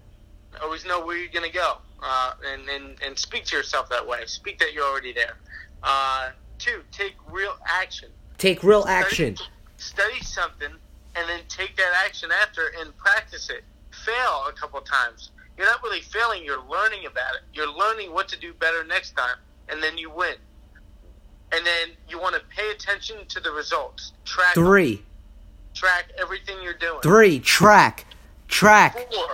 always 0.62 0.86
know 0.86 1.06
where 1.06 1.18
you're 1.18 1.32
going 1.32 1.50
to 1.50 1.56
go, 1.56 1.78
uh, 2.02 2.34
and, 2.46 2.68
and 2.70 3.02
and 3.06 3.18
speak 3.18 3.46
to 3.46 3.56
yourself 3.56 3.90
that 3.90 4.06
way. 4.06 4.20
Speak 4.26 4.60
that 4.60 4.74
you're 4.74 4.86
already 4.86 5.14
there. 5.14 5.38
Uh, 5.84 6.32
two, 6.60 6.82
take 6.92 7.16
real 7.30 7.56
action. 7.68 8.10
take 8.38 8.64
real 8.64 8.86
action. 8.88 9.36
Study, 9.36 9.50
study 9.78 10.20
something 10.24 10.74
and 11.16 11.30
then 11.30 11.42
take 11.48 11.76
that 11.78 11.94
action 12.06 12.30
after 12.42 12.72
and 12.80 12.96
practice 12.98 13.50
it. 13.50 13.64
Fail 14.06 14.46
a 14.50 14.54
couple 14.54 14.82
times. 14.82 15.32
You're 15.58 15.68
not 15.68 15.84
really 15.84 16.02
failing. 16.02 16.44
You're 16.44 16.64
learning 16.64 17.06
about 17.06 17.36
it. 17.36 17.42
You're 17.54 17.72
learning 17.72 18.12
what 18.14 18.28
to 18.30 18.40
do 18.40 18.54
better 18.56 18.84
next 18.84 19.16
time, 19.16 19.38
and 19.70 19.82
then 19.84 19.98
you 19.98 20.10
win. 20.10 20.36
And 21.54 21.66
then 21.66 21.90
you 22.10 22.20
want 22.20 22.36
to 22.36 22.42
pay 22.56 22.70
attention 22.72 23.18
to 23.30 23.40
the 23.40 23.52
results. 23.52 24.14
Track 24.26 24.56
Three, 24.56 25.04
track 25.74 26.12
everything 26.20 26.58
you're 26.64 26.74
doing. 26.74 27.00
three, 27.02 27.40
track, 27.40 28.06
track. 28.48 28.94
Four. 29.14 29.28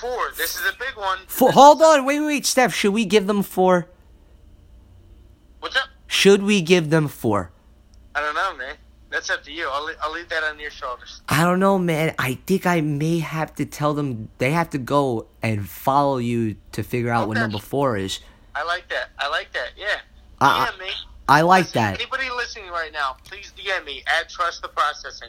Four. 0.00 0.30
This 0.36 0.54
is 0.54 0.62
a 0.66 0.72
big 0.78 0.96
one. 0.96 1.18
Four. 1.26 1.52
Hold 1.52 1.82
on, 1.82 2.04
wait, 2.04 2.20
wait, 2.20 2.26
wait, 2.26 2.46
Steph. 2.46 2.72
Should 2.74 2.92
we 2.94 3.04
give 3.04 3.26
them 3.26 3.42
four? 3.42 3.88
What's 5.60 5.76
up? 5.76 5.88
Should 6.06 6.42
we 6.42 6.62
give 6.62 6.90
them 6.90 7.08
four? 7.08 7.50
I 8.14 8.20
don't 8.20 8.34
know, 8.34 8.56
man. 8.56 8.76
That's 9.10 9.30
up 9.30 9.42
to 9.44 9.52
you. 9.52 9.66
I'll, 9.68 9.90
I'll 10.02 10.12
leave 10.12 10.28
that 10.28 10.44
on 10.44 10.58
your 10.60 10.70
shoulders. 10.70 11.22
I 11.28 11.42
don't 11.44 11.58
know, 11.58 11.78
man. 11.78 12.14
I 12.18 12.34
think 12.46 12.66
I 12.66 12.80
may 12.80 13.18
have 13.20 13.54
to 13.56 13.64
tell 13.64 13.94
them 13.94 14.28
they 14.38 14.50
have 14.52 14.70
to 14.70 14.78
go 14.78 15.26
and 15.42 15.68
follow 15.68 16.18
you 16.18 16.56
to 16.72 16.82
figure 16.82 17.10
out 17.10 17.26
what 17.26 17.36
number 17.38 17.58
four 17.58 17.96
is. 17.96 18.20
I 18.54 18.64
like 18.64 18.88
that. 18.88 19.08
I 19.18 19.28
like 19.28 19.52
that. 19.52 19.70
Yeah. 19.76 19.86
I- 20.40 20.70
DM 20.70 20.78
me. 20.80 20.90
I 21.28 21.42
like 21.42 21.66
Listen, 21.66 21.82
that. 21.82 22.00
Anybody 22.00 22.30
listening 22.34 22.70
right 22.70 22.92
now, 22.92 23.16
please 23.24 23.52
DM 23.54 23.84
me 23.84 24.02
at 24.18 24.30
Trust 24.30 24.62
the 24.62 24.68
Processing. 24.68 25.28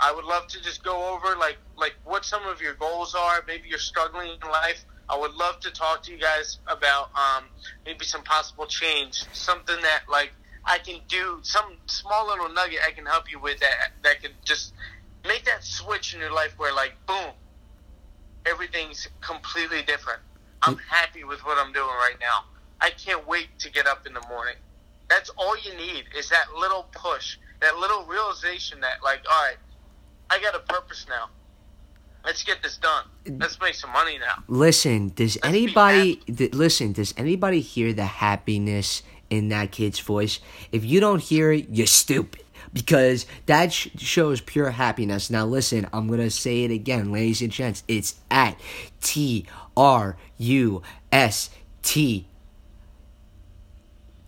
I 0.00 0.12
would 0.12 0.24
love 0.24 0.48
to 0.48 0.60
just 0.60 0.82
go 0.82 1.14
over 1.14 1.36
like 1.36 1.56
like 1.76 1.94
what 2.04 2.24
some 2.24 2.44
of 2.46 2.60
your 2.60 2.74
goals 2.74 3.14
are. 3.14 3.44
Maybe 3.46 3.68
you're 3.68 3.78
struggling 3.78 4.30
in 4.30 4.50
life. 4.50 4.84
I 5.08 5.16
would 5.16 5.34
love 5.34 5.60
to 5.60 5.70
talk 5.70 6.02
to 6.02 6.12
you 6.12 6.18
guys 6.18 6.58
about 6.66 7.10
um, 7.14 7.44
maybe 7.86 8.04
some 8.04 8.24
possible 8.24 8.66
change, 8.66 9.24
something 9.32 9.76
that 9.82 10.02
like 10.10 10.32
I 10.64 10.78
can 10.78 11.00
do, 11.06 11.38
some 11.42 11.76
small 11.86 12.26
little 12.26 12.48
nugget 12.48 12.80
I 12.86 12.90
can 12.90 13.06
help 13.06 13.30
you 13.30 13.38
with 13.38 13.60
that 13.60 13.92
that 14.02 14.20
could 14.20 14.34
just 14.44 14.74
make 15.24 15.44
that 15.44 15.62
switch 15.62 16.12
in 16.12 16.20
your 16.20 16.32
life 16.32 16.54
where 16.58 16.74
like 16.74 16.94
boom, 17.06 17.32
everything's 18.44 19.06
completely 19.20 19.82
different. 19.82 20.20
I'm 20.62 20.76
happy 20.78 21.22
with 21.22 21.38
what 21.46 21.56
I'm 21.64 21.72
doing 21.72 21.86
right 21.86 22.16
now. 22.20 22.46
I 22.80 22.90
can't 22.90 23.26
wait 23.28 23.46
to 23.60 23.70
get 23.70 23.86
up 23.86 24.06
in 24.06 24.12
the 24.12 24.22
morning. 24.28 24.56
That's 25.08 25.30
all 25.30 25.56
you 25.58 25.74
need 25.76 26.04
is 26.16 26.28
that 26.30 26.46
little 26.58 26.86
push, 26.92 27.38
that 27.60 27.76
little 27.76 28.04
realization 28.04 28.80
that 28.80 29.02
like, 29.02 29.20
all 29.30 29.42
right, 29.44 29.56
I 30.30 30.40
got 30.40 30.54
a 30.54 30.60
purpose 30.60 31.06
now. 31.08 31.30
Let's 32.24 32.42
get 32.42 32.60
this 32.60 32.76
done. 32.76 33.04
Let's 33.38 33.60
make 33.60 33.74
some 33.74 33.92
money 33.92 34.18
now. 34.18 34.42
Listen, 34.48 35.12
does 35.14 35.36
Let's 35.36 35.46
anybody 35.46 36.16
th- 36.16 36.54
listen? 36.54 36.92
Does 36.92 37.14
anybody 37.16 37.60
hear 37.60 37.92
the 37.92 38.04
happiness 38.04 39.04
in 39.30 39.48
that 39.50 39.70
kid's 39.70 40.00
voice? 40.00 40.40
If 40.72 40.84
you 40.84 40.98
don't 40.98 41.22
hear 41.22 41.52
it, 41.52 41.68
you're 41.70 41.86
stupid 41.86 42.42
because 42.72 43.26
that 43.46 43.72
sh- 43.72 43.90
shows 43.98 44.40
pure 44.40 44.70
happiness. 44.70 45.30
Now, 45.30 45.46
listen, 45.46 45.86
I'm 45.92 46.08
gonna 46.08 46.30
say 46.30 46.64
it 46.64 46.72
again, 46.72 47.12
ladies 47.12 47.42
and 47.42 47.52
gents. 47.52 47.84
It's 47.86 48.16
at 48.28 48.58
T 49.00 49.46
R 49.76 50.16
U 50.38 50.82
S 51.12 51.50
T 51.82 52.26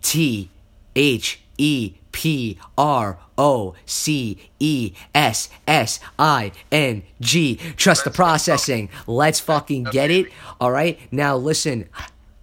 T 0.02 0.50
H 0.98 1.40
E 1.56 1.94
P 2.10 2.58
R 2.76 3.18
O 3.38 3.76
C 3.86 4.50
E 4.58 4.92
S 5.14 5.48
S 5.66 6.00
I 6.18 6.50
N 6.72 7.04
G. 7.20 7.56
Trust 7.76 8.04
the 8.04 8.10
processing. 8.10 8.90
Let's 9.06 9.38
fucking 9.38 9.84
get 9.84 10.10
it. 10.10 10.26
All 10.60 10.72
right. 10.72 10.98
Now, 11.12 11.36
listen, 11.36 11.88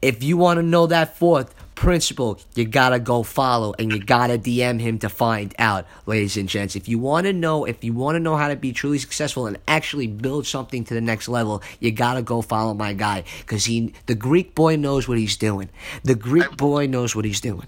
if 0.01 0.24
you 0.24 0.38
want 0.38 0.58
to 0.58 0.64
know 0.64 0.88
that 0.88 1.18
fourth 1.18 1.53
principle, 1.76 2.39
you 2.56 2.64
gotta 2.64 2.99
go 2.99 3.24
follow 3.24 3.76
and 3.78 3.91
you 3.91 3.99
gotta 3.99 4.38
DM 4.38 4.80
him 4.80 4.97
to 4.99 5.10
find 5.10 5.53
out, 5.60 5.86
ladies 6.06 6.38
and 6.38 6.47
gents. 6.47 6.78
If 6.78 6.88
you 6.88 6.97
want 6.97 7.26
to 7.26 7.34
know, 7.34 7.66
if 7.66 7.84
you 7.84 7.91
want 7.91 8.16
to 8.16 8.22
know 8.22 8.38
how 8.38 8.47
to 8.47 8.56
be 8.56 8.72
truly 8.72 8.97
successful 8.97 9.45
and 9.47 9.58
actually 9.68 10.08
build 10.08 10.47
something 10.47 10.86
to 10.86 10.93
the 10.93 11.01
next 11.01 11.28
level, 11.28 11.62
you 11.82 11.91
gotta 11.91 12.22
go 12.22 12.41
follow 12.41 12.74
my 12.74 12.93
guy 12.93 13.26
because 13.39 13.66
he, 13.66 13.93
the 14.06 14.16
Greek 14.16 14.56
boy, 14.56 14.78
knows 14.78 15.10
what 15.10 15.18
he's 15.18 15.36
doing. 15.36 15.68
The 16.03 16.16
Greek 16.16 16.56
boy 16.56 16.88
knows 16.88 17.14
what 17.14 17.26
he's 17.26 17.41
doing. 17.41 17.68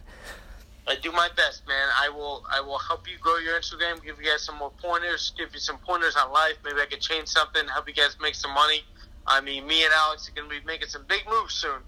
I 0.88 0.96
do 0.96 1.12
my 1.12 1.28
best, 1.36 1.68
man. 1.68 1.88
I 2.00 2.10
will 2.10 2.46
I 2.52 2.62
will 2.62 2.78
help 2.80 3.08
you 3.10 3.18
grow 3.20 3.38
your 3.38 3.60
Instagram, 3.60 4.04
give 4.04 4.18
you 4.22 4.26
guys 4.32 4.44
some 4.44 4.56
more 4.58 4.72
pointers, 4.82 5.34
give 5.38 5.50
you 5.54 5.60
some 5.60 5.78
pointers 5.80 6.16
on 6.16 6.32
life. 6.32 6.54
Maybe 6.64 6.80
I 6.80 6.86
could 6.86 7.02
change 7.02 7.28
something, 7.28 7.68
help 7.68 7.88
you 7.88 7.94
guys 7.94 8.16
make 8.22 8.36
some 8.36 8.54
money. 8.54 8.84
I 9.26 9.42
mean, 9.42 9.68
me 9.68 9.84
and 9.84 9.94
Alex 9.94 10.30
are 10.30 10.32
going 10.32 10.50
to 10.50 10.60
be 10.60 10.66
making 10.66 10.88
some 10.88 11.04
big 11.10 11.24
moves 11.30 11.54
soon. 11.56 11.82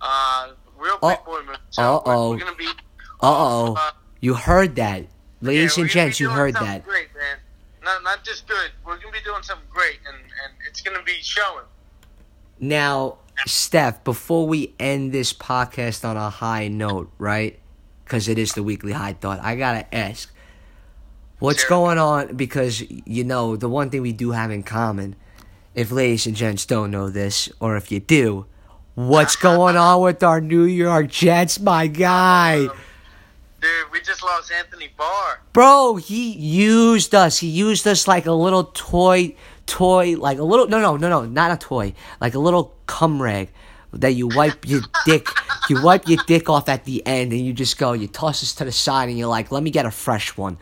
Uh, 0.00 0.48
real 0.76 0.94
big 1.00 1.18
Oh. 1.20 1.22
boy 1.24 1.42
moves. 1.46 1.58
So 1.70 1.82
Uh-oh. 1.82 2.30
we're 2.30 2.38
to 2.40 2.54
be. 2.56 2.66
Uh-oh. 3.22 3.74
uh, 3.78 3.90
You 4.20 4.34
heard 4.34 4.74
that. 4.76 5.04
Ladies 5.40 5.76
yeah, 5.76 5.82
and 5.84 5.90
gonna 5.92 6.06
gents, 6.06 6.18
you 6.18 6.30
heard 6.30 6.54
that. 6.54 6.84
Great, 6.84 7.08
man. 7.14 7.36
Not, 7.84 8.02
not 8.02 8.24
just 8.24 8.48
good. 8.48 8.72
We're 8.84 8.96
going 8.98 9.14
to 9.14 9.18
be 9.20 9.24
doing 9.24 9.42
something 9.42 9.66
great, 9.72 10.00
and, 10.06 10.16
and 10.16 10.52
it's 10.68 10.80
going 10.80 10.96
to 10.96 11.02
be 11.04 11.18
showing. 11.22 11.64
Now, 12.58 13.18
Steph, 13.46 14.02
before 14.04 14.46
we 14.46 14.74
end 14.80 15.12
this 15.12 15.32
podcast 15.32 16.04
on 16.06 16.16
a 16.16 16.28
high 16.28 16.68
note, 16.68 17.10
right? 17.18 17.58
Because 18.10 18.26
it 18.26 18.38
is 18.40 18.54
the 18.54 18.64
weekly 18.64 18.90
high 18.90 19.12
thought, 19.12 19.38
I 19.40 19.54
gotta 19.54 19.86
ask, 19.94 20.34
what's 21.38 21.60
Sure. 21.60 21.68
going 21.68 21.96
on? 21.98 22.34
Because 22.34 22.82
you 23.06 23.22
know 23.22 23.54
the 23.54 23.68
one 23.68 23.88
thing 23.88 24.02
we 24.02 24.10
do 24.12 24.32
have 24.32 24.50
in 24.50 24.64
common, 24.64 25.14
if 25.76 25.92
ladies 25.92 26.26
and 26.26 26.34
gents 26.34 26.66
don't 26.66 26.90
know 26.90 27.08
this, 27.08 27.48
or 27.60 27.76
if 27.76 27.92
you 27.92 28.00
do, 28.00 28.46
what's 28.96 29.36
going 29.50 29.76
on 29.76 30.00
with 30.02 30.24
our 30.24 30.40
New 30.40 30.64
York 30.64 31.06
Jets, 31.06 31.60
my 31.60 31.86
guy? 31.86 32.66
Um, 32.66 32.72
Dude, 33.60 33.92
we 33.92 34.00
just 34.00 34.24
lost 34.24 34.50
Anthony 34.50 34.88
Barr. 34.98 35.42
Bro, 35.52 35.96
he 35.96 36.32
used 36.32 37.14
us. 37.14 37.38
He 37.38 37.46
used 37.46 37.86
us 37.86 38.08
like 38.08 38.26
a 38.26 38.32
little 38.32 38.64
toy, 38.74 39.36
toy, 39.66 40.16
like 40.16 40.38
a 40.38 40.42
little, 40.42 40.66
no, 40.66 40.80
no, 40.80 40.96
no, 40.96 41.08
no, 41.08 41.26
not 41.26 41.52
a 41.52 41.56
toy, 41.56 41.94
like 42.20 42.34
a 42.34 42.40
little 42.40 42.74
cum 42.86 43.22
rag 43.22 43.50
that 43.92 44.12
you 44.12 44.28
wipe 44.28 44.68
your 44.68 44.82
dick, 45.04 45.26
you 45.68 45.82
wipe 45.82 46.08
your 46.08 46.22
dick 46.26 46.48
off 46.48 46.68
at 46.68 46.84
the 46.84 47.04
end 47.06 47.32
and 47.32 47.40
you 47.40 47.52
just 47.52 47.78
go, 47.78 47.92
you 47.92 48.08
toss 48.08 48.40
this 48.40 48.54
to 48.56 48.64
the 48.64 48.72
side 48.72 49.08
and 49.08 49.18
you're 49.18 49.28
like, 49.28 49.50
let 49.50 49.62
me 49.62 49.70
get 49.70 49.86
a 49.86 49.90
fresh 49.90 50.36
one. 50.36 50.58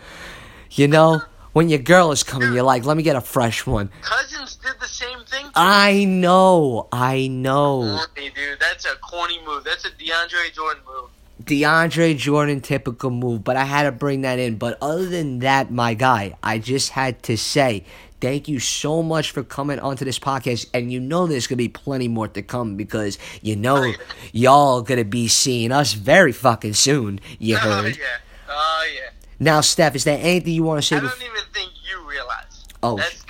You 0.71 0.89
know? 0.89 1.23
When 1.55 1.69
your 1.69 1.81
girl 1.81 2.13
is 2.13 2.23
coming, 2.23 2.53
you're 2.53 2.63
like, 2.63 2.85
let 2.85 2.97
me 2.97 3.03
get 3.03 3.17
a 3.17 3.21
fresh 3.21 3.67
one. 3.67 3.91
Cousins 4.03 4.57
did 4.57 4.75
the 4.81 4.87
same 4.87 5.25
thing. 5.25 5.47
I 5.57 6.05
know, 6.05 6.87
I 6.93 7.27
know. 7.27 8.05
Corny, 8.15 8.31
dude. 8.31 8.61
That's 8.61 8.85
a 8.85 8.95
corny 9.01 9.41
move. 9.45 9.65
That's 9.65 9.85
a 9.85 9.91
DeAndre 9.91 10.53
Jordan 10.55 10.83
move. 10.87 11.11
DeAndre 11.43 12.17
Jordan 12.17 12.61
typical 12.61 13.11
move, 13.11 13.43
but 13.43 13.57
I 13.57 13.65
had 13.65 13.85
to 13.85 13.93
bring 13.93 14.21
that 14.21 14.39
in. 14.39 14.57
But 14.57 14.79
other 14.83 15.07
than 15.07 15.41
that, 15.41 15.73
my 15.73 15.95
guy, 15.95 16.37
I 16.43 16.59
just 16.59 16.91
had 16.91 17.23
to 17.25 17.37
say 17.37 17.85
thank 18.21 18.49
you 18.49 18.59
so 18.59 19.03
much 19.03 19.31
for 19.31 19.43
coming 19.43 19.79
onto 19.79 20.05
this 20.05 20.19
podcast. 20.19 20.69
And 20.75 20.93
you 20.93 21.01
know 21.01 21.27
there's 21.27 21.47
gonna 21.47 21.57
be 21.57 21.69
plenty 21.69 22.09
more 22.09 22.29
to 22.29 22.43
come 22.43 22.77
because 22.77 23.19
you 23.43 23.57
know 23.57 23.85
oh, 23.85 23.93
y'all 24.33 24.83
gonna 24.83 25.05
be 25.05 25.29
seeing 25.29 25.73
us 25.73 25.93
very 25.93 26.33
fucking 26.33 26.75
soon. 26.75 27.21
You 27.39 27.57
heard. 27.57 27.71
Oh 27.71 27.83
heard. 27.83 27.97
yeah. 27.97 28.05
Oh 28.49 28.89
yeah. 28.95 29.11
Now, 29.41 29.61
Steph, 29.61 29.95
is 29.95 30.05
there 30.05 30.19
anything 30.21 30.53
you 30.53 30.65
want 30.65 30.83
to 30.83 30.87
say? 30.87 30.97
I 30.97 31.01
don't 31.01 31.23
even 31.23 31.43
think 31.55 31.71
you 31.89 32.09
realize. 32.09 32.65
Oh, 32.83 32.97
That's 32.97 33.25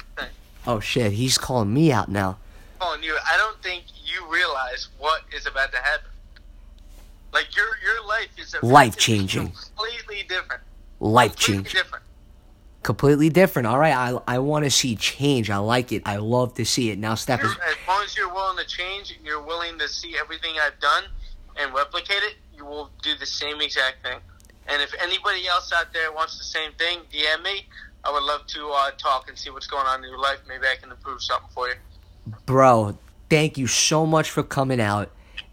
oh 0.67 0.81
shit, 0.81 1.13
he's 1.13 1.39
calling 1.39 1.73
me 1.73 1.93
out 1.93 2.09
now. 2.09 2.39
Calling 2.79 3.03
you. 3.03 3.17
I 3.31 3.37
don't 3.37 3.63
think 3.63 3.85
you 4.05 4.27
realize 4.31 4.89
what 4.99 5.23
is 5.37 5.47
about 5.47 5.73
to 5.73 5.79
happen. 5.79 6.11
Like 7.33 7.55
your 7.57 7.67
your 7.85 8.07
life 8.07 8.29
is 8.39 8.55
about 8.55 8.61
to 8.61 8.67
be 8.67 8.73
Life-changing. 8.73 9.53
Completely 9.53 10.23
different. 10.29 10.63
Life 11.01 11.37
changing. 11.37 11.65
different. 11.65 12.05
Completely 12.89 13.29
different. 13.29 13.69
All 13.69 13.79
right, 13.79 13.93
I 13.93 14.19
I 14.27 14.39
want 14.39 14.65
to 14.65 14.71
see 14.71 14.97
change. 14.97 15.51
I 15.51 15.59
like 15.59 15.93
it. 15.93 16.01
I 16.07 16.17
love 16.17 16.55
to 16.55 16.65
see 16.65 16.89
it. 16.89 16.99
Now, 16.99 17.17
Steph, 17.17 17.45
is, 17.45 17.51
As 17.51 17.77
long 17.87 18.03
as 18.03 18.17
you're 18.17 18.33
willing 18.33 18.57
to 18.57 18.65
change, 18.65 19.15
you're 19.23 19.43
willing 19.43 19.79
to 19.79 19.87
see 19.87 20.17
everything 20.19 20.55
I've 20.59 20.81
done 20.81 21.05
and 21.59 21.75
replicate 21.75 22.23
it, 22.23 22.37
you 22.57 22.65
will 22.65 22.89
do 23.03 23.15
the 23.21 23.27
same 23.27 23.61
exact 23.61 24.03
thing. 24.03 24.17
And 24.69 24.81
if 24.81 24.95
anybody 25.03 25.47
else 25.47 25.71
out 25.71 25.93
there 25.93 26.11
wants 26.13 26.39
the 26.39 26.45
same 26.45 26.73
thing, 26.79 27.01
DM 27.13 27.43
me. 27.43 27.67
I 28.05 28.11
would 28.11 28.23
love 28.23 28.47
to 28.47 28.71
uh, 28.71 28.93
talk 28.93 29.29
and 29.29 29.37
see 29.37 29.51
what's 29.51 29.67
going 29.67 29.87
on 29.87 30.03
in 30.03 30.09
your 30.09 30.19
life. 30.19 30.39
Maybe 30.49 30.65
I 30.65 30.77
can 30.81 30.91
improve 30.91 31.21
something 31.21 31.51
for 31.53 31.69
you. 31.69 31.75
bro, 32.47 32.97
thank 33.29 33.59
you 33.59 33.67
so 33.67 34.07
much 34.07 34.31
for 34.31 34.43
coming 34.43 34.81
out. 34.81 35.11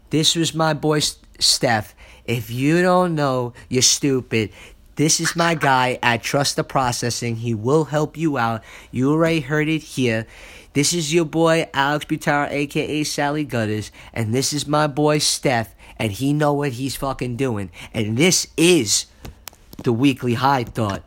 This 0.08 0.36
was 0.36 0.54
my 0.54 0.72
boy 0.72 1.00
Steph. 1.38 1.94
If 2.24 2.50
you 2.50 2.80
don't 2.80 3.14
know, 3.14 3.52
you're 3.68 3.82
stupid. 3.82 4.52
This 4.96 5.20
is 5.20 5.36
my 5.36 5.54
guy 5.54 5.98
at 6.02 6.22
Trust 6.22 6.56
the 6.56 6.64
Processing. 6.64 7.36
He 7.36 7.52
will 7.52 7.84
help 7.84 8.16
you 8.16 8.38
out. 8.38 8.64
You 8.90 9.12
already 9.12 9.40
heard 9.40 9.68
it 9.68 9.82
here. 9.82 10.26
This 10.72 10.94
is 10.94 11.12
your 11.12 11.26
boy 11.26 11.68
Alex 11.74 12.06
Butara, 12.06 12.50
aka 12.50 13.04
Sally 13.04 13.44
Gutters, 13.44 13.92
and 14.14 14.34
this 14.34 14.54
is 14.54 14.66
my 14.66 14.86
boy 14.86 15.18
Steph, 15.18 15.74
and 15.98 16.12
he 16.12 16.32
know 16.32 16.54
what 16.54 16.72
he's 16.72 16.96
fucking 16.96 17.36
doing. 17.36 17.70
And 17.92 18.16
this 18.16 18.46
is 18.56 19.04
the 19.84 19.92
weekly 19.92 20.32
high 20.32 20.64
thought. 20.64 21.02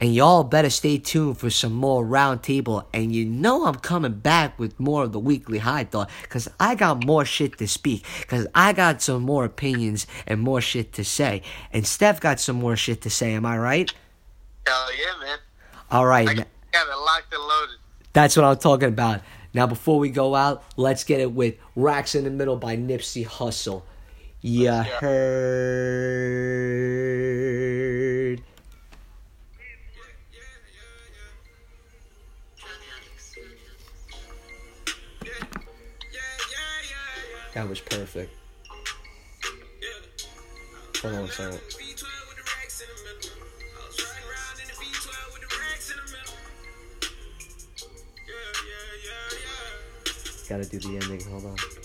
And 0.00 0.14
y'all 0.14 0.44
better 0.44 0.70
stay 0.70 0.96
tuned 0.96 1.36
for 1.36 1.50
some 1.50 1.74
more 1.74 2.04
roundtable. 2.04 2.86
And 2.94 3.14
you 3.14 3.26
know 3.26 3.66
I'm 3.66 3.74
coming 3.74 4.14
back 4.14 4.58
with 4.58 4.80
more 4.80 5.04
of 5.04 5.12
the 5.12 5.20
weekly 5.20 5.58
high 5.58 5.84
thought 5.84 6.08
because 6.22 6.48
I 6.58 6.74
got 6.74 7.04
more 7.04 7.26
shit 7.26 7.58
to 7.58 7.68
speak. 7.68 8.06
Because 8.20 8.46
I 8.54 8.72
got 8.72 9.02
some 9.02 9.22
more 9.22 9.44
opinions 9.44 10.06
and 10.26 10.40
more 10.40 10.62
shit 10.62 10.94
to 10.94 11.04
say. 11.04 11.42
And 11.70 11.86
Steph 11.86 12.18
got 12.20 12.40
some 12.40 12.56
more 12.56 12.76
shit 12.76 13.02
to 13.02 13.10
say. 13.10 13.34
Am 13.34 13.44
I 13.44 13.58
right? 13.58 13.92
Hell 14.66 14.86
yeah, 14.94 15.20
man. 15.20 15.38
All 15.90 16.06
right. 16.06 16.28
I 16.28 16.34
got 16.34 16.46
it 16.46 16.96
locked 16.96 17.34
and 17.34 17.42
loaded. 17.42 17.76
That's 18.14 18.36
what 18.36 18.44
I'm 18.44 18.56
talking 18.56 18.88
about. 18.88 19.20
Now, 19.52 19.66
before 19.66 19.98
we 19.98 20.08
go 20.10 20.34
out, 20.34 20.62
let's 20.76 21.04
get 21.04 21.20
it 21.20 21.32
with 21.32 21.56
Racks 21.76 22.14
in 22.14 22.24
the 22.24 22.30
Middle 22.30 22.56
by 22.56 22.76
Nipsey 22.76 23.26
Hussle. 23.26 23.82
You 24.40 24.70
Let's 24.70 24.88
heard. 24.90 26.40
That 37.60 37.68
was 37.68 37.80
perfect. 37.80 38.34
Hold 41.02 41.14
on 41.14 41.24
a 41.24 41.28
second. 41.28 41.60
Gotta 50.48 50.64
do 50.64 50.78
the 50.78 50.88
ending. 51.02 51.20
Hold 51.28 51.44
on. 51.44 51.79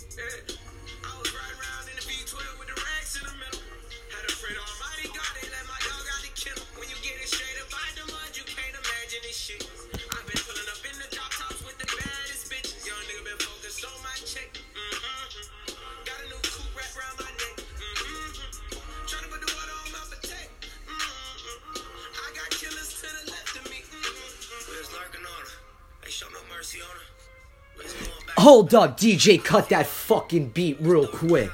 Hold 28.46 28.76
up, 28.76 29.00
DJ, 29.00 29.44
cut 29.44 29.70
that 29.70 29.88
fucking 29.88 30.50
beat 30.50 30.78
real 30.80 31.08
quick. 31.08 31.50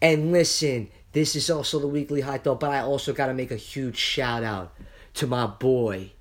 And 0.00 0.32
listen, 0.32 0.88
this 1.12 1.36
is 1.36 1.50
also 1.50 1.78
the 1.78 1.86
weekly 1.86 2.22
high 2.22 2.38
thought, 2.38 2.60
but 2.60 2.70
I 2.70 2.80
also 2.80 3.12
gotta 3.12 3.34
make 3.34 3.50
a 3.50 3.56
huge 3.56 3.98
shout 3.98 4.42
out 4.42 4.72
to 5.12 5.26
my 5.26 5.46
boy, 5.46 6.12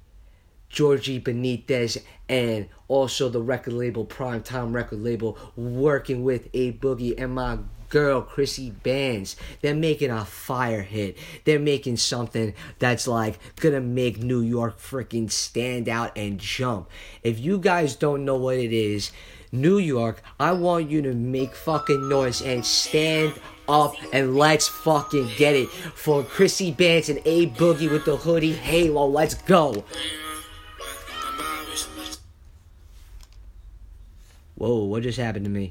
Georgie 0.68 1.22
Benitez, 1.22 2.03
and 2.28 2.68
also 2.89 3.30
the 3.30 3.41
record 3.41 3.76
label, 3.76 4.05
Primetime 4.05 4.74
Record 4.74 4.99
Label, 4.99 5.38
working 5.55 6.26
with 6.26 6.49
A 6.53 6.74
Boogie 6.74 7.16
and 7.18 7.34
my 7.34 7.60
girl, 7.89 8.21
Chrissy 8.21 8.71
Bands. 8.71 9.35
They're 9.61 9.75
making 9.75 10.11
a 10.11 10.25
fire 10.25 10.81
hit. 10.81 11.17
They're 11.45 11.59
making 11.59 11.97
something 11.97 12.53
that's 12.79 13.07
like 13.07 13.39
gonna 13.57 13.81
make 13.81 14.21
New 14.21 14.41
York 14.41 14.79
freaking 14.79 15.31
stand 15.31 15.89
out 15.89 16.17
and 16.17 16.39
jump. 16.39 16.89
If 17.23 17.39
you 17.39 17.57
guys 17.57 17.95
don't 17.95 18.25
know 18.25 18.35
what 18.35 18.57
it 18.57 18.73
is, 18.73 19.11
New 19.51 19.77
York, 19.77 20.21
I 20.39 20.51
want 20.51 20.89
you 20.89 21.01
to 21.03 21.13
make 21.13 21.55
fucking 21.55 22.09
noise 22.09 22.41
and 22.41 22.65
stand 22.65 23.33
up 23.69 23.95
and 24.13 24.35
let's 24.35 24.67
fucking 24.67 25.29
get 25.38 25.55
it 25.55 25.69
for 25.69 26.23
Chrissy 26.23 26.71
Bands 26.71 27.09
and 27.09 27.19
A 27.25 27.47
Boogie 27.47 27.91
with 27.91 28.05
the 28.05 28.17
hoodie 28.17 28.53
halo. 28.53 29.07
Let's 29.07 29.35
go. 29.35 29.83
Whoa, 34.55 34.85
what 34.85 35.03
just 35.03 35.19
happened 35.19 35.45
to 35.45 35.51
me? 35.51 35.69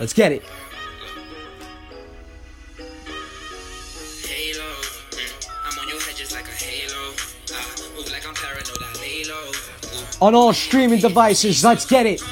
Lay 0.00 0.14
get 0.14 0.32
it. 0.32 0.42
On 10.22 10.34
all 10.34 10.52
streaming 10.52 11.00
devices, 11.00 11.62
let's 11.64 11.84
get 11.86 12.06
it. 12.06 12.22